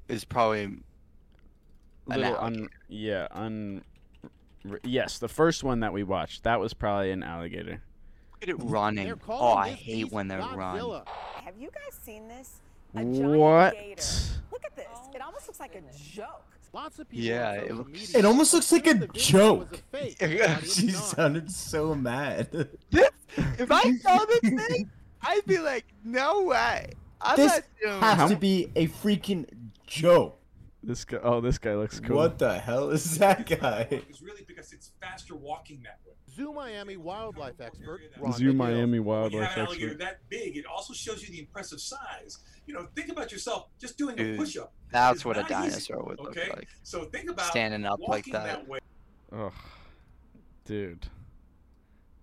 is 0.09 0.24
probably 0.24 0.64
an 0.64 0.82
Little 2.07 2.36
un, 2.41 2.68
yeah, 2.88 3.28
un. 3.30 3.82
R- 4.68 4.80
Yes, 4.82 5.18
the 5.18 5.28
first 5.28 5.62
one 5.64 5.80
that 5.80 5.92
we 5.92 6.02
watched, 6.02 6.42
that 6.44 6.58
was 6.61 6.74
probably 6.74 7.11
an 7.12 7.22
alligator. 7.22 7.82
look 8.32 8.42
at 8.42 8.48
it 8.48 8.56
running. 8.56 9.04
They're 9.06 9.18
Oh, 9.28 9.54
I 9.54 9.70
hate 9.70 10.11
when 10.11 10.28
they 10.28 10.36
run. 10.36 10.56
Godzilla. 10.78 11.06
Have 11.44 11.56
you 11.58 11.70
guys 11.70 11.98
seen 12.02 12.26
this? 12.28 12.61
A 12.96 13.02
What? 13.04 13.74
gator. 13.74 14.02
Look 14.50 14.64
at 14.64 14.74
this. 14.76 14.86
It 15.14 15.20
almost 15.22 15.46
looks 15.46 15.61
like 15.61 15.74
a 15.74 15.82
joke. 15.96 16.44
Lots 16.72 16.98
of 17.00 17.08
people 17.08 17.24
Yeah, 17.24 17.52
it 17.52 17.74
looks- 17.74 18.14
It 18.14 18.24
almost 18.24 18.54
looks 18.54 18.70
like 18.70 18.86
a 18.86 18.94
claim 18.94 19.00
the 19.00 19.06
joke. 19.18 19.82
fake, 19.90 20.16
Yeah, 20.20 20.54
but 20.54 20.64
it's 20.64 20.74
she 20.76 20.90
sounded 20.90 21.50
so 21.50 21.94
mad. 21.94 22.68
If 23.36 23.70
I 23.70 23.96
saw 23.98 24.24
this 24.24 24.40
thing, 24.40 24.90
I'd 25.22 25.44
be 25.46 25.58
like, 25.58 25.84
no 26.04 26.42
way. 26.44 26.90
I'm 27.20 27.36
This 27.36 27.52
not 27.52 27.62
doing 27.80 28.00
has 28.00 28.16
How 28.16 28.26
to 28.28 28.34
be 28.36 28.70
a 28.74 28.88
freaking 28.88 29.46
joke. 29.86 30.39
This 30.83 31.05
guy. 31.05 31.18
Oh, 31.22 31.41
this 31.41 31.59
guy 31.59 31.74
looks 31.74 32.01
cool. 32.01 32.16
What 32.16 32.39
the 32.39 32.59
hell 32.59 32.89
is 32.91 33.18
that 33.18 33.47
guy? 33.47 33.87
It's 33.91 34.22
really 34.22 34.43
because 34.47 34.72
it's 34.72 34.93
faster 35.01 35.35
walking 35.37 35.83
that 35.83 35.99
way. 36.07 36.14
Zoo 36.35 36.53
Miami 36.53 36.97
wildlife 36.97 37.61
expert 37.61 38.01
Ron 38.18 38.33
Zoo 38.33 38.53
Magill. 38.53 38.57
Miami 38.57 38.83
When 38.83 38.93
you 38.93 39.03
wildlife 39.03 39.49
have 39.49 39.59
an 39.59 39.66
alligator 39.66 39.87
expert. 39.93 39.99
that 40.05 40.28
big, 40.31 40.57
it 40.57 40.64
also 40.64 40.95
shows 40.95 41.22
you 41.22 41.28
the 41.31 41.41
impressive 41.41 41.81
size. 41.81 42.39
You 42.66 42.74
know, 42.74 42.87
think 42.95 43.11
about 43.11 43.31
yourself 43.33 43.68
just 43.78 43.99
doing 43.99 44.18
a 44.18 44.22
Dude, 44.22 44.39
push-up. 44.39 44.72
That's 44.91 45.18
is 45.18 45.24
what 45.24 45.37
a 45.37 45.43
dinosaur 45.43 45.68
easy, 45.76 45.93
like. 45.93 46.07
would 46.07 46.20
Okay, 46.28 46.47
look 46.49 46.57
like. 46.57 46.68
so 46.83 47.05
think 47.05 47.28
about 47.31 47.47
Standing 47.51 47.85
up 47.85 47.99
like 48.01 48.09
walking 48.26 48.33
that. 48.33 48.66
way. 48.68 48.78
Oh, 49.33 49.53
dude. 50.64 51.09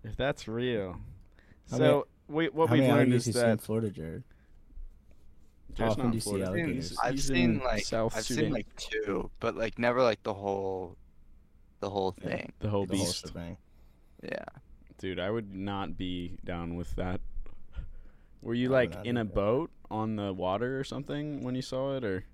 If 0.04 0.16
that's 0.16 0.48
real. 0.48 0.98
How 1.70 1.78
So 1.78 2.08
we, 2.28 2.48
what 2.50 2.70
How 2.70 2.74
we've 2.76 2.82
many 2.84 2.92
learned 2.94 3.00
alligators 3.14 3.22
is 3.24 3.28
you 3.28 3.34
see 3.34 3.40
in 3.42 3.46
that 3.50 3.62
Florida, 3.62 3.90
Jarod? 3.92 4.24
Jarod's 5.78 5.92
often 5.92 6.10
do 6.12 6.16
you 6.18 6.22
see 6.22 6.42
alligators? 6.44 6.90
He's- 6.90 6.98
I've 7.04 7.14
he's 7.14 7.28
seen 7.28 7.38
in 7.38 7.60
like 7.60 7.84
South 7.86 8.16
I've 8.18 8.24
Sudan. 8.26 8.44
seen 8.46 8.54
like 8.54 8.76
two, 8.76 9.30
but 9.40 9.56
like 9.56 9.78
never 9.80 10.02
like 10.04 10.22
the 10.24 10.34
whole, 10.34 10.98
the 11.80 11.90
whole 11.90 12.16
Yeah. 12.22 12.30
thing. 12.30 12.54
the 12.60 12.70
whole 12.70 12.86
The 12.86 12.98
whole 12.98 13.06
beast. 13.06 13.28
shebang. 13.28 13.58
Yeah. 14.24 14.44
Dude, 14.98 15.20
I 15.20 15.30
would 15.30 15.54
not 15.54 15.98
be 15.98 16.38
down 16.44 16.76
with 16.76 16.96
that. 16.96 17.22
Were 18.42 18.54
you 18.56 18.70
like 18.70 18.96
in 19.06 19.18
a 19.18 19.22
either. 19.22 19.30
boat 19.30 19.72
on 19.92 20.16
the 20.16 20.34
water 20.34 20.80
or 20.80 20.84
something 20.84 21.44
when 21.44 21.54
you 21.56 21.62
saw 21.62 21.96
it, 21.98 22.04
or 22.04 22.26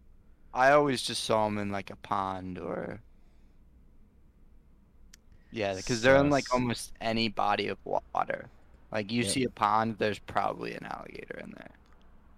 I 0.54 0.72
always 0.72 1.02
just 1.02 1.24
saw 1.24 1.46
them 1.46 1.58
in 1.58 1.72
like 1.72 1.90
a 1.90 1.96
pond 1.98 2.58
or. 2.60 3.02
Yeah, 5.52 5.76
because 5.76 6.02
they're 6.02 6.18
in 6.18 6.30
like 6.30 6.52
almost 6.54 6.94
any 7.00 7.30
body 7.30 7.68
of 7.68 7.78
water. 7.86 8.50
Like 8.92 9.12
you 9.12 9.24
Yeah. 9.24 9.30
see 9.30 9.44
a 9.44 9.50
pond, 9.50 9.98
there's 10.00 10.20
probably 10.20 10.74
an 10.74 10.86
alligator 10.86 11.38
in 11.40 11.52
there. 11.52 11.72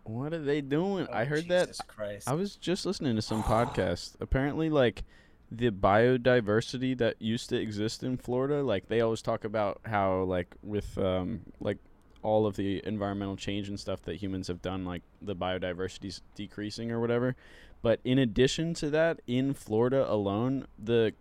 What 0.05 0.33
are 0.33 0.39
they 0.41 0.61
doing? 0.61 1.07
I 1.11 1.23
Oh, 1.23 1.25
heard 1.25 1.47
that. 1.49 1.77
Christ. 1.87 2.27
I 2.29 2.33
was 2.33 2.55
just 2.55 2.85
listening 2.85 3.15
to 3.15 3.21
some 3.21 3.43
podcast. 3.43 4.15
Apparently, 4.21 4.69
like 4.69 5.03
the 5.51 5.69
biodiversity 5.71 6.97
that 6.97 7.21
used 7.21 7.49
to 7.49 7.57
exist 7.57 8.03
in 8.03 8.17
Florida, 8.17 8.63
like 8.63 8.87
they 8.87 9.01
always 9.01 9.21
talk 9.21 9.43
about 9.43 9.81
how, 9.85 10.23
like 10.23 10.55
with 10.63 10.97
um, 10.97 11.41
like 11.59 11.77
all 12.23 12.45
of 12.47 12.55
the 12.55 12.81
environmental 12.85 13.35
change 13.35 13.69
and 13.69 13.79
stuff 13.79 14.01
that 14.03 14.15
humans 14.15 14.47
have 14.47 14.61
done, 14.61 14.85
like 14.85 15.03
the 15.21 15.35
biodiversity's 15.35 16.21
decreasing 16.35 16.91
or 16.91 16.99
whatever. 16.99 17.35
But 17.81 17.99
in 18.03 18.17
addition 18.17 18.73
to 18.75 18.89
that, 18.91 19.19
in 19.27 19.53
Florida 19.53 20.09
alone, 20.11 20.65
the 20.83 21.13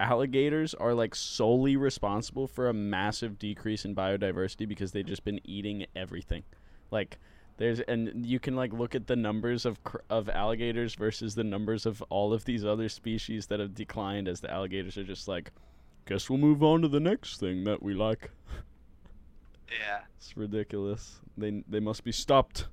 alligators 0.00 0.74
are 0.74 0.92
like 0.92 1.14
solely 1.14 1.76
responsible 1.76 2.48
for 2.48 2.68
a 2.68 2.72
massive 2.72 3.38
decrease 3.38 3.84
in 3.84 3.94
biodiversity 3.94 4.66
because 4.68 4.90
they've 4.92 5.06
just 5.06 5.24
been 5.24 5.40
eating 5.44 5.86
everything. 5.94 6.42
Like 6.90 7.18
there's 7.56 7.80
and 7.80 8.26
you 8.26 8.38
can 8.40 8.56
like 8.56 8.72
look 8.72 8.94
at 8.94 9.06
the 9.06 9.16
numbers 9.16 9.64
of 9.64 9.82
cr- 9.84 9.98
of 10.10 10.28
alligators 10.28 10.94
versus 10.94 11.34
the 11.34 11.44
numbers 11.44 11.86
of 11.86 12.02
all 12.10 12.32
of 12.32 12.44
these 12.44 12.64
other 12.64 12.88
species 12.88 13.46
that 13.46 13.60
have 13.60 13.74
declined 13.74 14.26
as 14.28 14.40
the 14.40 14.50
alligators 14.50 14.96
are 14.98 15.04
just 15.04 15.28
like 15.28 15.52
guess 16.06 16.28
we'll 16.28 16.38
move 16.38 16.62
on 16.62 16.82
to 16.82 16.88
the 16.88 17.00
next 17.00 17.38
thing 17.40 17.64
that 17.64 17.82
we 17.82 17.94
like. 17.94 18.30
Yeah. 19.70 20.00
It's 20.16 20.36
ridiculous. 20.36 21.20
They 21.36 21.62
they 21.68 21.80
must 21.80 22.04
be 22.04 22.12
stopped. 22.12 22.68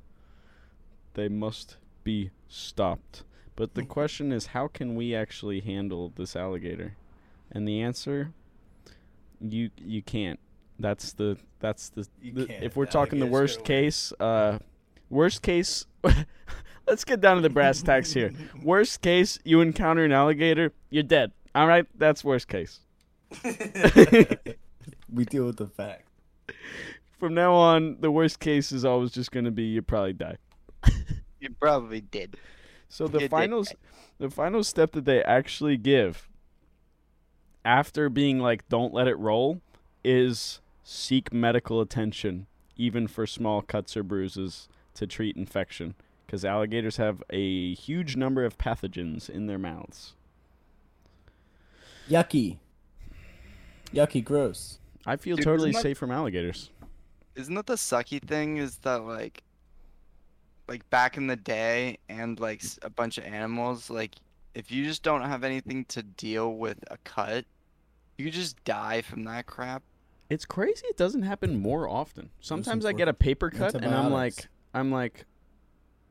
They 1.14 1.30
must 1.30 1.78
be 2.04 2.32
stopped. 2.48 3.24
But 3.56 3.74
the 3.76 3.84
question 3.98 4.32
is 4.32 4.48
how 4.48 4.68
can 4.68 4.96
we 4.96 5.16
actually 5.16 5.62
handle 5.62 6.12
this 6.16 6.36
alligator? 6.36 6.96
And 7.52 7.68
the 7.68 7.82
answer 7.82 8.32
you 9.40 9.70
you 9.78 10.02
can't. 10.02 10.40
That's 10.80 11.14
the 11.14 11.38
that's 11.60 11.90
the, 11.90 12.08
the- 12.24 12.64
if 12.66 12.76
we're 12.76 12.86
The 12.86 12.92
talking 12.92 13.20
the 13.20 13.28
worst 13.28 13.64
case 13.64 14.12
uh 14.20 14.58
worst 15.12 15.42
case 15.42 15.86
let's 16.88 17.04
get 17.04 17.22
down 17.22 17.36
to 17.38 17.42
the 17.42 17.50
brass 17.50 17.82
tacks 17.82 18.14
here. 18.14 18.34
Worst 18.64 19.02
case 19.02 19.40
you 19.44 19.62
encounter 19.62 20.04
an 20.04 20.12
alligator, 20.12 20.72
you're 20.90 21.04
dead. 21.04 21.32
All 21.54 21.68
right? 21.68 21.86
That's 21.96 22.24
worst 22.24 22.48
case. 22.48 22.80
we 23.44 25.26
deal 25.26 25.46
with 25.46 25.58
the 25.58 25.68
fact. 25.68 26.08
From 27.20 27.34
now 27.34 27.54
on, 27.54 27.98
the 28.00 28.12
worst 28.12 28.40
case 28.40 28.72
is 28.72 28.84
always 28.84 29.12
just 29.12 29.32
going 29.32 29.46
to 29.46 29.52
be 29.52 29.64
you 29.64 29.82
probably 29.82 30.14
die. 30.14 30.38
You 31.40 31.50
probably 31.60 32.02
did. 32.02 32.38
So 32.88 33.08
the 33.08 33.14
You 33.14 33.20
did 33.22 33.32
final, 33.32 33.66
the 34.20 34.30
final 34.30 34.64
step 34.64 34.92
that 34.92 35.06
they 35.06 35.24
actually 35.24 35.76
give 35.76 36.30
after 37.66 38.10
being 38.10 38.38
like, 38.38 38.70
"Don't 38.70 38.94
let 38.94 39.08
it 39.08 39.18
roll," 39.18 39.60
is 40.04 40.62
seek 40.84 41.34
medical 41.34 41.82
attention, 41.82 42.46
even 42.78 43.08
for 43.08 43.26
small 43.26 43.64
cuts 43.64 43.98
or 43.98 44.04
bruises, 44.04 44.70
to 44.96 45.08
treat 45.08 45.36
infection, 45.36 45.96
because 46.26 46.44
alligators 46.46 46.98
have 46.98 47.24
a 47.30 47.74
huge 47.74 48.16
number 48.16 48.44
of 48.46 48.58
pathogens 48.58 49.30
in 49.30 49.48
their 49.48 49.60
mouths. 49.60 50.14
Yucky. 52.10 52.58
Yucky, 53.94 54.24
gross. 54.24 54.80
I 55.06 55.16
feel 55.16 55.36
Dude, 55.36 55.46
totally 55.46 55.72
that- 55.72 55.82
safe 55.82 55.98
from 55.98 56.12
alligators. 56.12 56.70
Isn't 57.36 57.56
that 57.56 57.66
the 57.66 57.76
sucky 57.76 58.22
thing? 58.22 58.58
Is 58.58 58.78
that 58.80 59.04
like, 59.04 59.42
like 60.68 60.88
back 60.90 61.16
in 61.16 61.28
the 61.28 61.38
day, 61.38 61.98
and 62.10 62.40
like 62.40 62.62
a 62.82 62.90
bunch 62.90 63.18
of 63.18 63.24
animals, 63.24 63.90
like 63.90 64.16
if 64.54 64.70
you 64.70 64.84
just 64.84 65.02
don't 65.02 65.22
have 65.22 65.44
anything 65.46 65.86
to 65.86 66.04
deal 66.04 66.54
with 66.56 66.78
a 66.92 66.98
cut, 67.06 67.46
you 68.18 68.30
just 68.30 68.62
die 68.66 69.02
from 69.02 69.24
that 69.24 69.46
crap. 69.46 69.82
It's 70.30 70.46
crazy. 70.46 70.86
It 70.88 70.98
doesn't 70.98 71.24
happen 71.24 71.58
more 71.58 71.88
often. 71.90 72.30
Sometimes 72.42 72.86
I 72.86 72.92
get 72.92 73.08
a 73.08 73.14
paper 73.14 73.50
cut 73.50 73.76
and 73.76 73.86
I'm 73.86 74.12
like, 74.12 74.34
antibiotics. 74.34 74.48
I'm 74.74 74.92
like, 74.92 75.26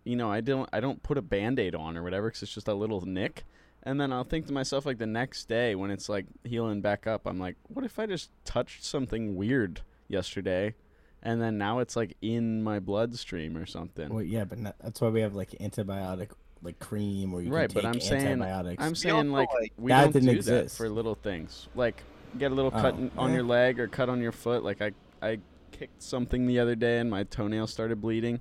you 0.05 0.17
know, 0.17 0.31
I 0.31 0.41
don't, 0.41 0.69
I 0.73 0.81
don't 0.81 1.03
put 1.03 1.19
a 1.19 1.23
band-aid 1.23 1.75
on 1.75 1.97
or 1.97 2.03
whatever 2.03 2.29
because 2.29 2.43
it's 2.43 2.55
just 2.55 2.69
a 2.69 2.75
little 2.75 3.01
nick. 3.03 3.45
And 3.83 3.99
then 4.01 4.13
I'll 4.13 4.25
think 4.25 4.47
to 4.49 4.53
myself 4.53 4.85
like 4.85 4.99
the 4.99 5.07
next 5.07 5.49
day 5.49 5.75
when 5.75 5.91
it's 5.91 6.09
like 6.09 6.27
healing 6.45 6.81
back 6.83 7.07
up, 7.07 7.27
I'm 7.27 7.39
like, 7.39 7.57
what 7.69 7.85
if 7.85 7.99
I 7.99 8.07
just 8.07 8.31
touched 8.45 8.85
something 8.85 9.37
weird 9.37 9.81
yesterday, 10.09 10.75
and 11.23 11.41
then 11.41 11.57
now 11.57 11.79
it's 11.79 11.97
like 11.97 12.17
in 12.21 12.63
my 12.63 12.79
bloodstream 12.79 13.57
or 13.57 13.65
something. 13.65 14.13
Well, 14.13 14.23
yeah, 14.23 14.45
but 14.45 14.59
not, 14.59 14.77
that's 14.83 15.01
why 15.01 15.09
we 15.09 15.21
have 15.23 15.35
like 15.35 15.51
antibiotic, 15.61 16.31
like 16.63 16.79
cream, 16.79 17.33
or 17.33 17.41
you 17.41 17.51
right, 17.51 17.69
can 17.71 17.75
but 17.75 17.81
take 17.83 17.95
I'm 17.95 18.01
saying, 18.01 18.27
antibiotics. 18.27 18.85
I'm 18.85 18.95
saying 18.95 19.33
like, 19.33 19.49
like- 19.55 19.73
we 19.79 19.91
That 19.93 20.03
don't 20.05 20.13
didn't 20.13 20.35
do 20.35 20.43
that 20.43 20.71
for 20.71 20.89
little 20.91 21.15
things. 21.15 21.69
Like 21.75 22.03
get 22.39 22.53
a 22.53 22.55
little 22.55 22.71
cut 22.71 22.95
Oh, 22.95 22.99
in, 22.99 23.11
on 23.17 23.31
eh. 23.31 23.35
your 23.35 23.43
leg 23.45 23.81
or 23.81 23.89
cut 23.89 24.09
on 24.11 24.21
your 24.21 24.33
foot. 24.33 24.63
Like 24.63 24.83
I, 24.83 24.93
I 25.23 25.39
kicked 25.81 26.03
something 26.03 26.47
the 26.47 26.59
other 26.59 26.75
day 26.75 26.99
and 26.99 27.11
my 27.11 27.25
toenail 27.25 27.67
started 27.67 28.03
bleeding. 28.03 28.39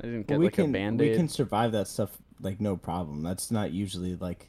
I 0.00 0.06
didn't 0.06 0.26
get 0.26 0.30
Well, 0.30 0.38
we 0.40 0.46
like 0.46 0.54
can 0.54 0.70
a 0.70 0.72
band 0.72 0.98
we 0.98 1.14
can 1.14 1.28
survive 1.28 1.72
that 1.72 1.86
stuff 1.86 2.16
like 2.40 2.60
no 2.60 2.76
problem. 2.78 3.22
That's 3.22 3.50
not 3.50 3.72
usually 3.72 4.16
like 4.16 4.48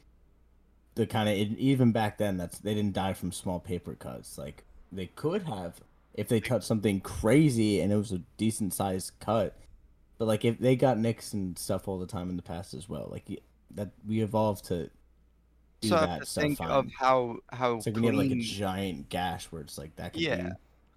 the 0.94 1.06
kind 1.06 1.28
of 1.28 1.36
even 1.58 1.92
back 1.92 2.16
then. 2.16 2.38
That's 2.38 2.58
they 2.58 2.72
didn't 2.72 2.94
die 2.94 3.12
from 3.12 3.30
small 3.30 3.60
paper 3.60 3.94
cuts. 3.94 4.38
Like 4.38 4.64
they 4.90 5.06
could 5.06 5.42
have 5.42 5.80
if 6.14 6.28
they 6.28 6.40
cut 6.40 6.64
something 6.64 7.00
crazy 7.00 7.80
and 7.80 7.92
it 7.92 7.96
was 7.96 8.12
a 8.12 8.22
decent 8.38 8.72
sized 8.72 9.12
cut. 9.20 9.58
But 10.16 10.26
like 10.26 10.44
if 10.44 10.58
they 10.58 10.76
got 10.76 10.98
nicks 10.98 11.34
and 11.34 11.58
stuff 11.58 11.88
all 11.88 11.98
the 11.98 12.06
time 12.06 12.30
in 12.30 12.36
the 12.36 12.42
past 12.42 12.72
as 12.72 12.88
well. 12.88 13.08
Like 13.10 13.26
that 13.72 13.90
we 14.06 14.22
evolved 14.22 14.64
to 14.66 14.88
do 15.82 15.92
also 15.92 15.96
have 15.96 16.08
that 16.08 16.20
to 16.20 16.26
stuff 16.26 16.42
think 16.42 16.58
fine. 16.58 16.70
of 16.70 16.86
how 16.98 17.36
how 17.52 17.76
It's 17.76 17.86
like 17.86 17.96
when 17.96 18.04
you 18.04 18.10
have 18.10 18.18
like 18.18 18.30
a 18.30 18.40
giant 18.40 19.10
gash 19.10 19.44
where 19.46 19.60
it's 19.60 19.76
like 19.76 19.94
that. 19.96 20.14
Could 20.14 20.22
Yeah. 20.22 20.36
Be, 20.42 20.50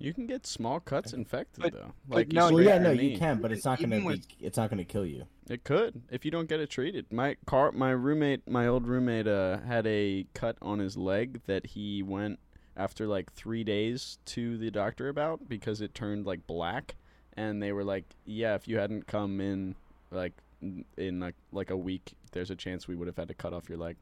You 0.04 0.14
can 0.14 0.28
get 0.28 0.46
small 0.46 0.82
cuts 0.82 1.14
infected 1.14 1.62
But- 1.64 1.72
though. 1.74 1.94
but 2.10 2.16
Like 2.16 2.34
no, 2.34 2.52
well, 2.52 2.62
yeah, 2.62 2.74
your 2.76 2.84
no, 2.84 2.94
knee. 2.94 3.12
you 3.14 3.18
can, 3.18 3.40
but 3.40 3.54
it's 3.54 3.64
not 3.64 3.80
Even 3.80 4.04
gonna 4.04 4.18
be. 4.18 4.24
It's 4.42 4.58
not 4.58 4.70
gonna 4.70 4.84
kill 4.84 5.06
you. 5.06 5.24
It 5.50 5.64
could 5.64 6.02
if 6.12 6.26
you 6.26 6.32
don't 6.32 6.50
get 6.50 6.60
it 6.60 6.70
treated. 6.70 7.10
My 7.12 7.38
car, 7.46 7.72
my 7.72 7.92
roommate, 7.92 8.46
my 8.46 8.68
old 8.68 8.86
roommate, 8.86 9.28
uh, 9.28 9.60
had 9.62 9.88
a 9.88 10.26
cut 10.34 10.58
on 10.62 10.80
his 10.80 10.98
leg 10.98 11.40
that 11.46 11.66
he 11.68 12.04
went 12.04 12.40
after 12.76 13.08
like 13.08 13.32
three 13.32 13.64
days 13.64 14.18
to 14.26 14.58
the 14.58 14.70
doctor 14.72 15.08
about 15.08 15.48
because 15.48 15.80
it 15.80 15.94
turned 15.96 16.26
like 16.26 16.46
black, 16.48 16.96
and 17.38 17.64
they 17.64 17.72
were 17.72 17.86
like, 17.86 18.04
"Yeah, 18.26 18.56
if 18.56 18.68
you 18.68 18.80
hadn't 18.80 19.08
come 19.08 19.40
in 19.40 19.74
like 20.12 20.34
in 20.98 21.22
like 21.22 21.36
like 21.54 21.70
a 21.70 21.78
week, 21.78 22.14
there's 22.34 22.52
a 22.52 22.56
chance 22.58 22.90
we 22.90 22.96
would 22.96 23.08
have 23.08 23.16
had 23.16 23.30
to 23.30 23.34
cut 23.34 23.54
off 23.54 23.70
your 23.70 23.78
leg." 23.78 23.96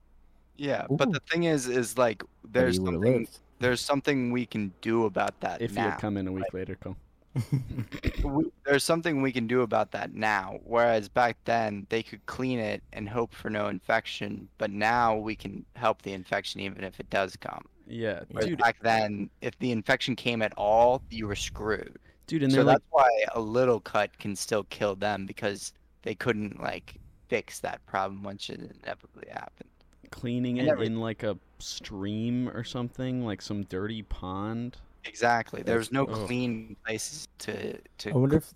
Yeah, 0.57 0.87
but 0.89 1.11
the 1.11 1.19
thing 1.29 1.43
is, 1.43 1.67
is 1.67 1.95
like 1.97 2.23
there's 2.43 2.77
something 2.77 2.99
lived. 2.99 3.37
There's 3.61 3.79
something 3.81 4.31
we 4.31 4.45
can 4.45 4.73
do 4.81 5.05
about 5.05 5.39
that 5.41 5.61
If 5.61 5.71
you 5.71 5.77
now. 5.77 5.91
had 5.91 5.99
come 6.01 6.17
in 6.17 6.27
a 6.27 6.31
week 6.31 6.53
later, 6.53 6.75
Cole. 6.75 6.97
we, 8.23 8.51
there's 8.65 8.83
something 8.83 9.21
we 9.21 9.31
can 9.31 9.47
do 9.47 9.61
about 9.61 9.91
that 9.91 10.13
now. 10.13 10.59
Whereas 10.65 11.07
back 11.07 11.37
then 11.45 11.87
they 11.89 12.03
could 12.03 12.25
clean 12.25 12.59
it 12.59 12.83
and 12.93 13.07
hope 13.07 13.33
for 13.33 13.49
no 13.49 13.67
infection, 13.67 14.47
but 14.57 14.69
now 14.71 15.15
we 15.15 15.35
can 15.35 15.65
help 15.75 16.01
the 16.01 16.11
infection 16.13 16.59
even 16.61 16.83
if 16.83 16.99
it 16.99 17.09
does 17.09 17.35
come. 17.37 17.63
Yeah, 17.87 18.21
Whereas 18.31 18.47
dude, 18.49 18.59
back 18.59 18.77
then, 18.81 19.29
if 19.41 19.57
the 19.59 19.71
infection 19.71 20.15
came 20.15 20.41
at 20.41 20.53
all, 20.57 21.01
you 21.09 21.27
were 21.27 21.35
screwed. 21.35 21.97
dude, 22.27 22.43
and 22.43 22.51
so 22.51 22.57
they're 22.57 22.65
like, 22.65 22.75
that's 22.77 22.85
why 22.91 23.09
a 23.33 23.39
little 23.39 23.79
cut 23.79 24.17
can 24.19 24.35
still 24.35 24.63
kill 24.65 24.95
them 24.95 25.25
because 25.25 25.73
they 26.03 26.15
couldn't 26.15 26.61
like 26.61 26.95
fix 27.27 27.59
that 27.59 27.85
problem 27.85 28.23
once 28.23 28.49
it 28.49 28.59
inevitably 28.83 29.27
happened. 29.31 29.69
cleaning 30.11 30.57
it 30.57 30.65
never- 30.65 30.83
in 30.83 30.99
like 30.99 31.23
a 31.23 31.37
stream 31.61 32.49
or 32.49 32.63
something, 32.63 33.25
like 33.25 33.41
some 33.41 33.63
dirty 33.63 34.01
pond. 34.03 34.77
Exactly. 35.03 35.63
There's 35.63 35.91
no 35.91 36.05
Ugh. 36.07 36.07
clean 36.07 36.75
places 36.85 37.27
to 37.39 37.79
to 37.99 38.11
I 38.11 38.17
wonder 38.17 38.37
if 38.37 38.53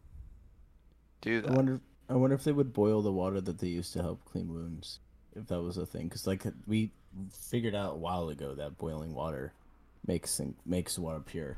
do 1.21 1.41
that. 1.41 1.49
I 1.49 1.51
wonder 1.51 1.81
I 2.09 2.15
wonder 2.15 2.35
if 2.35 2.43
they 2.43 2.51
would 2.51 2.73
boil 2.73 3.01
the 3.01 3.11
water 3.11 3.41
that 3.41 3.59
they 3.59 3.67
used 3.67 3.93
to 3.93 4.01
help 4.01 4.23
clean 4.25 4.51
wounds, 4.53 4.99
if 5.35 5.47
that 5.47 5.61
was 5.61 5.77
a 5.77 5.85
thing. 5.85 6.07
Because 6.07 6.27
like 6.27 6.43
we 6.67 6.91
figured 7.31 7.75
out 7.75 7.93
a 7.93 7.97
while 7.97 8.29
ago 8.29 8.53
that 8.55 8.77
boiling 8.77 9.13
water 9.13 9.53
makes 10.05 10.41
makes 10.65 10.99
water 10.99 11.21
pure. 11.21 11.57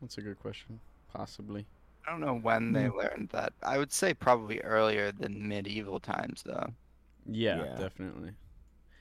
That's 0.00 0.18
a 0.18 0.22
good 0.22 0.38
question. 0.38 0.80
Possibly. 1.08 1.66
I 2.06 2.10
don't 2.10 2.20
know 2.20 2.34
when 2.38 2.72
they 2.72 2.88
Hmm. 2.88 2.90
learned 2.90 3.30
that. 3.30 3.54
I 3.62 3.78
would 3.78 3.92
say 3.92 4.12
probably 4.14 4.60
earlier 4.60 5.10
than 5.12 5.48
medieval 5.48 6.00
times, 6.00 6.42
though. 6.42 6.74
Yeah, 7.26 7.64
Yeah. 7.64 7.74
definitely. 7.74 8.32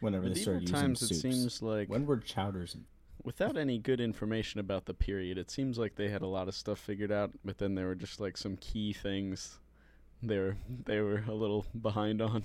Whenever 0.04 0.24
they 0.26 0.30
Medieval 0.30 0.43
started 0.43 0.62
using 0.70 0.76
times, 0.76 1.01
it 1.01 1.08
soups. 1.08 1.22
seems 1.22 1.62
like 1.62 1.89
when 1.89 2.06
were 2.06 2.18
chowders? 2.18 2.76
without 3.24 3.56
any 3.58 3.78
good 3.78 4.01
information 4.01 4.60
about 4.60 4.86
the 4.86 4.93
period, 4.93 5.38
it 5.38 5.49
seems 5.49 5.78
like 5.80 5.95
they 5.95 6.10
had 6.10 6.22
a 6.22 6.28
lot 6.28 6.47
of 6.49 6.54
stuff 6.56 6.78
figured 6.78 7.12
out, 7.12 7.32
but 7.45 7.58
then 7.58 7.74
there 7.76 7.88
were 7.88 7.95
just 7.95 8.20
like 8.20 8.36
some 8.38 8.58
key 8.58 8.91
things 8.93 9.60
they 10.22 10.38
were 10.38 10.56
they 10.86 10.99
were 11.01 11.24
a 11.28 11.34
little 11.34 11.66
behind 11.82 12.22
on, 12.22 12.43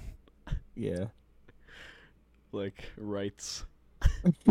Yeah. 0.76 1.06
like 2.52 2.84
rights, 2.96 3.64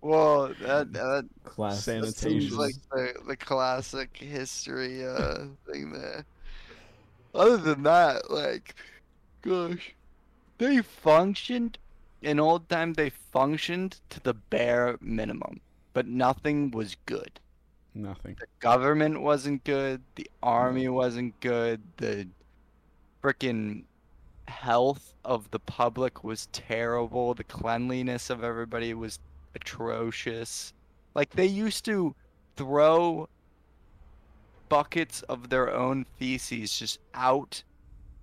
Well, 0.00 0.48
that 0.62 0.92
that 0.92 1.28
Class. 1.44 1.84
sanitation. 1.84 2.56
like 2.56 2.74
the 2.90 3.14
the 3.26 3.36
classic 3.36 4.16
history 4.16 5.06
uh 5.06 5.44
thing 5.70 5.92
there. 5.92 6.24
Other 7.34 7.56
than 7.56 7.84
that, 7.84 8.30
like, 8.30 8.74
gosh, 9.42 9.94
they 10.62 10.80
functioned 10.80 11.78
in 12.20 12.38
old 12.38 12.68
time. 12.68 12.94
They 12.94 13.10
functioned 13.10 14.00
to 14.10 14.20
the 14.20 14.34
bare 14.34 14.96
minimum, 15.00 15.60
but 15.92 16.06
nothing 16.06 16.70
was 16.70 16.96
good. 17.06 17.40
Nothing. 17.94 18.36
the 18.40 18.46
government 18.60 19.20
wasn't 19.20 19.64
good, 19.64 20.00
the 20.14 20.30
army 20.42 20.88
wasn't 20.88 21.38
good, 21.40 21.82
the 21.98 22.26
frickin' 23.22 23.84
health 24.48 25.12
of 25.26 25.50
the 25.50 25.58
public 25.58 26.24
was 26.24 26.48
terrible, 26.52 27.34
the 27.34 27.44
cleanliness 27.44 28.30
of 28.30 28.42
everybody 28.42 28.94
was 28.94 29.18
atrocious. 29.54 30.72
Like 31.14 31.30
they 31.30 31.46
used 31.46 31.84
to 31.84 32.14
throw 32.56 33.28
buckets 34.70 35.20
of 35.22 35.50
their 35.50 35.70
own 35.74 36.06
feces 36.16 36.78
just 36.78 36.98
out 37.12 37.62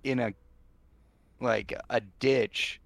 in 0.02 0.18
a 0.18 0.34
like 1.40 1.72
a 1.90 2.00
ditch 2.18 2.80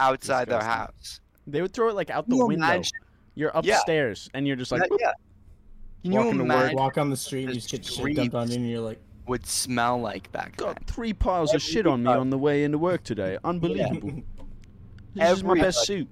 outside 0.00 0.48
their 0.48 0.62
house. 0.62 1.20
They 1.46 1.60
would 1.62 1.72
throw 1.72 1.88
it 1.88 1.94
like 1.94 2.10
out 2.10 2.28
the 2.28 2.36
you 2.36 2.46
window. 2.46 2.64
imagine? 2.64 2.92
You're 3.34 3.50
Yeah. 3.62 3.74
upstairs 3.78 4.28
and 4.34 4.46
you're 4.46 4.56
just 4.56 4.72
like, 4.72 4.82
yeah. 5.00 5.12
Can 6.02 6.12
you 6.12 6.18
walking 6.18 6.38
to 6.38 6.44
work, 6.44 6.72
Walk 6.74 6.98
on 6.98 7.08
the 7.10 7.16
street, 7.16 7.46
the 7.46 7.52
you 7.54 7.60
just 7.60 7.70
get 7.70 7.84
shit 7.84 8.14
dumped 8.16 8.34
on 8.34 8.50
you, 8.50 8.56
and 8.56 8.68
you're 8.70 8.80
like, 8.80 9.00
would 9.26 9.46
smell 9.46 9.98
like 10.00 10.30
back 10.32 10.56
then? 10.56 10.66
got 10.68 10.86
three 10.86 11.12
piles 11.14 11.54
of 11.54 11.62
shit 11.62 11.86
on 11.86 12.02
me 12.02 12.10
on 12.10 12.28
the 12.30 12.36
way 12.38 12.64
into 12.64 12.76
work 12.78 13.02
today. 13.04 13.38
Unbelievable. 13.44 14.22
This 15.14 15.30
is 15.30 15.44
my 15.44 15.54
best 15.54 15.86
suit. 15.86 16.08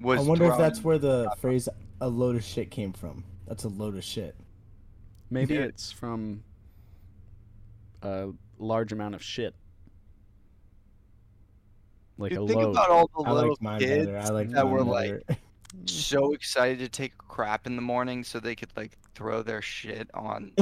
Was 0.00 0.20
I 0.20 0.22
wonder 0.22 0.44
if 0.44 0.56
that's 0.56 0.84
where 0.84 0.96
the 0.98 1.28
phrase 1.40 1.68
"a 2.00 2.08
load 2.08 2.36
of 2.36 2.44
shit" 2.44 2.70
came 2.70 2.92
from. 2.92 3.24
That's 3.48 3.64
a 3.64 3.68
load 3.68 3.96
of 3.96 4.04
shit. 4.04 4.36
Maybe 5.28 5.54
Yeah. 5.54 5.62
it's 5.62 5.90
from 5.90 6.44
a 8.02 8.28
large 8.58 8.92
amount 8.92 9.16
of 9.16 9.22
shit. 9.22 9.56
Like 12.18 12.32
You 12.32 12.44
a 12.44 12.46
think 12.48 12.60
load. 12.60 12.70
about 12.72 12.90
all 12.90 13.10
the 13.16 13.22
I 13.28 13.32
little 13.32 13.56
like 13.60 13.78
kids 13.80 14.06
better. 14.06 14.18
I 14.18 14.28
like 14.28 14.50
that 14.50 14.68
were 14.68 14.84
better. 14.84 15.22
like 15.28 15.38
so 15.86 16.32
excited 16.32 16.78
to 16.80 16.88
take 16.88 17.12
a 17.14 17.22
crap 17.32 17.66
in 17.66 17.76
the 17.76 17.82
morning 17.82 18.24
so 18.24 18.40
they 18.40 18.54
could 18.56 18.70
like 18.76 18.98
throw 19.14 19.42
their 19.42 19.62
shit 19.62 20.08
on 20.14 20.50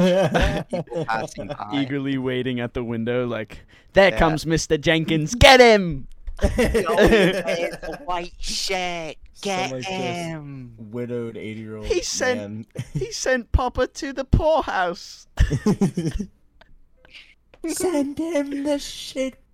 people 0.71 1.05
passing 1.07 1.49
by. 1.49 1.71
eagerly 1.75 2.19
waiting 2.19 2.61
at 2.61 2.75
the 2.75 2.85
window, 2.85 3.27
like, 3.27 3.65
there 3.95 4.11
Yeah. 4.11 4.19
comes 4.19 4.45
Mr. 4.45 4.79
Jenkins, 4.81 5.35
get 5.39 5.61
him! 5.61 6.07
white 8.05 8.33
shit. 8.39 9.17
Get 9.43 9.71
like 9.73 9.85
him. 9.85 10.75
widowed 10.79 11.37
eighty-year-old 11.37 11.87
He 11.87 12.01
sent- 12.03 12.39
man. 12.41 12.67
He 12.95 13.11
sent 13.13 13.53
Papa 13.53 13.87
to 13.87 14.13
the 14.13 14.25
poorhouse. 14.25 15.27
Send 17.67 18.19
him 18.19 18.65
the 18.65 18.79
shit 18.79 19.35
Drop 19.35 19.35
that 19.35 19.46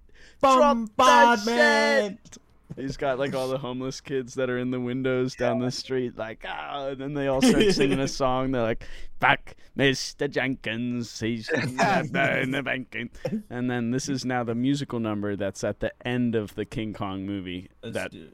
bombardment. 0.43 2.19
shit. 2.25 2.39
He's 2.77 2.97
got 2.97 3.19
like 3.19 3.35
all 3.35 3.49
the 3.49 3.59
homeless 3.59 4.01
kids 4.01 4.35
that 4.35 4.49
are 4.49 4.59
in 4.59 4.71
the 4.71 4.81
windows 4.81 5.35
down 5.35 5.59
the 5.59 5.71
street, 5.71 6.17
like 6.17 6.45
ah, 6.49 6.89
and 6.89 6.99
then 7.01 7.15
they 7.15 7.27
all 7.29 7.43
start 7.43 7.71
singing 7.73 8.01
a 8.01 8.09
song. 8.23 8.53
They're 8.53 8.63
like, 8.63 8.87
"Fuck, 9.21 9.55
Mr. 9.77 10.31
Jenkins, 10.31 11.21
he's 11.21 11.49
in 11.51 11.77
the 11.77 12.63
banking." 12.65 13.11
And 13.51 13.71
then 13.71 13.91
this 13.91 14.09
is 14.09 14.25
now 14.25 14.43
the 14.43 14.55
musical 14.55 15.01
number 15.01 15.37
that's 15.37 15.63
at 15.65 15.81
the 15.81 15.93
end 16.07 16.35
of 16.35 16.55
the 16.55 16.65
King 16.65 16.95
Kong 16.95 17.27
movie. 17.27 17.69
Let's 17.83 17.95
that 17.95 18.11
do. 18.11 18.29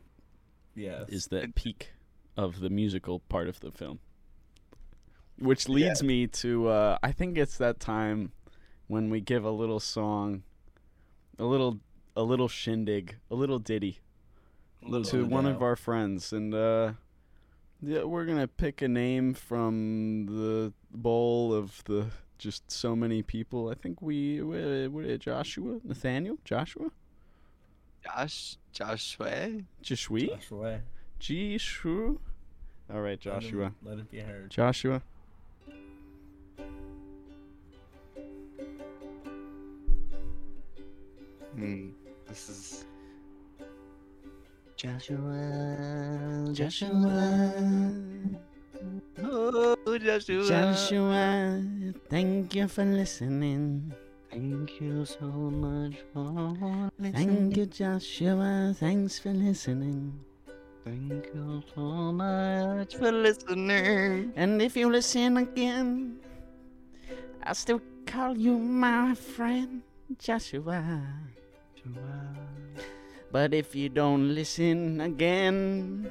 Yeah. 0.77 1.05
is 1.09 1.27
the 1.27 1.51
peak 1.57 1.91
of 2.37 2.61
the 2.61 2.71
musical 2.71 3.19
part 3.19 3.49
of 3.49 3.59
the 3.59 3.73
film. 3.73 3.99
Which 5.41 5.69
leads 5.69 6.03
me 6.03 6.29
to 6.29 6.69
uh, 6.69 6.99
I 7.03 7.11
think 7.11 7.39
it's 7.39 7.59
that 7.59 7.81
time 7.81 8.31
when 8.87 9.11
we 9.11 9.21
give 9.21 9.45
a 9.45 9.51
little 9.51 9.81
song, 9.81 10.45
a 11.41 11.45
little 11.45 11.81
a 12.19 12.23
little 12.23 12.49
shindig, 12.49 13.15
a 13.31 13.35
little 13.37 13.61
ditty 13.61 14.01
Little 14.83 15.05
to 15.05 15.25
one 15.25 15.47
of 15.47 15.63
our 15.63 15.77
friends, 15.77 16.33
and 16.33 16.53
uh, 16.53 16.93
yeah, 17.81 18.03
we're 18.03 18.25
gonna 18.27 18.49
pick 18.49 18.83
a 18.83 18.89
name 18.89 19.35
from 19.35 20.27
the 20.27 20.73
bowl 20.91 21.55
of 21.55 21.83
the 21.85 22.07
just 22.39 22.71
so 22.71 22.95
many 22.97 23.23
people. 23.23 23.69
I 23.71 23.75
think 23.75 24.01
we, 24.03 24.41
we, 24.41 24.87
we 24.89 25.19
Joshua, 25.19 25.81
Nathaniel, 25.85 26.39
Joshua, 26.45 26.91
Josh, 28.05 28.57
Joshua. 28.73 29.63
Joshua, 29.83 30.21
Joshua. 30.21 30.81
Joshua. 31.19 32.15
All 32.93 33.01
right, 33.01 33.25
Let 33.25 33.35
him- 33.35 33.41
Joshua. 33.41 33.73
Let 33.83 33.99
it 33.99 34.11
be 34.11 34.21
heard. 34.21 34.51
Joshua. 34.51 35.03
Hmm. 41.55 41.89
This 42.29 42.49
is 42.49 42.85
Joshua. 44.77 46.53
Joshua. 46.53 47.53
Oh, 49.25 49.99
Joshua. 49.99 50.45
Joshua, 50.45 51.63
thank 52.11 52.55
you 52.55 52.69
for 52.69 52.85
listening. 52.85 53.93
Thank 54.31 54.79
you 54.81 55.05
so 55.05 55.25
much 55.25 55.97
for 56.13 56.93
listening. 56.99 57.13
Thank 57.17 57.57
you, 57.57 57.67
Joshua. 57.67 58.77
Thanks 58.79 59.19
for 59.19 59.33
listening. 59.33 60.13
Thank 60.85 61.33
you 61.35 61.63
so 61.75 62.13
much 62.13 62.95
for 62.97 63.11
listening. 63.11 64.33
And 64.37 64.61
if 64.61 64.77
you 64.77 64.93
listen 64.93 65.39
again, 65.39 66.21
I'll 67.43 67.55
still 67.55 67.81
call 68.07 68.37
you 68.37 68.59
my 68.59 69.15
friend, 69.15 69.83
Joshua. 70.19 71.03
But 73.31 73.53
if 73.55 73.75
you 73.75 73.89
don't 73.89 74.35
listen 74.35 75.01
again, 75.01 76.11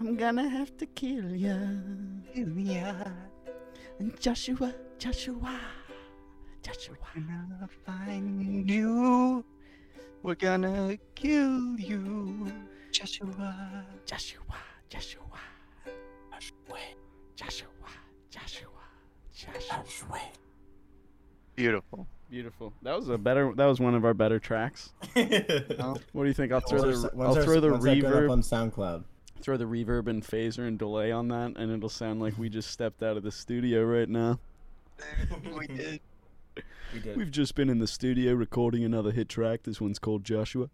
I'm 0.00 0.16
gonna 0.16 0.48
have 0.48 0.76
to 0.78 0.86
kill 0.86 1.34
ya. 1.34 1.56
Kill 2.34 2.58
ya. 2.58 2.94
And 3.98 4.18
Joshua, 4.20 4.74
Joshua, 4.98 5.60
Joshua. 6.62 6.96
We're 7.16 7.22
Gonna 7.22 7.68
find 7.86 8.70
you. 8.70 9.44
We're 10.22 10.34
gonna 10.34 10.98
kill 11.14 11.80
you. 11.80 12.52
Joshua. 12.92 13.84
Joshua. 14.04 14.56
Joshua, 14.90 15.40
Joshua. 16.30 16.78
Joshua, 17.36 17.90
Joshua, 18.30 18.84
Joshua. 19.40 20.20
Beautiful. 21.56 22.08
Beautiful. 22.30 22.72
That 22.82 22.96
was 22.96 23.08
a 23.08 23.18
better. 23.18 23.52
That 23.56 23.66
was 23.66 23.80
one 23.80 23.94
of 23.94 24.04
our 24.04 24.14
better 24.14 24.38
tracks. 24.38 24.92
Oh, 25.16 25.96
What 26.12 26.22
do 26.22 26.28
you 26.28 26.34
think? 26.34 26.52
I'll 26.52 26.60
throw 26.60 26.82
When's 26.82 27.02
the 27.02 27.12
our- 27.16 27.26
I'll 27.26 27.36
our- 27.38 27.42
throw 27.42 27.58
the 27.60 27.70
when's 27.72 27.84
that 27.84 28.00
going 28.00 28.04
up 28.14 28.20
reverb 28.22 28.30
on 28.30 28.42
SoundCloud. 28.42 29.04
throw 29.40 29.56
the 29.56 29.64
reverb 29.64 30.06
and 30.06 30.22
phaser 30.22 30.66
and 30.68 30.78
delay 30.78 31.10
on 31.10 31.28
that, 31.28 31.56
and 31.56 31.72
it'll 31.72 31.88
sound 31.88 32.20
like 32.20 32.38
we 32.38 32.48
just 32.48 32.70
stepped 32.70 33.02
out 33.02 33.16
of 33.16 33.22
the 33.24 33.32
studio 33.32 33.82
right 33.84 34.08
now. 34.08 34.38
we 35.58 35.66
did. 35.66 36.00
We 36.94 37.00
did. 37.00 37.16
We've 37.16 37.30
just 37.30 37.54
been 37.54 37.68
in 37.70 37.78
the 37.78 37.86
studio 37.86 38.34
recording 38.34 38.84
another 38.84 39.10
hit 39.10 39.28
track. 39.28 39.62
This 39.64 39.80
one's 39.80 39.98
called 39.98 40.22
Joshua. 40.24 40.68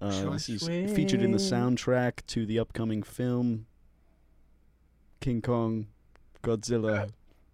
Uh, 0.00 0.30
this 0.30 0.48
is 0.48 0.66
featured 0.66 1.20
in 1.22 1.30
the 1.30 1.38
soundtrack 1.38 2.24
to 2.28 2.46
the 2.46 2.58
upcoming 2.58 3.02
film 3.02 3.66
King 5.20 5.42
Kong, 5.42 5.88
Godzilla, 6.42 7.10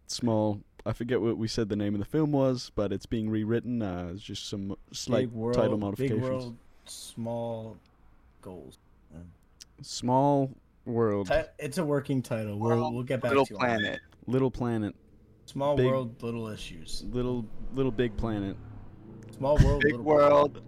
Small. 0.06 0.60
I 0.86 0.92
forget 0.92 1.20
what 1.20 1.36
we 1.36 1.48
said 1.48 1.68
the 1.68 1.76
name 1.76 1.94
of 1.94 1.98
the 1.98 2.06
film 2.06 2.30
was, 2.32 2.70
but 2.74 2.92
it's 2.92 3.06
being 3.06 3.28
rewritten. 3.28 3.82
Uh, 3.82 4.10
it's 4.14 4.22
just 4.22 4.48
some 4.48 4.76
slight 4.92 5.30
world, 5.32 5.56
title 5.56 5.76
modifications. 5.78 6.20
Big 6.20 6.30
world, 6.30 6.56
small 6.84 7.76
goals. 8.40 8.78
Small 9.82 10.50
World, 10.86 11.26
Ti- 11.26 11.42
It's 11.58 11.78
a 11.78 11.84
working 11.84 12.22
title. 12.22 12.58
We'll 12.58 12.92
we'll 12.94 13.02
get 13.02 13.20
back 13.20 13.30
Little 13.32 13.46
to 13.46 13.54
you 13.54 13.58
on 13.58 13.66
that. 13.68 13.78
Planet. 13.80 14.00
Little 14.26 14.50
Planet, 14.50 14.94
Small 15.46 15.76
Big- 15.76 15.86
world, 15.86 16.22
little 16.22 16.46
issues. 16.48 17.04
Little 17.10 17.44
Little 17.74 17.90
Big 17.92 18.16
Planet. 18.16 18.56
Small 19.36 19.58
world, 19.58 19.82
Big 19.82 19.92
little 19.92 20.06
world. 20.06 20.62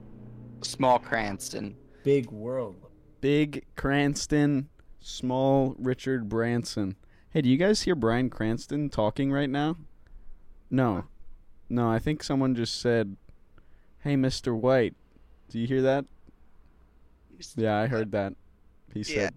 Small 0.62 0.98
Cranston. 0.98 1.76
Big 2.02 2.30
world. 2.30 2.76
Big 3.20 3.64
Cranston, 3.76 4.68
small 5.00 5.74
Richard 5.78 6.28
Branson. 6.28 6.96
Hey, 7.30 7.40
do 7.42 7.48
you 7.48 7.56
guys 7.56 7.82
hear 7.82 7.94
Bryan 7.94 8.28
Cranston 8.28 8.90
talking 8.90 9.30
right 9.32 9.48
now? 9.50 9.76
No. 10.70 11.04
No, 11.68 11.90
I 11.90 11.98
think 11.98 12.22
someone 12.22 12.54
just 12.54 12.80
said, 12.80 13.16
Hey, 14.00 14.14
Mr. 14.14 14.54
White. 14.58 14.94
Do 15.48 15.58
you 15.58 15.66
hear 15.66 15.82
that? 15.82 16.04
Yeah, 17.56 17.76
I 17.76 17.86
heard 17.86 18.12
that. 18.12 18.34
He 18.92 19.00
Yeah. 19.00 19.04
said, 19.04 19.34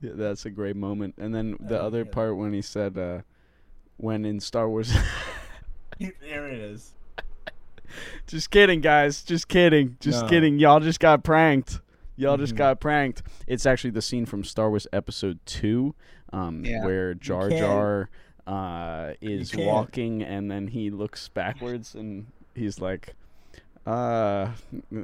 yeah, 0.00 0.10
That's 0.14 0.44
a 0.46 0.50
great 0.50 0.76
moment. 0.76 1.14
And 1.18 1.34
then 1.34 1.56
the 1.60 1.76
I 1.76 1.80
other 1.80 2.04
hear 2.04 2.12
part 2.12 2.36
when 2.36 2.52
he 2.52 2.62
said, 2.62 2.96
uh, 2.98 3.20
When 3.96 4.24
in 4.24 4.40
Star 4.40 4.68
Wars. 4.68 4.92
there 5.98 6.48
it 6.48 6.58
is. 6.58 6.94
just 8.26 8.50
kidding, 8.50 8.80
guys. 8.80 9.22
Just 9.22 9.48
kidding. 9.48 9.96
Just 10.00 10.22
No. 10.24 10.28
kidding. 10.28 10.58
Y'all 10.58 10.80
just 10.80 11.00
got 11.00 11.24
pranked. 11.24 11.80
Y'all 12.16 12.36
just 12.36 12.54
Mhm. 12.54 12.58
got 12.58 12.80
pranked. 12.80 13.22
It's 13.46 13.64
actually 13.66 13.90
the 13.90 14.02
scene 14.02 14.26
from 14.26 14.42
Star 14.44 14.68
Wars 14.70 14.86
Episode 14.92 15.38
Two, 15.46 15.94
um, 16.32 16.64
Yeah. 16.64 16.84
where 16.84 17.14
Jar 17.14 17.48
Jar 17.50 18.10
uh, 18.48 19.12
is 19.20 19.54
walking 19.54 20.22
and 20.22 20.50
then 20.50 20.66
he 20.68 20.90
looks 20.90 21.28
backwards 21.28 21.94
and 21.94 22.26
he's 22.54 22.80
like, 22.80 23.14
uh, 23.86 23.90
uh, 23.90 24.50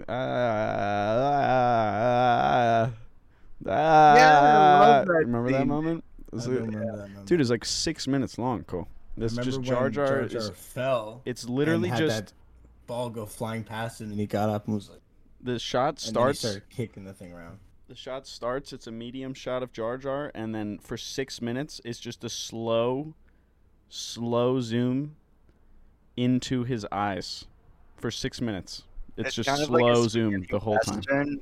uh, 0.09 0.13
uh, 3.67 3.71
love 3.71 5.07
that 5.07 5.13
Remember 5.15 5.51
that 5.53 5.67
moment? 5.67 6.05
I 6.33 6.37
Was 6.37 6.47
it- 6.47 6.51
remember 6.51 6.81
that 6.97 7.09
moment. 7.09 7.27
Dude, 7.27 7.41
it's 7.41 7.51
like 7.51 7.65
six 7.65 8.07
minutes 8.07 8.39
long. 8.39 8.65
Cool. 8.65 8.89
That's 9.17 9.33
Remember 9.35 9.45
just 9.45 9.59
when 9.59 9.65
Jar 9.67 9.91
Jar. 9.91 10.25
Jar 10.25 10.41
is- 10.43 10.51
fell. 10.51 11.23
it's 11.25 11.49
literally 11.49 11.89
and 11.89 11.99
had 11.99 12.07
just 12.09 12.27
that 12.27 12.33
ball 12.87 13.11
go 13.11 13.27
flying 13.27 13.63
past 13.65 14.01
him, 14.01 14.11
and 14.11 14.19
he 14.19 14.27
got 14.27 14.49
up 14.49 14.67
and 14.67 14.75
was 14.75 14.91
like, 14.91 15.01
the 15.41 15.59
shot 15.59 16.05
and 16.07 16.17
then 16.17 16.29
he 16.29 16.35
starts. 16.35 16.61
kicking 16.71 17.05
the 17.05 17.13
thing 17.13 17.33
around. 17.33 17.59
The 17.87 17.95
shot 17.95 18.27
starts. 18.27 18.73
It's 18.73 18.87
a 18.87 18.91
medium 18.93 19.35
shot 19.35 19.63
of 19.63 19.73
Jar 19.73 19.99
Jar, 19.99 20.33
and 20.35 20.55
then 20.55 20.79
for 20.79 20.97
six 20.97 21.41
minutes, 21.43 21.81
it's 21.85 22.01
just 22.01 22.25
a 22.25 22.29
slow, 22.31 23.15
slow 23.89 24.61
zoom 24.61 25.17
into 26.17 26.65
his 26.65 26.87
eyes 26.93 27.47
for 27.97 28.11
six 28.11 28.41
minutes. 28.41 28.85
It's, 29.17 29.35
just 29.35 29.49
kind 29.49 29.63
of 29.63 29.71
like 29.71 29.81
slow 29.81 30.09
zoom 30.09 30.45
the 30.51 30.59
whole 30.59 30.79
time. 30.79 31.41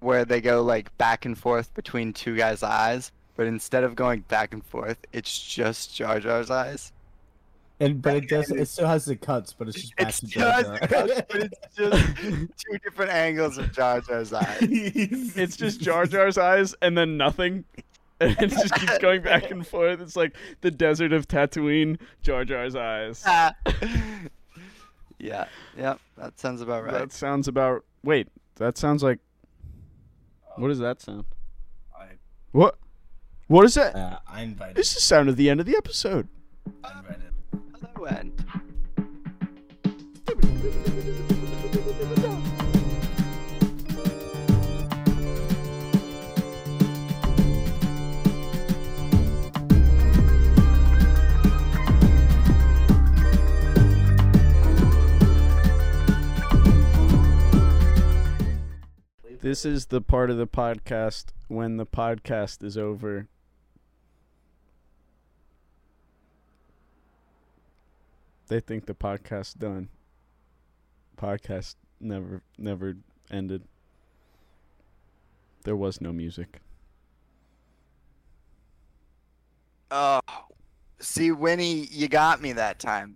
Where 0.00 0.24
they 0.24 0.40
go 0.40 0.62
like 0.62 0.96
back 0.98 1.24
and 1.24 1.38
forth 1.38 1.72
between 1.74 2.12
two 2.12 2.36
guys' 2.36 2.62
eyes, 2.62 3.12
but 3.36 3.46
instead 3.46 3.84
of 3.84 3.94
going 3.94 4.20
back 4.22 4.52
and 4.52 4.64
forth, 4.64 4.98
it's 5.12 5.40
just 5.40 5.94
Jar 5.94 6.18
Jar's 6.18 6.50
eyes. 6.50 6.92
And 7.78 8.02
but 8.02 8.16
it 8.16 8.28
does. 8.28 8.50
It 8.50 8.66
still 8.68 8.86
has 8.86 9.04
the 9.04 9.16
cuts, 9.16 9.52
but 9.52 9.68
it's 9.68 9.80
just 9.80 9.96
back 9.96 10.08
It's 10.08 10.20
to 10.20 10.26
Jar 10.26 10.62
just, 10.62 10.90
Jar. 10.90 11.24
but 11.28 11.42
it's 11.42 11.58
just 11.76 12.16
two 12.16 12.78
different 12.84 13.10
angles 13.10 13.58
of 13.58 13.72
Jar 13.72 14.00
Jar's 14.00 14.32
eyes. 14.32 14.58
It's 14.70 15.56
just 15.56 15.80
Jar 15.80 16.06
Jar's 16.06 16.38
eyes, 16.38 16.74
and 16.82 16.96
then 16.96 17.16
nothing. 17.16 17.64
And 18.38 18.40
it 18.40 18.50
just 18.50 18.74
keeps 18.74 18.98
going 18.98 19.22
back 19.22 19.50
and 19.50 19.66
forth. 19.66 20.00
It's 20.00 20.16
like 20.16 20.36
the 20.60 20.70
desert 20.70 21.12
of 21.12 21.26
Tatooine, 21.26 21.98
Jar 22.22 22.44
Jar's 22.44 22.76
eyes. 22.76 23.22
Ah. 23.26 23.54
yeah, 25.18 25.46
yep, 25.76 25.98
that 26.16 26.38
sounds 26.38 26.60
about 26.60 26.84
right. 26.84 26.92
That 26.92 27.12
sounds 27.12 27.48
about. 27.48 27.84
Wait, 28.04 28.28
that 28.56 28.78
sounds 28.78 29.02
like. 29.02 29.18
What 30.56 30.68
does 30.68 30.78
that 30.78 31.00
sound? 31.00 31.24
I, 31.98 32.06
What? 32.52 32.78
What 33.48 33.64
is 33.64 33.74
that? 33.74 33.96
uh, 33.96 34.18
I 34.26 34.42
invited. 34.42 34.76
This 34.76 34.88
is 34.90 34.94
the 34.96 35.00
sound 35.00 35.28
of 35.28 35.36
the 35.36 35.50
end 35.50 35.60
of 35.60 35.66
the 35.66 35.76
episode. 35.76 36.28
I 36.84 36.98
invited. 36.98 37.32
Hello, 37.94 38.06
and 38.06 38.32
This 59.42 59.64
is 59.64 59.86
the 59.86 60.00
part 60.00 60.30
of 60.30 60.36
the 60.36 60.46
podcast 60.46 61.32
when 61.48 61.76
the 61.76 61.84
podcast 61.84 62.62
is 62.62 62.78
over. 62.78 63.26
They 68.46 68.60
think 68.60 68.86
the 68.86 68.94
podcast's 68.94 69.54
done. 69.54 69.88
Podcast 71.20 71.74
never 71.98 72.42
never 72.56 72.98
ended. 73.32 73.64
There 75.64 75.74
was 75.74 76.00
no 76.00 76.12
music. 76.12 76.60
oh, 79.90 80.20
see, 81.00 81.32
Winne, 81.32 81.88
you 81.90 82.06
got 82.06 82.40
me 82.40 82.52
that 82.52 82.78
time. 82.78 83.10